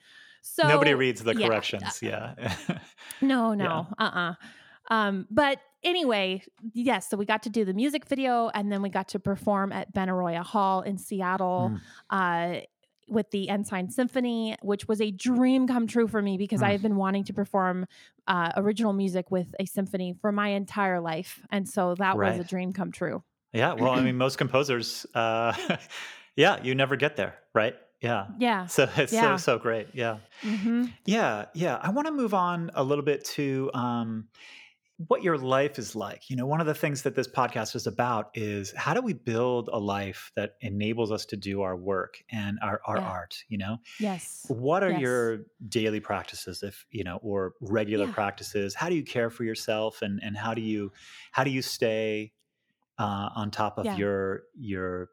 so 0.47 0.67
Nobody 0.67 0.93
reads 0.93 1.23
the 1.23 1.36
yeah, 1.36 1.47
corrections. 1.47 1.99
Yeah, 2.03 2.36
no, 3.19 3.55
no, 3.55 3.88
uh 3.97 4.03
uh 4.03 4.34
Um, 4.93 5.25
but 5.31 5.60
anyway, 5.84 6.43
yes, 6.73 7.10
so 7.10 7.17
we 7.17 7.25
got 7.25 7.41
to 7.43 7.49
do 7.49 7.65
the 7.65 7.73
music 7.73 8.05
video 8.05 8.51
and 8.53 8.71
then 8.71 8.84
we 8.84 8.89
got 8.89 9.08
to 9.10 9.19
perform 9.19 9.71
at 9.71 9.91
Benaroya 9.95 10.43
Hall 10.43 10.81
in 10.84 10.99
Seattle 10.99 11.71
Mm. 11.73 12.60
uh, 12.60 12.62
with 13.07 13.29
the 13.31 13.49
Ensign 13.49 13.89
Symphony, 13.89 14.55
which 14.61 14.87
was 14.87 14.99
a 15.01 15.11
dream 15.11 15.67
come 15.67 15.87
true 15.87 16.07
for 16.07 16.21
me 16.21 16.37
because 16.37 16.61
Mm. 16.61 16.65
I 16.67 16.71
have 16.71 16.81
been 16.81 16.95
wanting 16.95 17.23
to 17.25 17.33
perform 17.33 17.85
uh, 18.27 18.51
original 18.57 18.93
music 18.93 19.29
with 19.31 19.53
a 19.59 19.65
symphony 19.65 20.13
for 20.19 20.31
my 20.31 20.49
entire 20.49 20.99
life. 20.99 21.41
And 21.51 21.67
so 21.69 21.95
that 21.95 22.17
was 22.17 22.39
a 22.39 22.43
dream 22.43 22.73
come 22.73 22.91
true. 22.91 23.23
yeah. 23.53 23.73
Well, 23.73 23.91
I 23.91 24.01
mean, 24.01 24.17
most 24.25 24.37
composers, 24.37 25.05
uh, 25.13 25.53
yeah, 26.35 26.61
you 26.63 26.75
never 26.75 26.95
get 26.95 27.15
there, 27.15 27.35
right? 27.53 27.75
Yeah. 28.01 28.27
Yeah. 28.39 28.65
So 28.67 28.89
it's 28.97 29.13
Yeah. 29.13 29.37
so 29.37 29.53
so 29.53 29.59
great. 29.59 29.89
Yeah. 29.93 30.17
hmm 30.41 30.85
Yeah, 31.05 31.45
yeah. 31.53 31.79
I 31.81 31.91
want 31.91 32.07
to 32.07 32.11
move 32.13 32.33
on 32.33 32.71
a 32.75 32.83
little 32.83 33.03
bit 33.05 33.23
to 33.35 33.69
um, 33.73 34.27
what 34.97 35.23
your 35.23 35.38
life 35.38 35.77
is 35.77 35.95
like. 35.95 36.29
You 36.29 36.38
know, 36.38 36.45
one 36.45 36.62
of 36.62 36.67
the 36.67 36.73
things 36.73 37.03
that 37.03 37.15
this 37.15 37.27
podcast 37.27 37.75
is 37.75 37.86
about 37.86 38.29
is 38.34 38.71
how 38.73 38.93
do 38.93 39.01
we 39.01 39.13
build 39.13 39.69
a 39.73 39.79
life 39.79 40.31
that 40.36 40.55
enables 40.62 41.12
us 41.12 41.25
to 41.27 41.38
do 41.38 41.62
our 41.62 41.75
work 41.75 42.23
and 42.31 42.58
our, 42.62 42.79
our 42.86 43.01
Yeah. 43.01 43.03
art, 43.03 43.43
you 43.49 43.58
know? 43.58 43.77
Yes. 43.99 44.55
What 44.62 44.84
are 44.84 44.91
Yes. 44.91 45.01
your 45.01 45.39
daily 45.69 45.99
practices 45.99 46.63
if, 46.63 46.86
you 46.91 47.03
know, 47.03 47.17
or 47.17 47.53
regular 47.62 48.08
Yeah. 48.08 48.13
practices? 48.13 48.75
How 48.75 48.89
do 48.89 48.95
you 48.95 49.03
care 49.03 49.29
for 49.31 49.43
yourself 49.43 50.01
and 50.03 50.21
and 50.23 50.38
how 50.38 50.53
do 50.53 50.62
you 50.62 50.91
how 51.31 51.43
do 51.43 51.51
you 51.51 51.62
stay 51.63 52.34
uh, 52.99 53.29
on 53.36 53.51
top 53.51 53.77
of 53.79 53.86
Yeah. 53.86 53.95
your 53.95 54.43
your 54.55 55.10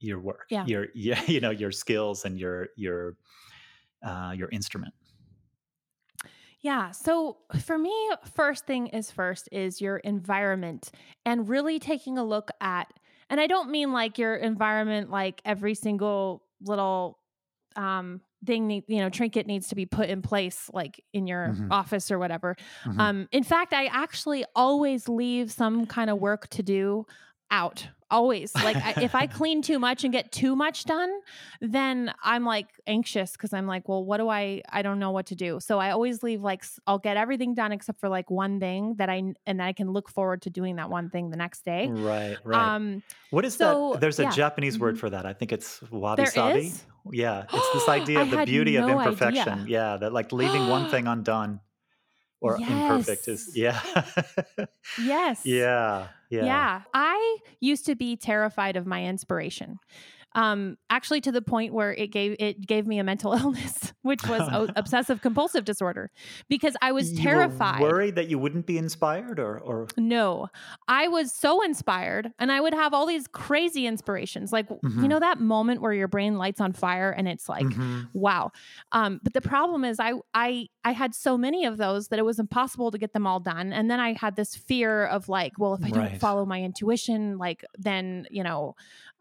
your 0.00 0.20
work, 0.20 0.50
Yeah. 0.50 0.64
your 0.64 0.88
yeah, 0.94 1.22
you 1.26 1.40
know, 1.40 1.50
your 1.50 1.72
skills 1.72 2.24
and 2.24 2.38
your 2.38 2.68
your 2.76 3.16
uh, 4.04 4.34
your 4.36 4.48
instrument? 4.50 4.94
Yeah. 6.64 6.92
So 6.92 7.36
for 7.60 7.76
me, 7.76 7.92
first 8.34 8.66
thing 8.66 8.86
is 8.86 9.10
first 9.10 9.50
is 9.52 9.82
your 9.82 9.98
environment 9.98 10.90
and 11.26 11.46
really 11.46 11.78
taking 11.78 12.16
a 12.16 12.24
look 12.24 12.50
at, 12.60 12.90
and 13.28 13.38
I 13.38 13.46
don't 13.46 13.70
mean 13.70 13.92
like 13.92 14.18
your 14.18 14.34
environment, 14.36 15.10
like 15.10 15.42
every 15.44 15.74
single 15.74 16.44
little 16.62 17.18
um 17.76 18.22
thing 18.46 18.66
need, 18.68 18.84
you 18.88 18.98
know 18.98 19.10
trinket 19.10 19.46
needs 19.46 19.68
to 19.68 19.76
be 19.76 19.86
put 19.86 20.08
in 20.10 20.22
place 20.22 20.70
like 20.74 21.04
in 21.12 21.26
your 21.26 21.58
Mhm. 21.58 21.70
office 21.70 22.10
or 22.10 22.18
whatever 22.18 22.56
Mhm. 22.84 22.98
um 22.98 23.28
in 23.32 23.44
fact 23.44 23.72
i 23.74 23.86
actually 23.86 24.44
always 24.56 25.08
leave 25.08 25.52
some 25.52 25.86
kind 25.86 26.10
of 26.10 26.18
work 26.18 26.48
to 26.48 26.62
do 26.62 27.06
out 27.60 27.78
always 28.10 28.54
like 28.68 28.76
I, 28.76 28.90
if 29.08 29.14
i 29.22 29.26
clean 29.40 29.58
too 29.62 29.78
much 29.86 30.04
and 30.04 30.12
get 30.12 30.30
too 30.30 30.54
much 30.54 30.84
done 30.84 31.10
then 31.60 32.12
i'm 32.22 32.44
like 32.54 32.68
anxious 32.86 33.32
because 33.32 33.52
i'm 33.56 33.66
like 33.66 33.88
well 33.88 34.04
what 34.04 34.18
do 34.22 34.28
i 34.28 34.62
i 34.78 34.80
don't 34.86 35.00
know 35.04 35.10
what 35.16 35.26
to 35.32 35.34
do 35.46 35.58
so 35.68 35.72
i 35.84 35.88
always 35.90 36.22
leave 36.22 36.40
like 36.50 36.62
i'll 36.86 36.98
get 37.08 37.16
everything 37.16 37.54
done 37.54 37.72
except 37.72 37.98
for 37.98 38.08
like 38.18 38.28
one 38.30 38.60
thing 38.60 38.94
that 38.98 39.08
i 39.08 39.18
and 39.48 39.58
that 39.58 39.66
i 39.66 39.72
can 39.72 39.88
look 39.96 40.08
forward 40.16 40.42
to 40.42 40.50
doing 40.50 40.76
that 40.76 40.90
one 40.90 41.08
thing 41.10 41.30
the 41.30 41.36
next 41.44 41.64
day 41.64 41.88
Right, 42.12 42.36
right. 42.44 42.74
um 42.74 43.02
what 43.30 43.44
is 43.44 43.54
so, 43.54 43.92
that? 43.92 44.00
There's 44.02 44.20
a 44.20 44.24
yeah. 44.24 44.30
Japanese 44.42 44.78
word 44.78 44.94
Mhm. 44.94 45.00
for 45.02 45.10
that. 45.10 45.24
I 45.26 45.32
think 45.38 45.50
it's 45.56 45.82
wabi 45.90 46.26
sabi? 46.26 46.70
Yeah, 47.10 47.46
it's 47.52 47.70
this 47.76 47.88
idea 48.00 48.20
of 48.24 48.30
the 48.30 48.44
beauty 48.46 48.76
of 48.76 48.88
imperfection. 48.88 49.60
idea. 49.62 49.78
Yeah, 49.78 49.96
that 50.02 50.12
like 50.18 50.28
leaving 50.40 50.64
one 50.76 50.84
thing 50.92 51.08
undone 51.14 51.58
or 52.44 52.56
imperfect 52.56 53.26
is 53.26 53.52
yeah. 53.56 53.80
yes 55.02 55.40
yeah. 55.44 56.08
Yeah. 56.30 56.44
Yeah. 56.44 56.80
I 56.92 57.38
used 57.60 57.86
to 57.86 57.94
be 57.94 58.16
terrified 58.16 58.76
of 58.76 58.86
my 58.86 59.04
inspiration. 59.04 59.78
Um, 60.34 60.76
actually 60.90 61.20
to 61.22 61.32
the 61.32 61.42
point 61.42 61.72
where 61.74 61.92
it 61.94 62.08
gave 62.08 62.36
it 62.40 62.66
gave 62.66 62.86
me 62.86 62.98
a 62.98 63.04
mental 63.04 63.32
illness, 63.40 63.92
which 64.02 64.24
was 64.26 64.42
o- 64.52 64.68
obsessive 64.76 65.20
compulsive 65.20 65.64
disorder, 65.64 66.10
because 66.48 66.76
I 66.82 66.92
was 66.92 67.12
You 67.12 67.22
terrified. 67.22 67.80
worried 67.80 68.14
that 68.16 68.28
you 68.28 68.38
wouldn't 68.38 68.66
be 68.66 68.76
inspired 68.78 69.38
or 69.38 69.58
or 69.60 69.86
No, 69.96 70.48
I 70.88 71.08
was 71.08 71.32
so 71.32 71.62
inspired, 71.62 72.32
and 72.38 72.50
I 72.50 72.60
would 72.60 72.74
have 72.74 72.92
all 72.92 73.06
these 73.06 73.26
crazy 73.28 73.86
inspirations. 73.86 74.52
Like, 74.52 74.68
you 74.70 74.78
Mhm. 74.90 75.08
know, 75.08 75.20
that 75.20 75.38
moment 75.40 75.80
where 75.80 75.92
your 75.92 76.08
brain 76.08 76.36
lights 76.36 76.60
on 76.60 76.72
fire 76.72 77.10
and 77.12 77.28
it's 77.28 77.48
like, 77.48 77.66
Mhm. 77.66 78.08
wow. 78.12 78.50
Um, 78.92 79.20
but 79.22 79.34
the 79.34 79.40
problem 79.40 79.84
is, 79.84 80.00
I, 80.00 80.14
I, 80.34 80.68
I 80.84 80.92
had 80.92 81.14
so 81.14 81.38
many 81.38 81.64
of 81.64 81.76
those 81.76 82.08
that 82.08 82.18
it 82.18 82.24
was 82.24 82.38
impossible 82.38 82.90
to 82.90 82.98
get 82.98 83.12
them 83.12 83.26
all 83.26 83.40
done. 83.40 83.72
And 83.72 83.90
then 83.90 84.00
I 84.00 84.14
had 84.14 84.36
this 84.36 84.54
fear 84.56 85.06
of 85.06 85.28
like, 85.28 85.52
well, 85.58 85.74
if 85.74 85.84
I 85.84 85.90
don't 85.90 86.18
follow 86.18 86.44
my 86.44 86.60
intuition, 86.62 87.38
like, 87.38 87.64
then, 87.78 88.26
you 88.30 88.42
know, 88.42 88.74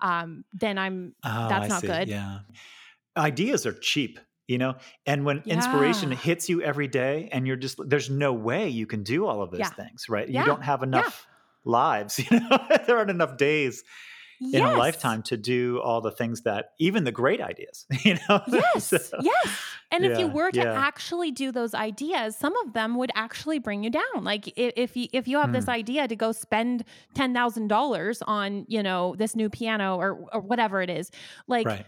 um, 0.04 0.44
then 0.54 0.78
I'm, 0.78 1.16
Oh, 1.24 1.48
That's 1.50 1.66
I 1.66 1.68
not 1.70 1.82
see. 1.82 1.88
good. 1.88 2.08
Yeah. 2.10 2.40
Ideas 3.18 3.66
are 3.66 3.74
cheap, 3.74 4.20
you 4.48 4.58
know? 4.58 4.76
And 5.06 5.26
when 5.26 5.42
inspiration 5.46 6.12
hits 6.12 6.50
you 6.50 6.62
every 6.62 6.88
day 6.88 7.30
and 7.32 7.48
you're 7.48 7.56
just 7.56 7.80
there's 7.88 8.10
no 8.10 8.34
way 8.34 8.70
you 8.70 8.86
can 8.86 9.02
do 9.04 9.26
all 9.26 9.42
of 9.42 9.50
those 9.52 9.62
Yeah. 9.62 9.70
things, 9.70 10.06
right? 10.10 10.28
Yeah. 10.30 10.42
You 10.42 10.46
don't 10.46 10.64
have 10.64 10.84
enough 10.84 11.26
lives, 11.64 12.20
you 12.32 12.40
know? 12.40 12.58
there 12.86 12.98
aren't 12.98 13.10
enough 13.12 13.38
days 13.38 13.84
in 14.52 14.62
a 14.64 14.76
lifetime 14.78 15.22
to 15.24 15.38
do 15.38 15.80
all 15.82 16.02
the 16.02 16.12
things 16.12 16.42
that 16.42 16.74
even 16.80 17.04
the 17.04 17.12
great 17.12 17.40
ideas, 17.42 17.86
you 18.04 18.18
know? 18.28 18.42
Yes, 18.48 18.88
So- 18.88 19.20
yes. 19.22 19.48
And 19.92 20.04
if 20.06 20.18
you 20.18 20.28
were 20.28 20.50
to 20.52 20.60
yeah. 20.60 20.74
actually 20.74 21.30
do 21.30 21.52
those 21.52 21.76
ideas, 21.76 22.36
some 22.36 22.56
of 22.66 22.74
them 22.74 22.96
would 22.96 23.12
actually 23.14 23.60
bring 23.60 23.84
you 23.84 23.92
down. 23.92 24.24
Like 24.24 24.48
if, 24.58 24.74
if 24.76 24.98
you 24.98 25.08
if 25.14 25.28
you 25.28 25.38
have 25.40 25.54
this 25.54 25.66
Hmm. 25.66 25.70
idea 25.72 26.08
to 26.08 26.16
go 26.16 26.32
spend 26.32 26.84
ten 27.14 27.32
thousand 27.34 27.68
dollars 27.68 28.24
on 28.26 28.66
you 28.68 28.82
know 28.82 29.14
this 29.18 29.36
new 29.36 29.50
piano 29.52 29.96
or 29.98 30.28
or 30.34 30.40
whatever 30.42 30.82
it 30.82 30.90
is, 30.90 31.12
like 31.48 31.68
right. 31.68 31.86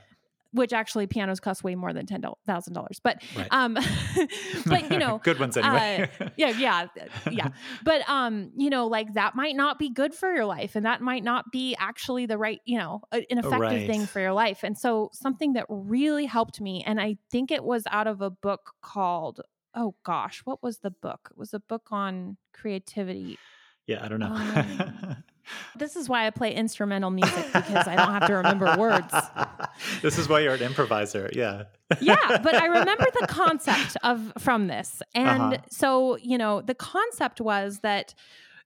Which 0.55 0.73
actually 0.73 1.05
pianos 1.05 1.39
cost 1.39 1.63
way 1.63 1.75
more 1.75 1.93
than 1.93 2.05
ten 2.05 2.23
thousand 2.45 2.73
dollars. 2.73 2.99
But 3.03 3.21
Right. 3.35 3.47
um, 3.51 3.73
but 4.65 4.91
you 4.91 4.97
know. 4.97 5.19
good 5.23 5.39
ones 5.39 5.57
anyway. 5.57 6.09
yeah, 6.37 6.49
yeah, 6.49 6.87
yeah. 7.29 7.49
But 7.83 8.07
um, 8.09 8.51
you 8.55 8.69
know, 8.69 8.87
like 8.87 9.13
that 9.13 9.35
might 9.35 9.55
not 9.55 9.77
be 9.77 9.89
good 9.89 10.13
for 10.13 10.33
your 10.33 10.45
life, 10.45 10.75
and 10.75 10.85
that 10.85 11.01
might 11.01 11.23
not 11.23 11.51
be 11.51 11.75
actually 11.77 12.25
the 12.25 12.37
right, 12.37 12.59
you 12.65 12.77
know, 12.77 13.01
an 13.11 13.23
effective 13.29 13.87
thing 13.87 14.05
for 14.05 14.19
your 14.19 14.33
life. 14.33 14.63
And 14.63 14.77
so, 14.77 15.09
something 15.13 15.53
that 15.53 15.65
really 15.69 16.25
helped 16.25 16.61
me, 16.61 16.83
and 16.85 16.99
I 16.99 17.17
think 17.29 17.51
it 17.51 17.63
was 17.63 17.83
out 17.91 18.07
of 18.07 18.21
a 18.21 18.29
book 18.29 18.71
called, 18.81 19.41
oh 19.73 19.95
gosh, 20.03 20.41
what 20.45 20.63
was 20.63 20.79
the 20.79 20.91
book? 20.91 21.29
It 21.31 21.37
was 21.37 21.53
a 21.53 21.59
book 21.59 21.87
on 21.91 22.37
creativity. 22.53 23.37
yeah, 23.87 24.03
I 24.03 24.07
don't 24.07 24.19
know. 24.19 24.33
Um, 24.33 25.23
This 25.75 25.95
is 25.95 26.07
why 26.09 26.27
I 26.27 26.29
play 26.31 26.53
instrumental 26.53 27.11
music 27.11 27.45
because 27.53 27.87
I 27.87 27.95
don't 27.95 28.11
have 28.11 28.27
to 28.27 28.33
remember 28.35 28.75
words. 28.77 29.13
this 30.01 30.17
is 30.17 30.27
why 30.29 30.39
you're 30.41 30.53
an 30.55 30.61
improviser. 30.63 31.29
Yeah. 31.33 31.63
yeah 32.01 32.39
but 32.41 32.55
i 32.55 32.65
remember 32.65 33.05
the 33.21 33.27
concept 33.27 33.95
of 34.01 34.33
from 34.39 34.65
this 34.65 35.03
and 35.13 35.53
Uh-huh. 35.53 35.57
so 35.69 36.17
you 36.17 36.35
know 36.35 36.61
the 36.61 36.73
concept 36.73 37.39
was 37.39 37.79
that 37.81 38.15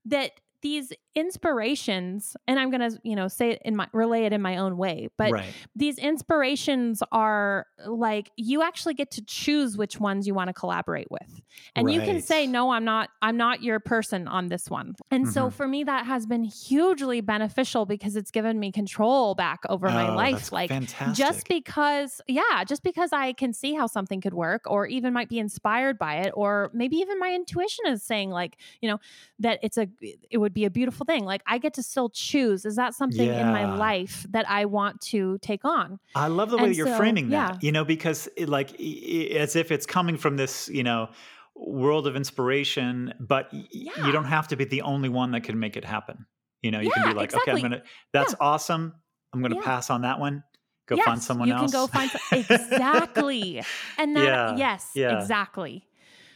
that 0.06 0.32
these 0.62 0.91
inspirations 1.16 2.36
and 2.47 2.60
i'm 2.60 2.70
gonna 2.70 2.89
you 3.03 3.16
know 3.16 3.28
say 3.28 3.51
it 3.51 3.62
in 3.66 3.76
my 3.76 3.88
relay 3.93 4.26
it 4.26 4.34
in 4.34 4.41
my 4.41 4.57
own 4.57 4.78
way 4.78 5.07
but 5.18 5.32
right. 5.32 5.53
these 5.76 5.97
inspirations 5.97 7.01
are 7.12 7.66
like 7.88 8.30
you 8.38 8.62
actually 8.62 8.93
get 8.93 9.10
to 9.12 9.22
choose 9.26 9.78
which 9.78 9.99
ones 9.99 10.28
you 10.28 10.34
want 10.34 10.47
to 10.47 10.53
collaborate 10.53 11.10
with 11.10 11.41
and 11.76 11.89
you 11.91 12.01
can 12.01 12.22
say 12.22 12.45
no 12.47 12.72
i'm 12.72 12.84
not 12.86 13.10
i'm 13.22 13.38
not 13.38 13.64
your 13.64 13.80
person 13.80 14.28
on 14.28 14.47
this 14.47 14.70
one 14.70 14.93
and 15.12 15.28
so 15.28 15.47
Mhm. 15.47 15.53
for 15.53 15.68
me 15.68 15.84
that 15.84 16.05
has 16.05 16.26
been 16.26 16.43
hugely 16.43 17.22
beneficial 17.22 17.86
because 17.86 18.16
it's 18.16 18.32
given 18.32 18.60
me 18.60 18.72
control 18.72 19.36
back 19.36 19.60
over 19.70 19.88
my 19.89 20.10
Oh, 20.10 20.16
life 20.16 20.36
that's 20.36 20.51
like 20.51 20.70
fantastic. 20.70 21.16
just 21.26 21.47
because 21.47 22.22
yeah 22.28 22.64
just 22.66 22.84
because 22.84 23.12
i 23.14 23.34
can 23.34 23.53
see 23.53 23.74
how 23.74 23.88
something 23.88 24.22
could 24.22 24.34
work 24.34 24.64
or 24.66 24.86
even 24.88 25.14
might 25.14 25.30
be 25.30 25.39
inspired 25.39 25.97
by 25.97 26.16
it 26.18 26.32
or 26.36 26.70
maybe 26.74 26.97
even 26.97 27.18
my 27.20 27.34
intuition 27.34 27.86
is 27.88 28.03
saying 28.03 28.30
like 28.30 28.57
you 28.82 28.89
know 28.89 28.99
that 29.39 29.60
it's 29.64 29.78
a 29.78 29.88
it 30.30 30.38
would 30.38 30.49
be 30.50 30.66
a 30.66 30.70
beautiful 30.70 31.06
thing 31.06 31.24
like 31.26 31.41
i 31.45 31.58
get 31.58 31.74
to 31.74 31.84
still 31.84 32.10
choose 32.10 32.66
is 32.66 32.76
that 32.76 32.93
something 32.93 33.28
in 33.34 33.47
my 33.47 33.66
life 33.66 34.26
that 34.30 34.50
i 34.50 34.66
want 34.66 35.00
to 35.02 35.38
take 35.41 35.64
on 35.66 36.00
I 36.16 36.28
love 36.28 36.50
the 36.50 36.58
way 36.58 36.72
you're 36.72 36.88
so, 36.88 36.97
framing 36.97 37.30
that, 37.30 37.54
yeah. 37.54 37.58
you 37.62 37.72
know, 37.72 37.86
because 37.86 38.28
it, 38.36 38.50
like 38.50 38.80
as 38.82 39.56
if 39.56 39.72
it's 39.72 39.86
coming 39.86 40.18
from 40.18 40.38
this, 40.38 40.68
you 40.68 40.84
know, 40.84 41.10
world 41.56 42.08
of 42.08 42.16
inspiration, 42.16 43.14
but 43.20 43.50
Yeah. 43.54 43.91
you 44.06 44.12
don't 44.12 44.26
have 44.26 44.47
to 44.50 44.56
be 44.56 44.66
the 44.66 44.82
only 44.82 45.10
one 45.10 45.32
that 45.32 45.43
can 45.43 45.60
make 45.60 45.78
it 45.78 45.86
happen. 45.86 46.26
You 46.64 46.72
know, 46.72 46.80
you 46.80 46.89
can 46.91 47.08
be 47.08 47.14
like, 47.14 47.34
okay, 47.34 47.52
I'm 47.52 47.60
going 47.60 47.72
to, 47.72 47.84
that's 48.12 48.34
awesome. 48.39 48.95
I'm 49.34 49.41
going 49.41 49.52
to 49.52 49.58
Yeah. 49.58 49.64
pass 49.64 49.89
on 49.89 50.02
that 50.02 50.20
one. 50.20 50.43
Go 50.88 50.95
yes, 50.95 51.06
find 51.06 51.22
someone 51.22 51.47
you 51.47 51.54
else. 51.54 51.72
can 51.72 51.80
go 51.82 51.88
find 51.88 52.10
some, 52.10 52.22
exactly 52.34 53.64
and 54.00 54.16
that 54.16 54.24
Yeah, 54.24 54.58
yes 54.58 54.91
yeah. 54.95 55.20
exactly 55.20 55.86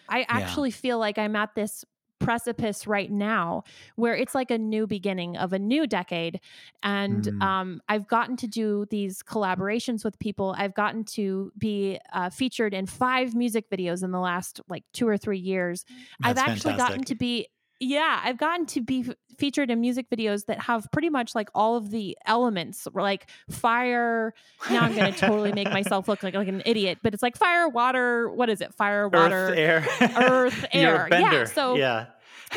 i 0.07 0.24
actually 0.28 0.70
feel 0.72 0.99
like 0.99 1.18
i'm 1.18 1.36
at 1.36 1.55
this 1.55 1.84
precipice 2.24 2.88
right 2.88 3.11
now 3.11 3.63
where 3.95 4.15
it's 4.15 4.34
like 4.34 4.49
a 4.51 4.57
new 4.57 4.88
beginning 4.88 5.38
of 5.38 5.53
a 5.53 5.59
new 5.59 5.86
decade. 5.86 6.39
And 6.82 7.30
Mm. 7.30 7.41
um, 7.41 7.82
i've 7.89 8.07
gotten 8.07 8.36
to 8.38 8.47
do 8.47 8.86
these 8.89 9.21
collaborations 9.24 10.03
with 10.05 10.17
people. 10.19 10.55
I've 10.57 10.74
gotten 10.74 11.03
to 11.17 11.51
be 11.57 11.99
uh, 12.13 12.30
featured 12.30 12.74
in 12.74 12.86
five 12.88 13.36
music 13.36 13.69
videos 13.69 14.03
in 14.03 14.11
the 14.11 14.19
last 14.19 14.61
like 14.67 14.84
two 14.93 15.07
or 15.07 15.17
three 15.17 15.39
years. 15.39 15.86
I've 16.24 16.38
That's 16.45 16.65
actually 16.65 16.74
gotten 16.74 17.03
to 17.05 17.15
be 17.15 17.47
yeah 17.84 18.21
i've 18.23 18.38
gotten 18.38 18.65
to 18.65 18.81
be 18.81 19.05
f- 19.07 19.15
featured 19.38 19.71
in 19.71 19.81
music 19.81 20.07
videos 20.09 20.45
that 20.45 20.59
have 20.61 20.88
pretty 20.91 21.09
much 21.09 21.34
like 21.36 21.49
all 21.55 21.75
of 21.75 21.89
the 21.89 22.15
elements 22.25 22.88
like 22.93 23.29
fire. 23.49 24.34
Now 24.69 24.81
i'm 24.81 24.95
going 24.95 25.11
to 25.11 25.19
totally 25.19 25.51
make 25.51 25.69
myself 25.71 26.07
look 26.07 26.21
like, 26.21 26.36
like 26.36 26.47
an 26.47 26.61
idiot 26.65 26.99
but 27.01 27.13
it's 27.13 27.23
like 27.23 27.36
fire 27.36 27.67
water 27.67 28.29
what 28.29 28.49
is 28.49 28.61
it? 28.61 28.73
Fire 28.75 29.07
water 29.09 29.49
Earth, 29.49 29.57
air, 29.57 29.86
earth, 30.17 30.65
air. 30.73 31.07
Yeah, 31.11 31.43
so- 31.45 31.75
yeah, 31.75 32.05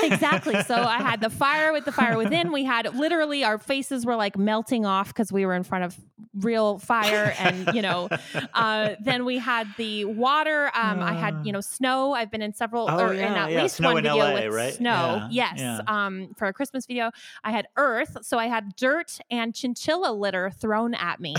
exactly. 0.02 0.60
So 0.62 0.74
I 0.74 0.98
had 0.98 1.20
the 1.20 1.30
fire 1.30 1.72
with 1.72 1.84
the 1.84 1.92
fire 1.92 2.16
within. 2.16 2.52
We 2.52 2.64
had 2.64 2.94
literally 2.94 3.44
our 3.44 3.58
faces 3.58 4.04
were 4.06 4.16
like 4.16 4.36
melting 4.38 4.84
off 4.86 5.08
because 5.08 5.32
we 5.32 5.46
were 5.46 5.54
in 5.54 5.62
front 5.64 5.84
of 5.84 5.96
real 6.34 6.78
fire, 6.78 7.34
and 7.38 7.74
you 7.74 7.82
know, 7.82 8.08
uh, 8.54 8.94
then 9.00 9.24
we 9.24 9.38
had 9.38 9.66
the 9.78 10.04
water. 10.04 10.70
Um, 10.74 11.02
I 11.02 11.14
had 11.14 11.40
you 11.44 11.52
know 11.52 11.60
snow. 11.60 12.12
I've 12.12 12.30
been 12.30 12.42
in 12.42 12.52
several, 12.54 12.88
Oh, 12.90 12.98
or 12.98 13.12
in 13.14 13.20
at 13.20 13.50
yeah. 13.50 13.62
least 13.62 13.76
Snow 13.76 13.88
one 13.94 13.98
in 13.98 14.12
video 14.12 14.24
LA, 14.24 14.34
with 14.34 14.52
right? 14.54 14.74
snow. 14.74 15.26
Yeah, 15.30 15.50
Yes, 15.52 15.58
yeah. 15.58 15.80
um, 15.86 16.34
for 16.36 16.46
a 16.48 16.52
Christmas 16.52 16.86
video, 16.86 17.10
I 17.44 17.50
had 17.52 17.66
earth. 17.76 18.18
So 18.22 18.38
I 18.38 18.46
had 18.46 18.76
dirt 18.76 19.18
and 19.30 19.54
chinchilla 19.54 20.12
litter 20.12 20.50
thrown 20.50 20.94
at 20.94 21.20
me 21.20 21.34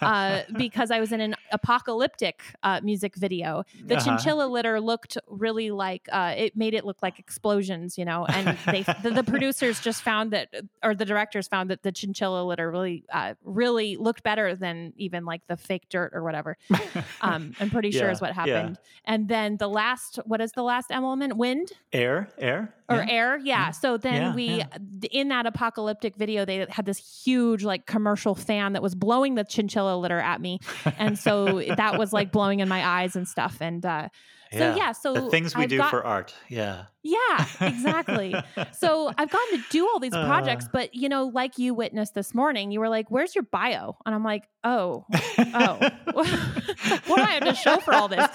uh, 0.00 0.42
because 0.56 0.90
I 0.90 1.00
was 1.00 1.12
in 1.12 1.20
an 1.20 1.34
apocalyptic 1.52 2.42
uh, 2.62 2.80
music 2.82 3.14
video. 3.16 3.64
The 3.84 3.96
Uh-huh. 3.96 4.04
chinchilla 4.16 4.46
litter 4.46 4.80
looked 4.80 5.16
really 5.28 5.70
like 5.70 6.08
uh, 6.12 6.34
it 6.36 6.56
made 6.56 6.74
it 6.74 6.84
look 6.84 6.98
like 7.02 7.18
explosions, 7.18 7.95
you 7.98 8.04
know. 8.04 8.26
And 8.26 8.56
they 8.66 8.82
the, 9.02 9.10
the 9.10 9.24
producers 9.24 9.80
just 9.80 10.02
found 10.02 10.32
that, 10.32 10.48
or 10.82 10.94
the 10.94 11.04
directors 11.04 11.48
found 11.48 11.70
that 11.70 11.82
the 11.82 11.92
chinchilla 11.92 12.44
litter 12.44 12.70
really, 12.70 13.04
uh, 13.12 13.34
really 13.44 13.96
looked 13.96 14.22
better 14.22 14.54
than 14.54 14.92
even 14.96 15.24
like 15.24 15.42
the 15.46 15.56
fake 15.56 15.88
dirt 15.88 16.12
or 16.14 16.22
whatever. 16.22 16.56
Um, 17.20 17.54
I'm 17.60 17.70
pretty 17.70 17.90
sure 17.90 18.06
Yeah, 18.06 18.12
is 18.12 18.20
what 18.20 18.30
yeah. 18.36 18.44
happened. 18.44 18.78
And 19.04 19.28
then 19.28 19.56
the 19.56 19.68
last, 19.68 20.18
what 20.24 20.40
is 20.40 20.52
the 20.52 20.62
last 20.62 20.86
element? 20.90 21.36
Wind 21.36 21.72
air, 21.92 22.28
air, 22.38 22.74
or 22.88 22.96
yeah. 22.98 23.06
air 23.10 23.36
yeah 23.38 23.44
Yeah. 23.66 23.70
so 23.72 23.96
then 23.96 24.14
Yeah, 24.22 24.34
we 24.34 24.46
yeah. 24.58 24.66
in 25.10 25.28
that 25.28 25.46
apocalyptic 25.46 26.16
video 26.16 26.44
they 26.44 26.66
had 26.68 26.84
this 26.86 26.98
huge 27.24 27.64
like 27.64 27.86
commercial 27.86 28.34
fan 28.34 28.74
that 28.74 28.82
was 28.82 28.94
blowing 28.94 29.34
the 29.34 29.44
chinchilla 29.44 29.96
litter 29.96 30.18
at 30.20 30.40
me 30.40 30.60
and 30.98 31.18
so 31.18 31.60
that 31.76 31.98
was 31.98 32.12
like 32.12 32.30
blowing 32.30 32.60
in 32.60 32.68
my 32.68 32.86
eyes 32.86 33.16
and 33.16 33.26
stuff 33.26 33.56
and 33.60 33.84
uh 33.84 34.08
so 34.52 34.74
yeah 34.76 34.92
so 34.92 35.12
the 35.14 35.30
things 35.30 35.54
we 35.56 35.62
I've 35.64 35.68
do 35.68 35.78
got- 35.78 35.90
for 35.90 36.04
art. 36.04 36.34
Yeah, 36.48 36.84
yeah 37.02 37.46
exactly 37.60 38.34
so 38.72 39.08
i've 39.16 39.30
gotten 39.30 39.58
to 39.58 39.64
do 39.70 39.86
all 39.88 39.98
these 40.00 40.12
projects 40.12 40.66
Uh. 40.66 40.70
but 40.72 40.94
you 40.94 41.08
know 41.08 41.26
like 41.26 41.58
you 41.58 41.74
witnessed 41.74 42.14
this 42.14 42.34
morning 42.34 42.70
you 42.70 42.80
were 42.80 42.88
like 42.88 43.10
where's 43.10 43.34
your 43.34 43.44
bio 43.44 43.96
and 44.06 44.14
i'm 44.14 44.24
like 44.24 44.48
oh 44.64 45.04
oh 45.38 45.90
what 46.12 46.26
do 47.16 47.22
i 47.22 47.30
have 47.38 47.44
to 47.44 47.54
show 47.54 47.76
for 47.78 47.94
all 47.94 48.08
this 48.08 48.26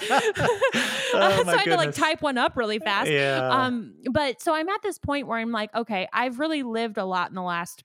Oh, 1.14 1.42
so 1.44 1.50
i 1.50 1.56
had 1.56 1.64
to 1.64 1.76
like 1.76 1.94
type 1.94 2.22
one 2.22 2.38
up 2.38 2.56
really 2.56 2.78
fast 2.78 3.10
yeah. 3.10 3.48
um 3.50 3.94
but 4.10 4.40
so 4.40 4.54
i'm 4.54 4.68
at 4.68 4.82
this 4.82 4.98
point 4.98 5.26
where 5.26 5.38
i'm 5.38 5.52
like 5.52 5.74
okay 5.74 6.08
i've 6.12 6.38
really 6.38 6.62
lived 6.62 6.98
a 6.98 7.04
lot 7.04 7.28
in 7.30 7.34
the 7.34 7.42
last 7.42 7.84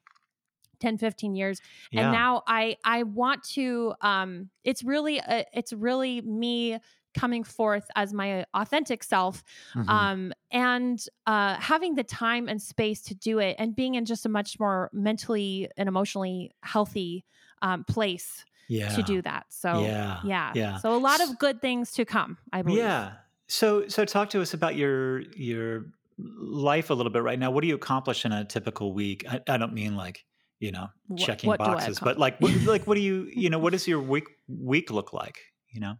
10 0.79 0.97
15 0.99 1.35
years 1.35 1.59
Yeah. 1.91 2.03
and 2.03 2.11
now 2.13 2.43
i 2.47 2.77
i 2.83 3.03
want 3.03 3.43
to 3.55 3.93
um 4.01 4.49
it's 4.63 4.83
really 4.83 5.17
a, 5.17 5.43
it's 5.53 5.73
really 5.73 6.21
me 6.21 6.77
coming 7.17 7.43
forth 7.43 7.87
as 7.95 8.13
my 8.13 8.45
authentic 8.53 9.03
self 9.03 9.43
Mhm. 9.75 9.89
um 9.89 10.33
and 10.51 10.97
uh 11.25 11.55
having 11.55 11.95
the 11.95 12.03
time 12.03 12.47
and 12.47 12.61
space 12.61 13.01
to 13.09 13.15
do 13.15 13.39
it 13.39 13.55
and 13.59 13.75
being 13.75 13.95
in 13.95 14.05
just 14.05 14.25
a 14.25 14.29
much 14.29 14.59
more 14.59 14.89
mentally 14.93 15.67
and 15.77 15.87
emotionally 15.89 16.51
healthy 16.63 17.25
um 17.61 17.83
place 17.83 18.45
yeah. 18.69 18.89
to 18.95 19.01
do 19.03 19.21
that 19.21 19.45
so 19.49 19.81
Yeah. 19.81 20.19
yeah 20.23 20.51
Yeah. 20.55 20.77
so 20.77 20.95
a 20.95 21.01
lot 21.09 21.19
of 21.21 21.37
good 21.39 21.61
things 21.61 21.91
to 21.93 22.05
come 22.05 22.37
i 22.53 22.61
believe 22.61 22.79
Yeah. 22.79 23.13
So 23.49 23.87
so 23.87 24.03
talk 24.05 24.29
to 24.31 24.41
us 24.41 24.53
about 24.53 24.75
your 24.75 25.21
your 25.49 25.85
life 26.17 26.89
a 26.89 26.93
little 26.93 27.11
bit 27.11 27.23
right 27.23 27.39
now. 27.39 27.49
What 27.51 27.61
do 27.61 27.67
you 27.67 27.75
accomplish 27.75 28.25
in 28.25 28.31
a 28.33 28.43
typical 28.43 28.91
week? 28.91 29.23
I, 29.29 29.39
I 29.47 29.57
don't 29.57 29.73
mean 29.73 29.95
like 29.95 30.25
you 30.59 30.71
know 30.73 30.87
checking 31.17 31.47
what 31.47 31.61
I 31.61 31.65
boxes, 31.65 31.99
but 31.99 32.17
like 32.19 32.41
what, 32.41 32.51
like 32.63 32.87
what 32.87 32.95
do 32.95 33.01
you 33.01 33.29
you 33.33 33.49
know 33.49 33.59
what 33.59 33.71
does 33.75 33.87
your 33.87 34.01
week 34.01 34.25
week 34.47 34.91
look 34.91 35.13
like? 35.13 35.37
You 35.71 35.79
know. 35.79 35.95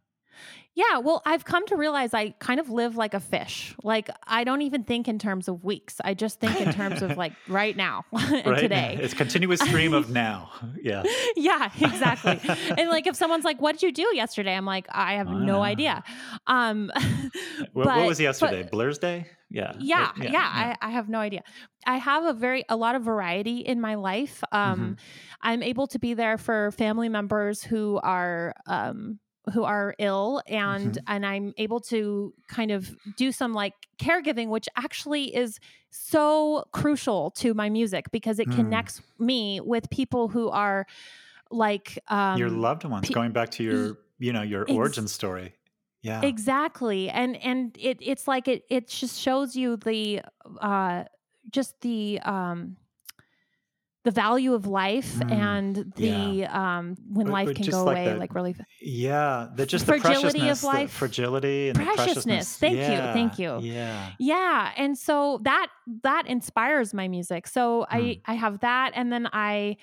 Yeah, 0.77 0.99
well, 0.99 1.23
I've 1.25 1.43
come 1.43 1.65
to 1.67 1.75
realize 1.75 2.13
I 2.13 2.35
kind 2.37 2.59
of 2.59 2.69
live 2.69 2.95
like 2.97 3.15
a 3.15 3.19
fish. 3.19 3.73
Like 3.83 4.09
I 4.27 4.43
don't 4.43 4.61
even 4.61 4.83
think 4.83 5.07
in 5.07 5.17
terms 5.17 5.47
of 5.47 5.63
weeks. 5.63 5.95
I 6.05 6.13
just 6.13 6.39
think 6.39 6.61
in 6.61 6.71
terms 6.71 7.01
of 7.01 7.17
like 7.17 7.33
right 7.47 7.75
now 7.75 8.05
and 8.13 8.45
right. 8.45 8.59
today. 8.59 8.99
It's 9.01 9.15
continuous 9.15 9.59
stream 9.59 9.93
of 9.95 10.09
now. 10.25 10.51
Yeah. 10.79 11.01
yeah, 11.35 11.71
exactly. 11.81 12.39
and 12.77 12.89
like 12.89 13.07
if 13.07 13.15
someone's 13.15 13.43
like, 13.43 13.59
"What 13.59 13.71
did 13.73 13.83
you 13.83 13.91
do 13.91 14.07
yesterday?" 14.15 14.53
I'm 14.53 14.65
like, 14.65 14.85
"I 14.91 15.13
have 15.15 15.27
no 15.29 15.59
Ah. 15.61 15.63
idea." 15.63 16.03
Um 16.45 16.91
What, 17.73 17.85
But- 17.85 17.97
what 17.97 18.07
was 18.07 18.17
but- 18.19 18.23
yesterday? 18.23 18.69
Blur's 18.71 18.99
Day. 18.99 19.25
Yeah. 19.49 19.73
yeah, 19.79 20.11
It- 20.21 20.31
yeah, 20.31 20.43
I, 20.43 20.75
I 20.81 20.89
have 20.91 21.07
no 21.09 21.19
idea. 21.19 21.41
I 21.87 21.97
have 21.97 22.23
a 22.25 22.33
very 22.33 22.65
a 22.69 22.75
lot 22.75 22.95
of 22.95 23.01
variety 23.03 23.59
in 23.59 23.81
my 23.81 23.95
life. 23.95 24.43
Um 24.51 24.79
Mm-hmm. 24.79 24.93
I'm 25.41 25.63
able 25.63 25.87
to 25.87 25.97
be 25.99 26.13
there 26.13 26.37
for 26.37 26.71
family 26.71 27.09
members 27.09 27.63
who 27.63 27.99
are 28.03 28.53
um 28.67 29.19
who 29.53 29.63
are 29.63 29.95
ill 29.99 30.41
and 30.47 30.93
Mhm. 30.95 31.03
and 31.07 31.25
I'm 31.25 31.53
able 31.57 31.79
to 31.81 32.33
kind 32.47 32.71
of 32.71 32.95
do 33.15 33.31
some 33.31 33.53
like 33.53 33.73
caregiving 33.97 34.47
which 34.49 34.67
actually 34.75 35.35
is 35.35 35.59
so 35.89 36.65
crucial 36.73 37.31
to 37.31 37.53
my 37.53 37.69
music 37.69 38.11
because 38.11 38.39
it 38.39 38.47
Mm. 38.49 38.55
connects 38.55 39.01
me 39.19 39.59
with 39.61 39.89
people 39.89 40.27
who 40.27 40.49
are 40.49 40.85
like 41.49 41.97
um 42.09 42.37
your 42.37 42.49
loved 42.49 42.83
ones 42.83 43.07
pe- 43.07 43.13
going 43.13 43.31
back 43.31 43.49
to 43.51 43.63
your 43.63 43.97
you 44.19 44.33
know 44.33 44.41
your 44.41 44.63
Ex- 44.63 44.71
origin 44.71 45.07
story. 45.07 45.53
Yeah. 46.01 46.21
Exactly. 46.21 47.09
And 47.09 47.35
and 47.37 47.75
it 47.79 47.97
it's 48.01 48.27
like 48.27 48.47
it 48.47 48.63
it 48.69 48.87
just 48.87 49.19
shows 49.19 49.55
you 49.55 49.77
the 49.77 50.21
uh 50.61 51.05
just 51.51 51.79
the 51.81 52.19
um 52.21 52.77
the 54.07 54.11
value 54.25 54.53
of 54.59 54.63
life 54.83 55.11
Mm, 55.17 55.31
and 55.47 55.73
the 56.03 56.45
um 56.61 56.95
when 57.17 57.27
Or- 57.27 57.31
life 57.37 57.49
or 57.49 57.53
can 57.59 57.67
go 57.69 57.83
like 57.83 57.97
away 57.97 58.13
the 58.13 58.19
like 58.23 58.33
really 58.39 58.53
Yeah, 58.81 59.49
the 59.57 59.65
just 59.65 59.85
the 59.85 59.91
Fragility 59.99 60.47
of 60.49 60.63
life. 60.63 60.91
fragility 60.91 61.69
and 61.69 61.75
the 61.79 61.83
Preciousness. 61.83 62.23
preciousness. 62.23 62.57
Thank 62.63 62.77
you, 62.77 62.97
thank 63.17 63.33
you. 63.39 63.51
Yeah. 63.75 64.11
yeah 64.19 64.71
and 64.77 64.97
so 65.07 65.39
that 65.43 65.67
that 66.03 66.23
inspires 66.27 66.93
my 66.93 67.07
music 67.07 67.47
so 67.47 67.85
i 67.89 67.99
Mm. 68.01 68.21
i 68.25 68.33
have 68.43 68.55
that 68.69 68.91
and 68.95 69.07
then 69.13 69.25
i 69.33 69.77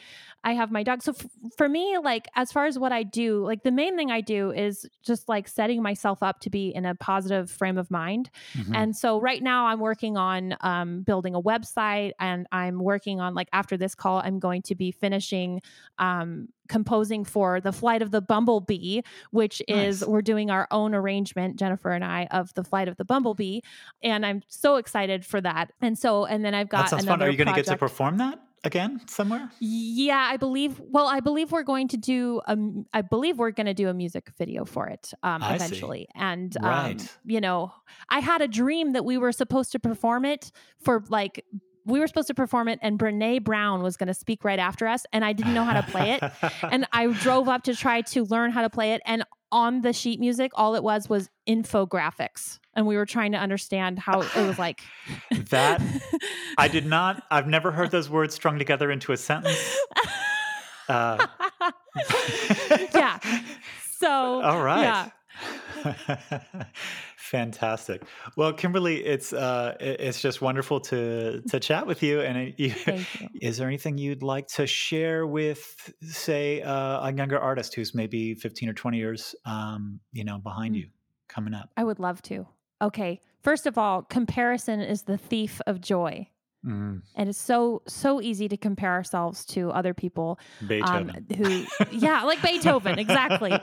i 0.45 0.53
have 0.61 0.71
my 0.71 0.83
dog 0.83 1.03
so 1.03 1.13
f- 1.19 1.27
for 1.59 1.67
me 1.69 1.97
like 2.11 2.29
as 2.43 2.53
far 2.53 2.67
as 2.67 2.79
what 2.79 2.93
i 2.93 3.03
do 3.03 3.29
like 3.51 3.63
the 3.63 3.73
main 3.73 3.97
thing 3.97 4.11
i 4.11 4.21
do 4.21 4.51
is 4.53 4.87
just 5.03 5.29
like 5.35 5.49
setting 5.49 5.81
myself 5.83 6.23
up 6.23 6.37
to 6.41 6.51
be 6.51 6.65
in 6.79 6.85
a 6.85 6.95
positive 6.95 7.51
frame 7.51 7.79
of 7.79 7.91
mind 7.91 8.29
Mhm. 8.55 8.73
and 8.81 8.97
so 9.03 9.19
right 9.29 9.43
now 9.43 9.61
i'm 9.71 9.81
working 9.81 10.17
on 10.31 10.55
um, 10.61 11.03
building 11.03 11.35
a 11.35 11.41
website 11.41 12.13
and 12.21 12.47
i'm 12.53 12.79
working 12.93 13.21
on 13.25 13.35
like 13.35 13.49
after 13.53 13.77
this 13.79 13.95
call 13.95 14.14
i'm 14.19 14.39
going 14.39 14.63
to 14.63 14.75
be 14.75 14.91
finishing 14.91 15.61
um, 15.99 16.49
composing 16.69 17.25
for 17.25 17.61
the 17.61 17.73
flight 17.73 18.03
of 18.03 18.11
the 18.11 18.21
bumblebee 18.21 19.01
which 19.31 19.61
is 19.69 20.01
Nice. 20.01 20.09
we're 20.09 20.23
doing 20.23 20.51
our 20.51 20.67
own 20.71 20.95
arrangement 20.95 21.57
jennifer 21.57 21.91
and 21.91 22.05
i 22.05 22.27
of 22.31 22.53
the 22.55 22.65
flight 22.65 22.89
of 22.89 22.97
the 22.97 23.05
bumblebee 23.05 23.61
and 24.03 24.25
i'm 24.25 24.43
so 24.49 24.77
excited 24.77 25.25
for 25.25 25.41
that 25.41 25.73
and 25.81 25.99
so 25.99 26.25
and 26.25 26.45
then 26.45 26.55
i've 26.55 26.69
got 26.69 26.85
that 26.85 26.91
sounds 26.91 27.05
fun. 27.07 27.23
Are 27.23 27.29
you 27.31 27.37
going 27.37 27.49
to 27.49 27.55
get 27.55 27.67
to 27.67 27.77
perform 27.77 28.19
that 28.19 28.39
again 28.65 29.01
somewhere? 29.07 29.51
yeah, 29.61 30.27
I 30.31 30.39
believe. 30.39 30.81
Well, 30.81 31.07
I 31.07 31.21
believe 31.21 31.53
we're 31.53 31.63
going 31.65 31.89
to 31.89 31.99
do. 31.99 32.41
A, 32.49 32.53
m- 32.53 32.87
I 32.95 33.03
believe 33.03 33.39
we're 33.39 33.51
going 33.51 33.67
to 33.67 33.75
do 33.75 33.89
a 33.91 33.95
music 33.95 34.31
video 34.39 34.65
for 34.65 34.87
it 34.87 35.13
um, 35.23 35.43
I 35.43 35.59
see. 35.59 35.65
eventually. 35.67 36.09
And 36.15 36.57
um, 36.57 36.65
Right. 36.65 37.19
you 37.27 37.43
know, 37.43 37.73
I 38.09 38.21
had 38.21 38.41
a 38.41 38.49
dream 38.49 38.93
that 38.95 39.05
we 39.05 39.19
were 39.19 39.33
supposed 39.33 39.73
to 39.73 39.79
perform 39.79 40.25
it 40.25 40.51
for 40.81 41.05
like 41.11 41.45
we 41.87 42.01
were 42.01 42.07
supposed 42.07 42.29
to 42.29 42.35
perform 42.35 42.69
it, 42.69 42.79
and 42.83 42.99
Brene 42.99 43.45
Brown 43.45 43.83
was 43.83 43.97
going 43.97 44.07
to 44.07 44.15
speak 44.15 44.45
right 44.45 44.59
after 44.59 44.87
us, 44.87 45.05
and 45.13 45.25
I 45.25 45.33
didn't 45.33 45.55
know 45.55 45.65
how 45.65 45.81
to 45.81 45.87
play 45.91 46.13
it. 46.13 46.53
and 46.71 46.87
I 46.93 47.07
drove 47.09 47.49
up 47.49 47.65
to 47.65 47.75
try 47.75 48.01
to 48.03 48.25
learn 48.25 48.51
how 48.51 48.63
to 48.63 48.71
play 48.71 48.93
it, 48.93 49.03
and 49.05 49.25
on 49.53 49.83
the 49.83 49.93
sheet 49.93 50.19
music, 50.19 50.51
all 50.55 50.75
it 50.75 50.83
was 50.83 51.09
was 51.09 51.31
infographics, 51.47 52.59
and 52.75 52.87
we 52.87 52.97
were 52.97 53.07
trying 53.07 53.33
to 53.33 53.39
understand 53.39 53.99
how 53.99 54.21
it 54.21 54.35
was 54.37 54.59
like. 54.59 54.83
that 55.51 55.81
I 56.59 56.69
did 56.69 56.87
not. 56.87 57.23
I've 57.31 57.47
never 57.47 57.71
heard 57.71 57.91
those 57.91 58.11
words 58.11 58.35
strung 58.35 58.59
together 58.59 58.91
into 58.91 59.13
a 59.13 59.17
sentence. 59.17 59.79
Uh, 60.89 61.27
yeah. 62.95 63.19
So 63.99 64.43
All 64.43 64.63
right. 64.63 65.11
Yeah. 65.85 66.65
Fantastic. 67.35 68.03
Well, 68.37 68.53
Kimberly, 68.53 69.05
it's 69.05 69.33
uh, 69.33 69.75
it's 69.81 70.21
just 70.21 70.41
wonderful 70.41 70.79
to 70.83 71.43
to 71.51 71.59
chat 71.59 71.85
with 71.85 72.01
you. 72.01 72.21
And 72.21 72.55
you, 72.57 72.73
you. 72.87 73.05
is 73.43 73.57
there 73.59 73.67
anything 73.67 73.99
you'd 73.99 74.23
like 74.23 74.47
to 74.55 74.69
share 74.69 75.27
with, 75.27 75.93
say, 76.03 76.63
uh, 76.63 77.09
a 77.09 77.13
younger 77.13 77.39
artist 77.39 77.75
who's 77.75 77.93
maybe 77.93 78.35
fifteen 78.35 78.69
or 78.69 78.73
twenty 78.73 78.99
years, 78.99 79.35
um, 79.45 79.99
you 80.13 80.23
know, 80.25 80.39
behind 80.39 80.75
Mm. 80.75 80.79
you, 80.79 80.87
coming 81.29 81.55
up? 81.55 81.71
I 81.77 81.83
would 81.83 81.99
love 81.99 82.23
to. 82.23 82.47
Okay. 82.81 83.21
First 83.43 83.67
of 83.67 83.79
all, 83.79 84.03
comparison 84.03 84.81
is 84.81 85.03
the 85.03 85.19
thief 85.19 85.61
of 85.67 85.81
joy. 85.81 86.29
Mm, 86.65 87.03
And 87.15 87.29
it's 87.29 87.39
so 87.39 87.83
so 87.87 88.23
easy 88.23 88.49
to 88.49 88.57
compare 88.57 88.93
ourselves 88.93 89.45
to 89.47 89.71
other 89.73 89.93
people 89.93 90.39
um, 90.63 90.67
Beethoven. 90.69 91.27
who 91.37 91.65
yeah, 91.91 92.23
like 92.23 92.41
Beethoven, 92.41 92.99
exactly. 92.99 93.53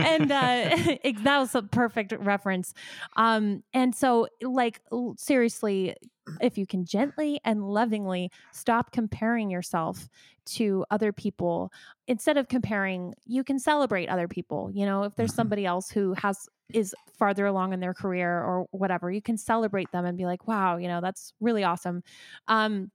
and 0.00 0.30
uh, 0.32 0.70
it- 1.02 1.24
that 1.24 1.38
was 1.38 1.54
a 1.54 1.62
perfect 1.62 2.12
reference. 2.18 2.74
Um, 3.16 3.62
and 3.72 3.94
so, 3.94 4.28
like, 4.42 4.80
seriously, 5.16 5.94
if 6.40 6.56
you 6.56 6.66
can 6.66 6.84
gently 6.84 7.40
and 7.44 7.68
lovingly 7.68 8.30
stop 8.52 8.92
comparing 8.92 9.50
yourself 9.50 10.08
to 10.46 10.84
other 10.90 11.12
people, 11.12 11.72
instead 12.06 12.36
of 12.36 12.48
comparing, 12.48 13.14
you 13.24 13.42
can 13.42 13.58
celebrate 13.58 14.08
other 14.08 14.28
people. 14.28 14.70
You 14.72 14.86
know, 14.86 15.02
if 15.02 15.16
there's 15.16 15.34
Mhm. 15.34 15.34
somebody 15.34 15.66
else 15.66 15.90
who 15.90 16.14
has 16.14 16.48
is 16.72 16.94
farther 17.18 17.46
along 17.46 17.72
in 17.72 17.80
their 17.80 17.94
career 17.94 18.30
or 18.42 18.66
whatever, 18.72 19.10
you 19.10 19.22
can 19.22 19.38
celebrate 19.38 19.90
them 19.90 20.04
and 20.04 20.18
be 20.18 20.26
like, 20.26 20.46
wow, 20.46 20.76
you 20.76 20.86
know, 20.86 21.00
that's 21.00 21.32
really 21.40 21.64
awesome. 21.64 22.02
Um, 22.46 22.90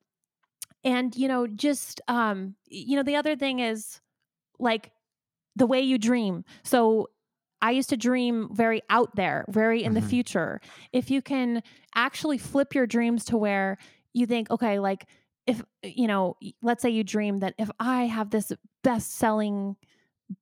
and 0.83 1.15
you 1.15 1.27
know, 1.27 1.47
just 1.47 2.01
um, 2.07 2.55
you 2.67 2.95
know, 2.95 3.03
the 3.03 3.15
other 3.15 3.35
thing 3.35 3.59
is 3.59 4.01
like 4.59 4.92
the 5.55 5.65
way 5.67 5.81
you 5.81 5.97
dream. 5.97 6.43
So 6.63 7.09
I 7.61 7.71
used 7.71 7.89
to 7.89 7.97
dream 7.97 8.49
very 8.53 8.81
out 8.89 9.15
there, 9.15 9.45
very 9.49 9.83
in 9.83 9.93
the 9.93 10.01
Mhm. 10.01 10.09
future. 10.09 10.61
If 10.91 11.09
you 11.09 11.21
can 11.21 11.63
actually 11.95 12.37
flip 12.37 12.75
your 12.75 12.85
dreams 12.87 13.23
to 13.25 13.37
where 13.37 13.77
you 14.13 14.25
think, 14.25 14.49
okay, 14.51 14.79
like 14.79 15.07
if, 15.47 15.63
you 15.83 16.07
know, 16.07 16.35
let's 16.61 16.81
say 16.81 16.89
you 16.89 17.03
dream 17.03 17.39
that 17.39 17.53
if 17.57 17.69
I 17.79 18.05
have 18.05 18.29
this 18.31 18.51
best 18.83 19.11
selling 19.15 19.75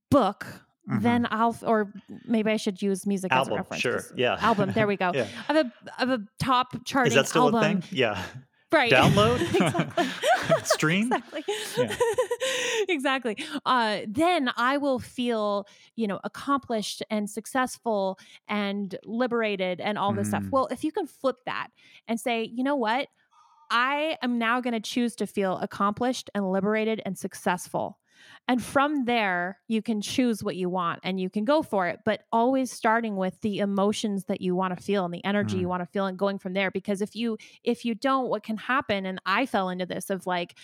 book, 0.09 0.45
Mhm. 0.89 1.01
then 1.01 1.28
I'll, 1.30 1.55
or 1.64 1.93
maybe 2.26 2.49
I 2.51 2.57
should 2.57 2.82
use 2.82 3.05
music 3.05 3.32
as 3.32 3.36
a 3.38 3.39
album, 3.39 3.57
reference. 3.57 3.82
sure, 3.82 4.03
yeah, 4.16 4.38
Album, 4.39 4.72
there 4.74 4.88
we 4.88 4.97
go. 4.97 5.12
yeah. 5.16 5.28
I 5.47 5.53
have 5.53 5.66
a, 5.68 5.72
I 5.97 5.99
have 5.99 6.09
a 6.09 6.24
top 6.39 6.76
charting 6.86 7.12
Is 7.12 7.16
that 7.16 7.28
still 7.28 7.45
album. 7.55 7.78
a 7.78 7.82
thing? 7.82 7.97
Yeah. 7.97 8.24
Right. 8.72 8.91
Download? 8.91 9.39
Stream? 10.65 11.11
exactly. 11.11 11.43
Yeah. 11.78 11.95
exactly. 12.89 13.38
Uh, 13.65 13.99
then 14.07 14.49
I 14.55 14.78
will 14.78 14.99
feel, 14.99 15.67
you 15.95 16.07
know, 16.07 16.19
accomplished 16.24 17.03
and 17.09 17.30
successful 17.30 18.17
and 18.47 18.97
liberated 19.03 19.82
and 19.82 19.97
all 19.97 20.13
this 20.13 20.30
stuff. 20.30 20.43
Mm. 20.43 20.51
Well, 20.51 20.67
if 20.72 20.84
you 20.84 20.91
can 20.91 21.05
flip 21.05 21.38
that 21.45 21.67
and 22.07 22.19
say, 22.19 22.43
you 22.43 22.63
know 22.63 22.76
what? 22.76 23.07
I 23.69 24.17
am 24.22 24.38
now 24.38 24.59
going 24.59 24.74
to 24.74 24.82
choose 24.82 25.15
to 25.17 25.28
feel 25.28 25.57
accomplished 25.59 26.30
and 26.36 26.51
liberated 26.51 27.01
and 27.05 27.17
successful. 27.17 27.97
And 28.47 28.61
from 28.61 29.05
there, 29.05 29.59
you 29.67 29.82
can 29.82 30.01
choose 30.01 30.43
what 30.43 30.55
you 30.55 30.69
want 30.69 30.99
and 31.03 31.19
you 31.19 31.30
can 31.30 31.45
go 31.45 31.61
for 31.61 31.88
it, 31.88 31.99
but 32.03 32.24
always 32.32 32.72
starting 32.72 33.15
with 33.15 33.39
the 33.41 33.59
emotions 33.59 34.26
that 34.26 34.41
you 34.41 34.55
want 34.55 34.78
to 34.78 34.84
feel 34.84 35.05
and 35.05 35.13
the 35.13 35.24
energy 35.24 35.57
you 35.57 35.67
Mm. 35.67 35.69
want 35.69 35.82
to 35.82 35.86
feel 35.86 36.05
and 36.05 36.17
going 36.17 36.38
from 36.39 36.53
there. 36.53 36.72
Because 36.72 37.01
if 37.01 37.15
you 37.15 37.38
if 37.63 37.86
you 37.86 37.95
don't, 37.95 38.30
what 38.30 38.43
can 38.43 38.57
happen, 38.57 39.05
and 39.05 39.19
I 39.26 39.45
fell 39.45 39.69
into 39.69 39.86
this 39.86 40.09
of 40.09 40.26
like, 40.26 40.57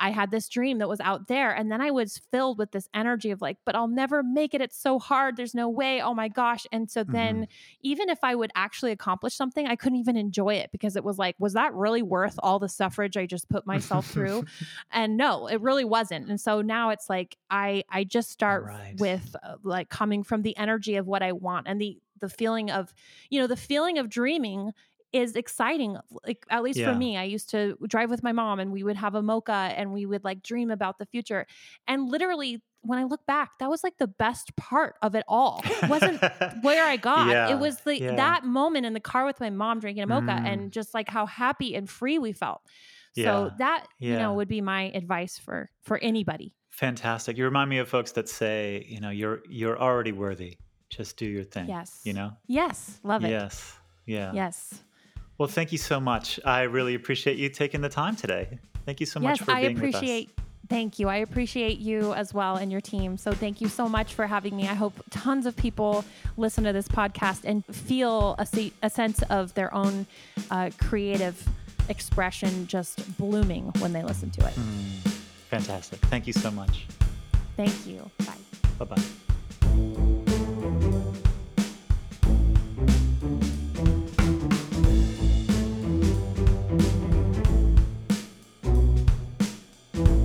I 0.00 0.10
had 0.10 0.30
this 0.30 0.48
dream 0.48 0.78
that 0.78 0.88
was 0.88 1.00
out 1.00 1.28
there. 1.28 1.52
And 1.52 1.70
then 1.70 1.82
I 1.82 1.90
was 1.90 2.18
filled 2.30 2.58
with 2.58 2.72
this 2.72 2.88
energy 2.94 3.30
of 3.30 3.42
like, 3.42 3.58
but 3.66 3.76
I'll 3.76 3.86
never 3.86 4.22
make 4.22 4.54
it. 4.54 4.62
It's 4.62 4.80
so 4.80 4.98
hard. 4.98 5.36
There's 5.36 5.54
no 5.54 5.68
way. 5.68 6.00
Oh 6.00 6.14
my 6.14 6.28
gosh. 6.28 6.66
And 6.72 6.90
so 6.90 7.04
then, 7.04 7.42
mm-hmm. 7.42 7.44
even 7.82 8.08
if 8.08 8.18
I 8.22 8.34
would 8.34 8.50
actually 8.54 8.92
accomplish 8.92 9.34
something, 9.34 9.66
I 9.66 9.76
couldn't 9.76 9.98
even 9.98 10.16
enjoy 10.16 10.54
it 10.54 10.70
because 10.72 10.96
it 10.96 11.04
was 11.04 11.18
like, 11.18 11.36
was 11.38 11.52
that 11.52 11.74
really 11.74 12.00
worth 12.02 12.36
all 12.42 12.58
the 12.58 12.68
suffrage 12.68 13.18
I 13.18 13.26
just 13.26 13.50
put 13.50 13.66
myself 13.66 14.06
through? 14.06 14.46
and 14.90 15.18
no, 15.18 15.46
it 15.46 15.60
really 15.60 15.84
wasn't. 15.84 16.30
And 16.30 16.40
so 16.40 16.62
now 16.62 16.90
it's 16.90 17.10
like, 17.10 17.36
I, 17.50 17.84
I 17.90 18.04
just 18.04 18.30
start 18.30 18.64
right. 18.64 18.94
with 18.98 19.36
uh, 19.42 19.56
like 19.62 19.90
coming 19.90 20.22
from 20.22 20.40
the 20.40 20.56
energy 20.56 20.96
of 20.96 21.06
what 21.06 21.22
I 21.22 21.32
want 21.32 21.68
and 21.68 21.78
the, 21.78 21.98
the 22.20 22.30
feeling 22.30 22.70
of, 22.70 22.94
you 23.28 23.38
know, 23.38 23.46
the 23.46 23.56
feeling 23.56 23.98
of 23.98 24.08
dreaming 24.08 24.72
is 25.12 25.34
exciting 25.34 25.96
like 26.24 26.44
at 26.50 26.62
least 26.62 26.78
yeah. 26.78 26.90
for 26.90 26.96
me 26.96 27.16
i 27.16 27.24
used 27.24 27.50
to 27.50 27.76
drive 27.88 28.10
with 28.10 28.22
my 28.22 28.32
mom 28.32 28.60
and 28.60 28.70
we 28.70 28.82
would 28.82 28.96
have 28.96 29.14
a 29.14 29.22
mocha 29.22 29.72
and 29.76 29.92
we 29.92 30.06
would 30.06 30.24
like 30.24 30.42
dream 30.42 30.70
about 30.70 30.98
the 30.98 31.06
future. 31.06 31.46
And 31.88 32.08
literally 32.08 32.62
when 32.82 32.98
i 32.98 33.04
look 33.04 33.24
back 33.26 33.58
that 33.58 33.68
was 33.68 33.84
like 33.84 33.98
the 33.98 34.06
best 34.06 34.54
part 34.56 34.96
of 35.02 35.14
it 35.14 35.24
all. 35.26 35.62
It 35.64 35.88
wasn't 35.88 36.22
where 36.62 36.84
i 36.86 36.96
got 36.96 37.28
yeah. 37.28 37.50
it 37.50 37.58
was 37.58 37.80
the 37.80 38.00
yeah. 38.00 38.14
that 38.14 38.44
moment 38.44 38.86
in 38.86 38.92
the 38.92 39.00
car 39.00 39.24
with 39.24 39.40
my 39.40 39.50
mom 39.50 39.80
drinking 39.80 40.04
a 40.04 40.06
mocha 40.06 40.26
mm. 40.26 40.46
and 40.46 40.72
just 40.72 40.94
like 40.94 41.08
how 41.08 41.26
happy 41.26 41.74
and 41.74 41.88
free 41.88 42.18
we 42.18 42.32
felt. 42.32 42.62
So 43.16 43.50
that 43.58 43.86
you 43.98 44.14
know 44.14 44.34
would 44.34 44.48
be 44.48 44.60
my 44.60 44.84
advice 44.94 45.36
for 45.36 45.70
for 45.82 45.98
anybody. 45.98 46.54
Fantastic. 46.70 47.36
You 47.36 47.44
remind 47.44 47.68
me 47.68 47.78
of 47.78 47.88
folks 47.88 48.12
that 48.12 48.28
say 48.28 48.86
you 48.88 49.00
know 49.00 49.10
you're 49.10 49.42
you're 49.48 49.78
already 49.78 50.12
worthy. 50.12 50.58
Just 50.88 51.16
do 51.16 51.26
your 51.26 51.44
thing 51.44 51.68
yes. 51.68 52.00
you 52.02 52.12
know? 52.12 52.32
Yes. 52.48 52.98
Love 53.04 53.24
it. 53.24 53.30
Yes. 53.30 53.76
Yeah. 54.06 54.32
Yes 54.32 54.82
well, 55.40 55.48
thank 55.48 55.72
you 55.72 55.78
so 55.78 55.98
much. 55.98 56.38
I 56.44 56.64
really 56.64 56.94
appreciate 56.94 57.38
you 57.38 57.48
taking 57.48 57.80
the 57.80 57.88
time 57.88 58.14
today. 58.14 58.58
Thank 58.84 59.00
you 59.00 59.06
so 59.06 59.20
much 59.20 59.38
yes, 59.38 59.38
for 59.38 59.46
being 59.46 59.56
I 59.56 59.60
appreciate, 59.70 60.28
with 60.28 60.38
us. 60.38 60.44
Thank 60.68 60.98
you. 60.98 61.08
I 61.08 61.16
appreciate 61.16 61.78
you 61.78 62.12
as 62.12 62.34
well 62.34 62.56
and 62.56 62.70
your 62.70 62.82
team. 62.82 63.16
So 63.16 63.32
thank 63.32 63.62
you 63.62 63.68
so 63.68 63.88
much 63.88 64.12
for 64.12 64.26
having 64.26 64.54
me. 64.54 64.68
I 64.68 64.74
hope 64.74 64.92
tons 65.08 65.46
of 65.46 65.56
people 65.56 66.04
listen 66.36 66.62
to 66.64 66.74
this 66.74 66.88
podcast 66.88 67.44
and 67.44 67.64
feel 67.64 68.36
a, 68.38 68.70
a 68.82 68.90
sense 68.90 69.22
of 69.30 69.54
their 69.54 69.72
own 69.72 70.06
uh, 70.50 70.72
creative 70.78 71.42
expression 71.88 72.66
just 72.66 73.16
blooming 73.16 73.72
when 73.78 73.94
they 73.94 74.02
listen 74.02 74.28
to 74.32 74.46
it. 74.46 74.52
Mm, 74.52 75.08
fantastic. 75.48 76.00
Thank 76.00 76.26
you 76.26 76.34
so 76.34 76.50
much. 76.50 76.84
Thank 77.56 77.86
you. 77.86 78.10
Bye. 78.18 78.34
Bye 78.78 78.84
bye. 78.84 79.02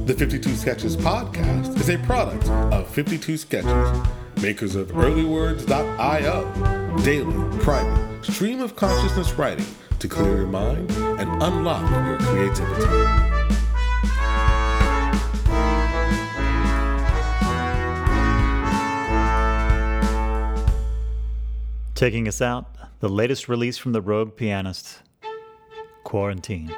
The 0.06 0.14
52 0.14 0.56
Sketches 0.56 0.96
podcast 0.96 1.76
is 1.80 1.90
a 1.90 1.98
product 1.98 2.48
of 2.72 2.88
52 2.90 3.38
Sketches, 3.38 4.02
makers 4.40 4.76
of 4.76 4.90
earlywords.io, 4.90 7.02
daily, 7.02 7.60
private, 7.64 8.24
stream 8.24 8.62
of 8.62 8.76
consciousness 8.76 9.34
writing 9.34 9.66
to 9.98 10.08
clear 10.08 10.38
your 10.38 10.46
mind 10.46 10.92
and 10.92 11.42
unlock 11.42 11.90
your 11.90 12.20
creativity. 12.20 12.86
Taking 21.96 22.28
us 22.28 22.44
out, 22.44 22.76
the 23.00 23.10
latest 23.10 23.50
release 23.50 23.80
from 23.80 23.94
the 23.94 24.02
Rogue 24.02 24.36
pianist, 24.36 25.02
Quarantine. 26.04 26.72